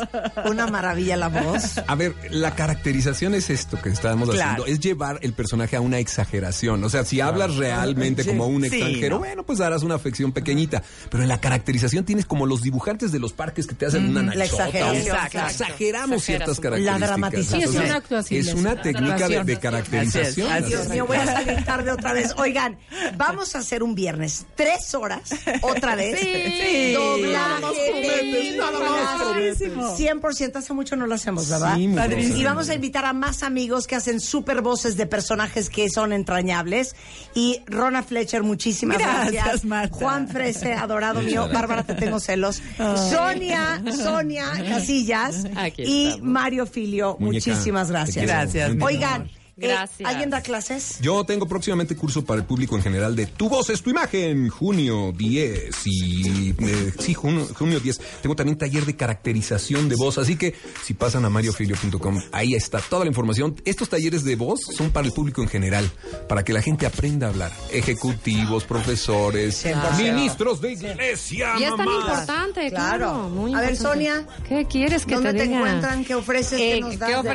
una 0.45 0.67
maravilla 0.67 1.17
la 1.17 1.29
voz. 1.29 1.79
A 1.87 1.95
ver, 1.95 2.15
la 2.31 2.55
caracterización 2.55 3.35
es 3.35 3.51
esto 3.51 3.81
que 3.81 3.89
estábamos 3.91 4.31
Claro. 4.31 4.63
haciendo, 4.63 4.67
es 4.67 4.81
llevar 4.81 5.19
el 5.23 5.33
personaje 5.33 5.77
a 5.77 5.81
una 5.81 5.99
exageración. 5.99 6.83
O 6.85 6.89
sea, 6.91 7.05
si 7.05 7.21
hablas 7.21 7.57
realmente 7.57 8.23
Sí. 8.23 8.29
como 8.31 8.47
un 8.47 8.63
Sí, 8.63 8.69
extranjero, 8.69 9.17
no. 9.17 9.19
bueno, 9.21 9.43
pues 9.45 9.61
harás 9.61 9.83
una 9.83 9.95
afección 9.95 10.33
pequeñita. 10.33 10.83
Pero 11.11 11.23
en 11.23 11.29
la 11.29 11.41
caracterización 11.41 12.05
tienes 12.05 12.27
como 12.27 12.47
los 12.47 12.63
dibujantes 12.63 13.13
de 13.13 13.19
los 13.19 13.33
parques 13.33 13.67
que 13.67 13.75
te 13.75 13.87
hacen 13.87 14.09
una 14.09 14.23
La 14.23 14.35
nachota. 14.35 14.45
exageración, 14.69 14.97
o- 15.17 15.25
exacto. 15.25 15.39
Exageramos 15.65 16.23
ciertas 16.25 16.61
características. 16.61 17.01
La 17.01 17.07
dramatización. 17.07 17.61
Sí, 17.61 17.65
es 17.79 17.85
una 17.85 17.97
actuación, 17.97 18.41
Es 18.41 18.47
es 18.49 18.55
una 18.55 18.73
una 18.73 18.83
técnica 18.83 19.29
de, 19.29 19.59
caracterización. 19.59 20.51
Ay, 20.51 20.63
Dios 20.65 20.81
Así 20.83 20.91
mío, 20.93 21.03
es. 21.05 21.09
voy 21.09 21.17
a 21.17 21.27
salir 21.27 21.65
tarde 21.65 21.91
otra 21.91 22.13
vez. 22.13 22.33
Oigan, 22.37 22.79
vamos 23.17 23.55
a 23.55 23.59
hacer 23.59 23.83
un 23.83 23.95
viernes, 23.95 24.47
tres 24.55 24.95
horas, 24.95 25.31
otra 25.63 25.95
vez. 25.97 26.19
Sí. 26.21 26.93
Doblaje, 26.95 28.03
Prometes, 28.13 28.57
nada 28.57 28.79
más 28.81 29.23
prometes. 29.23 29.61
100% 29.61 30.57
hace 30.57 30.73
mucho 30.73 30.97
no 30.97 31.07
lo 31.07 31.15
hacemos, 31.15 31.49
¿verdad? 31.49 31.77
Sí. 31.77 32.35
Y 32.37 32.45
vamos 32.45 32.69
a 32.69 32.75
invitar 32.75 33.05
a 33.05 33.13
más 33.13 33.43
amigos 33.43 33.87
que 33.87 33.97
hacen 33.97 34.21
super 34.21 34.63
voces 34.63 34.97
de 34.97 35.07
personajes 35.07 35.71
que 35.71 35.89
son 35.91 36.13
entrañables. 36.13 36.95
Y 37.35 37.61
Rona 37.67 38.03
Fletcher, 38.03 38.43
muchísimas 38.43 38.99
Gracias, 38.99 39.33
gracias. 39.33 39.65
Marta. 39.65 39.97
Juan 39.97 40.29
Frese, 40.29 40.75
adorado 40.75 41.23
mío. 41.23 41.49
Bárbara, 41.53 41.83
te 41.83 41.95
tengo 41.95 42.21
celos. 42.21 42.63
Sonia, 43.11 43.83
Sonia 43.95 44.47
Casillas 44.69 45.47
Aquí 45.57 45.83
y 45.83 46.07
estamos. 46.09 46.27
Mario 46.27 46.67
Filio, 46.67 47.17
Muñeca, 47.19 47.51
muchísimas 47.51 47.91
gracias. 47.91 48.25
Gracias. 48.27 48.73
Oigan, 48.81 49.31
Gracias. 49.69 50.09
¿alguien 50.09 50.31
da 50.31 50.41
clases? 50.43 50.99
Yo 51.01 51.25
tengo 51.25 51.47
próximamente 51.47 51.97
curso 51.97 52.25
para 52.25 52.41
el 52.41 52.47
público 52.47 52.77
en 52.77 52.83
general 52.83 53.15
de 53.17 53.27
Tu 53.27 53.49
voz 53.49 53.71
es 53.71 53.83
tu 53.83 53.91
imagen, 53.91 54.49
junio 54.49 55.13
10 55.17 55.71
y 55.87 56.51
eh, 56.59 56.93
sí, 56.99 57.15
junio, 57.15 57.47
junio 57.57 57.81
10. 57.81 58.01
Tengo 58.23 58.37
también 58.37 58.59
taller 58.59 58.85
de 58.85 58.97
caracterización 58.97 59.89
de 59.89 59.97
voz, 59.97 60.19
así 60.19 60.37
que 60.37 60.55
si 60.85 60.95
pasan 60.95 61.25
a 61.25 61.31
mariofilio.com, 61.31 62.21
ahí 62.33 62.55
está 62.55 62.81
toda 62.81 63.05
la 63.05 63.09
información. 63.11 63.57
Estos 63.65 63.89
talleres 63.89 64.25
de 64.25 64.37
voz 64.37 64.61
son 64.77 64.91
para 64.91 65.07
el 65.07 65.13
público 65.13 65.43
en 65.43 65.49
general, 65.49 65.91
para 66.29 66.45
que 66.45 66.53
la 66.53 66.63
gente 66.63 66.87
aprenda 66.87 67.27
a 67.27 67.31
hablar. 67.31 67.53
Ejecutivos, 67.71 68.65
profesores, 68.65 69.65
100%. 69.65 69.97
ministros 70.13 70.61
de 70.61 70.73
iglesia. 70.73 71.55
Y 71.59 71.65
es 71.65 71.77
tan 71.77 71.89
importante, 71.89 72.69
Claro. 72.71 72.99
claro. 72.99 73.29
muy 73.29 73.55
A 73.55 73.61
ver, 73.61 73.71
importante. 73.73 74.07
Sonia, 74.07 74.27
¿Qué 74.49 74.65
quieres 74.67 75.05
que 75.07 75.15
¿dónde 75.15 75.35
te 75.35 75.45
encuentran? 75.45 76.05
¿Qué 76.05 76.15
ofreces? 76.15 76.59
¿Qué 76.59 76.77
Eh, 76.77 76.81
nos 76.81 76.91
¿qué 76.93 76.97
das 76.99 77.15
ofre-? 77.17 77.33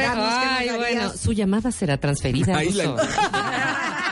¿Qué 0.59 0.67
nos 0.67 0.77
bueno, 0.77 1.13
su 1.17 1.33
llamada 1.33 1.71
será 1.71 1.97
transferida. 2.19 2.95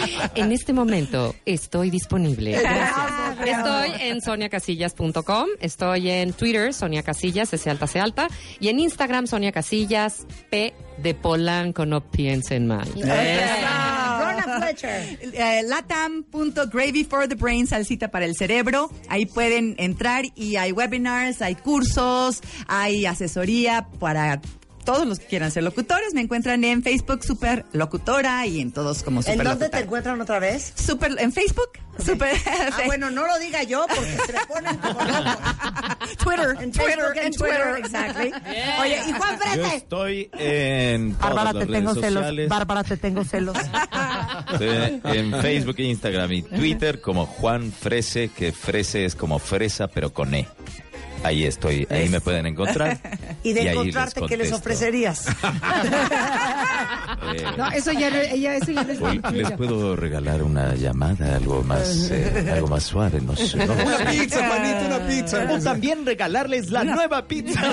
En 0.34 0.52
este 0.52 0.72
momento 0.72 1.34
estoy 1.44 1.90
disponible. 1.90 2.56
Estoy 2.56 3.90
en 4.00 4.20
soniacasillas.com, 4.20 5.46
estoy 5.60 6.10
en 6.10 6.32
Twitter, 6.32 6.72
Sonia 6.74 7.02
Casillas, 7.02 7.52
S 7.52 7.70
alta, 7.70 7.86
C 7.86 8.00
alta, 8.00 8.28
y 8.58 8.68
en 8.68 8.80
Instagram, 8.80 9.26
Sonia 9.26 9.52
Casillas, 9.52 10.26
P 10.50 10.74
de 10.98 11.14
Polanco, 11.14 11.86
no 11.86 12.00
piensen 12.00 12.66
mal. 12.66 12.88
Fletcher. 14.58 15.18
Eh, 15.32 15.62
latam.gravy 15.64 17.04
for 17.04 17.28
the 17.28 17.34
brain, 17.34 17.66
salsita 17.66 18.08
para 18.08 18.24
el 18.24 18.36
cerebro. 18.36 18.90
Ahí 19.08 19.26
pueden 19.26 19.74
entrar 19.78 20.24
y 20.34 20.56
hay 20.56 20.72
webinars, 20.72 21.40
hay 21.40 21.54
cursos, 21.54 22.40
hay 22.66 23.06
asesoría 23.06 23.86
para 23.98 24.40
todos 24.84 25.06
los 25.06 25.18
que 25.20 25.26
quieran 25.26 25.50
ser 25.50 25.62
locutores. 25.62 26.14
Me 26.14 26.20
encuentran 26.20 26.62
en 26.64 26.82
Facebook 26.82 27.22
Super 27.24 27.64
Locutora 27.72 28.46
y 28.46 28.60
en 28.60 28.72
todos 28.72 29.02
como 29.02 29.22
Super 29.22 29.38
¿En 29.38 29.44
dónde 29.44 29.68
te 29.68 29.78
encuentran 29.80 30.20
otra 30.20 30.38
vez? 30.38 30.72
Super, 30.74 31.14
en 31.18 31.32
Facebook, 31.32 31.70
Super, 32.04 32.34
Ah, 32.46 32.80
bueno, 32.86 33.10
no 33.10 33.26
lo 33.26 33.38
diga 33.38 33.62
yo 33.62 33.84
porque 33.88 34.16
se 34.26 34.32
le 34.32 34.38
ponen 34.46 34.76
como. 34.78 35.00
Twitter, 36.24 36.56
En 36.60 36.72
Twitter, 36.72 36.98
Facebook, 36.98 37.16
en 37.16 37.32
Twitter, 37.32 37.62
Twitter. 37.62 37.76
exactly. 37.78 38.32
Oye, 38.80 39.00
y 39.08 39.12
Juan 39.12 39.38
Yo 39.38 39.44
Frese. 39.44 39.76
estoy 39.76 40.30
en 40.32 41.18
Bárbara, 41.18 41.52
te 41.52 41.66
tengo 41.66 41.94
celos. 41.94 42.12
sociales. 42.14 42.48
Bárbara, 42.48 42.84
te 42.84 42.96
tengo 42.96 43.24
celos. 43.24 43.56
Estoy 44.52 45.00
en 45.04 45.32
Facebook, 45.40 45.76
e 45.78 45.82
Instagram 45.84 46.32
y 46.32 46.42
Twitter 46.42 47.00
como 47.00 47.26
Juan 47.26 47.70
Frese, 47.72 48.30
que 48.30 48.52
Frese 48.52 49.04
es 49.04 49.14
como 49.14 49.38
fresa, 49.38 49.88
pero 49.88 50.12
con 50.12 50.34
E. 50.34 50.48
Ahí 51.22 51.44
estoy, 51.44 51.86
ahí 51.90 52.08
me 52.08 52.20
pueden 52.20 52.46
encontrar. 52.46 52.98
Y 53.42 53.54
de 53.54 53.70
encontrarte, 53.70 54.20
¿qué 54.28 54.36
les 54.36 54.52
ofrecerías? 54.52 55.26
Eh, 55.28 55.32
No, 57.56 57.70
eso 57.70 57.90
ya 57.92 58.08
ella, 58.08 58.56
eso 58.56 58.72
ya 58.72 58.82
no 58.84 58.92
es 58.92 59.00
Hoy 59.00 59.18
tuyo. 59.20 59.48
les 59.48 59.52
puedo 59.52 59.96
regalar 59.96 60.42
una 60.42 60.74
llamada, 60.74 61.36
algo 61.36 61.62
más, 61.62 62.10
eh, 62.10 62.50
algo 62.52 62.66
más 62.68 62.82
suave, 62.82 63.20
no 63.22 63.34
sé. 63.36 63.56
no 63.58 63.74
lo 63.74 63.76
sé. 63.76 63.82
Una 64.02 64.10
pizza, 64.10 64.46
Juanito, 64.46 64.84
una 64.86 64.98
pizza. 65.06 65.46
O 65.52 65.58
también 65.58 66.04
regalarles 66.04 66.70
la 66.70 66.84
nueva 66.84 67.26
pizza. 67.26 67.58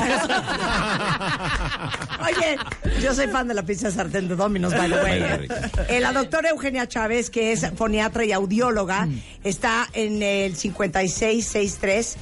Oye, 2.28 2.58
yo 3.02 3.14
soy 3.14 3.28
fan 3.28 3.48
de 3.50 3.54
la 3.54 3.64
pizza 3.64 3.92
sartén 3.92 4.28
de 4.30 4.36
Domino's, 4.36 4.74
by 4.74 4.90
the 4.90 4.96
way. 5.04 5.48
Eh, 5.90 6.00
la 6.00 6.12
doctora 6.14 6.50
Eugenia 6.50 6.88
Chávez, 6.88 7.30
que 7.30 7.52
es 7.52 7.70
foniatra 7.76 8.24
y 8.26 8.32
audióloga, 8.32 9.06
Mm. 9.06 9.22
está 9.44 9.88
en 9.94 10.24
el 10.24 10.56
5663-2073 10.56 12.18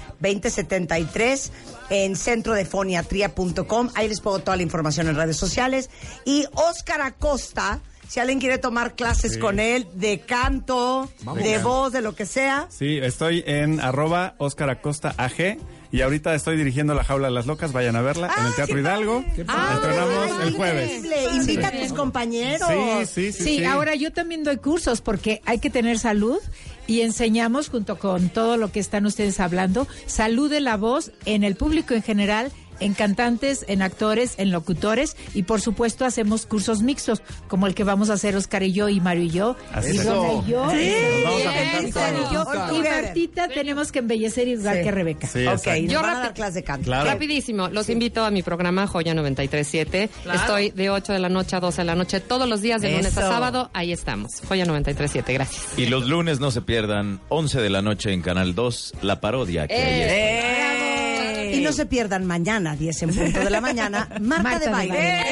en 1.89 2.15
centrodefoniatría.com. 2.15 3.89
Ahí 3.95 4.07
les 4.07 4.19
pongo 4.21 4.39
toda 4.39 4.57
la 4.57 4.63
información 4.63 5.07
en 5.07 5.15
redes 5.15 5.37
sociales. 5.37 5.89
Y 6.25 6.45
Óscar 6.53 7.01
Acosta, 7.01 7.79
si 8.07 8.19
alguien 8.19 8.39
quiere 8.39 8.57
tomar 8.57 8.95
clases 8.95 9.33
Sí. 9.33 9.39
con 9.39 9.59
él 9.59 9.87
de 9.93 10.19
canto, 10.21 11.09
Vamos. 11.23 11.43
de 11.43 11.57
voz, 11.59 11.91
de 11.91 12.01
lo 12.01 12.15
que 12.15 12.25
sea. 12.25 12.67
Sí, 12.69 12.97
estoy 12.97 13.43
en 13.45 13.79
arroba 13.79 14.35
Oscar 14.37 14.69
Acosta 14.69 15.13
AG 15.17 15.57
y 15.91 16.01
ahorita 16.01 16.35
estoy 16.35 16.57
dirigiendo 16.57 16.93
La 16.93 17.03
Jaula 17.03 17.27
de 17.27 17.33
las 17.33 17.45
Locas, 17.45 17.71
vayan 17.71 17.95
a 17.95 18.01
verla 18.01 18.31
en 18.37 18.45
el 18.45 18.55
Teatro 18.55 18.79
Hidalgo. 18.79 19.23
La 19.37 19.73
estrenamos 19.75 20.41
el 20.43 20.53
jueves. 20.55 20.91
Increíble. 21.03 21.35
Invita 21.35 21.67
a 21.69 21.71
tus 21.71 21.93
compañeros. 21.93 22.67
Sí, 22.67 23.05
sí, 23.05 23.31
sí. 23.31 23.43
Sí, 23.43 23.57
sí. 23.59 23.65
ahora 23.65 23.95
yo 23.95 24.11
también 24.11 24.43
doy 24.43 24.57
cursos 24.57 25.01
porque 25.01 25.41
hay 25.45 25.59
que 25.59 25.69
tener 25.69 25.97
salud 25.99 26.39
y 26.87 27.01
enseñamos 27.01 27.69
junto 27.69 27.97
con 27.97 28.29
todo 28.29 28.57
lo 28.57 28.71
que 28.71 28.79
están 28.79 29.05
ustedes 29.05 29.39
hablando, 29.39 29.87
salud 30.05 30.49
de 30.49 30.61
la 30.61 30.77
voz 30.77 31.11
en 31.25 31.43
el 31.43 31.55
público 31.55 31.93
en 31.93 32.03
general, 32.03 32.51
en 32.79 32.93
cantantes, 32.93 33.65
en 33.67 33.81
actores, 33.81 34.35
en 34.37 34.51
locutores 34.51 35.15
y 35.33 35.43
por 35.43 35.61
supuesto 35.61 36.05
hacemos 36.05 36.45
cursos 36.45 36.81
mixtos 36.81 37.21
como 37.47 37.67
el 37.67 37.75
que 37.75 37.83
vamos 37.83 38.09
a 38.09 38.13
hacer 38.13 38.35
Oscar 38.35 38.63
y 38.63 38.71
yo 38.73 38.89
y 38.89 38.99
Mario 38.99 39.23
y 39.23 39.29
yo 39.29 39.55
Así 39.73 39.91
y 39.91 39.99
y 39.99 40.03
yo. 40.03 40.69
Sí. 40.71 40.77
y 40.77 41.23
Nos 41.23 41.43
vamos 41.43 41.45
a 41.45 41.81
juntar 41.81 41.85
Oscar 41.85 42.13
y 42.15 42.33
yo 42.33 42.43
todos. 42.45 42.77
y 42.77 42.81
Martita 42.89 43.47
tenemos 43.47 43.91
que 43.91 43.99
embellecer 43.99 44.47
igual 44.47 44.77
Sí. 44.77 44.83
que 44.83 44.91
Rebeca. 44.91 45.27
Sí, 45.27 45.45
ok, 45.45 45.53
exacto. 45.53 45.81
nos 45.81 45.91
Yo 45.91 46.01
van 46.01 46.15
a 46.15 46.19
dar 46.19 46.33
clase 46.33 46.53
de 46.55 46.63
canto. 46.63 46.85
Claro. 46.85 47.09
Rapidísimo, 47.09 47.67
los 47.69 47.89
invito 47.89 48.23
a 48.25 48.31
mi 48.31 48.43
programa 48.43 48.87
Joya 48.87 49.13
937. 49.13 50.09
Estoy 50.33 50.71
de 50.71 50.89
8 50.89 51.13
de 51.13 51.19
la 51.19 51.29
noche 51.29 51.55
a 51.55 51.59
12 51.59 51.81
de 51.81 51.85
la 51.85 51.95
noche 51.95 52.19
todos 52.19 52.47
los 52.47 52.61
días 52.61 52.81
de 52.81 52.91
lunes 52.91 53.17
a 53.17 53.21
sábado. 53.21 53.69
Ahí 53.73 53.91
estamos. 53.91 54.31
Joya 54.47 54.65
937, 54.65 55.33
gracias. 55.33 55.65
Y 55.77 55.85
los 55.87 56.07
lunes 56.07 56.39
no 56.39 56.51
se 56.51 56.61
pierdan, 56.61 57.19
11 57.29 57.61
de 57.61 57.69
la 57.69 57.81
noche 57.81 58.11
en 58.13 58.21
Canal 58.21 58.55
2, 58.55 58.93
la 59.01 59.19
parodia 59.21 59.67
que 59.67 59.73
ahí 59.75 60.01
está. 60.01 61.04
¡Eh! 61.53 61.57
Y 61.57 61.61
no 61.61 61.71
se 61.71 61.85
pierdan 61.85 62.25
mañana, 62.25 62.75
10 62.75 63.03
en 63.03 63.15
punto 63.15 63.39
de 63.39 63.49
la 63.49 63.61
mañana, 63.61 64.07
Marta, 64.21 64.43
Marta 64.43 64.59
de 64.59 64.65
de 64.65 64.71
Baile. 64.71 64.93
Baile. 64.93 65.25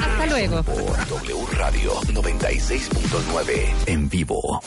Hasta 0.00 0.26
luego. 0.26 0.62
Por 0.62 1.08
W 1.08 1.46
Radio 1.52 1.92
96.9 2.02 3.74
en 3.86 4.08
vivo. 4.08 4.60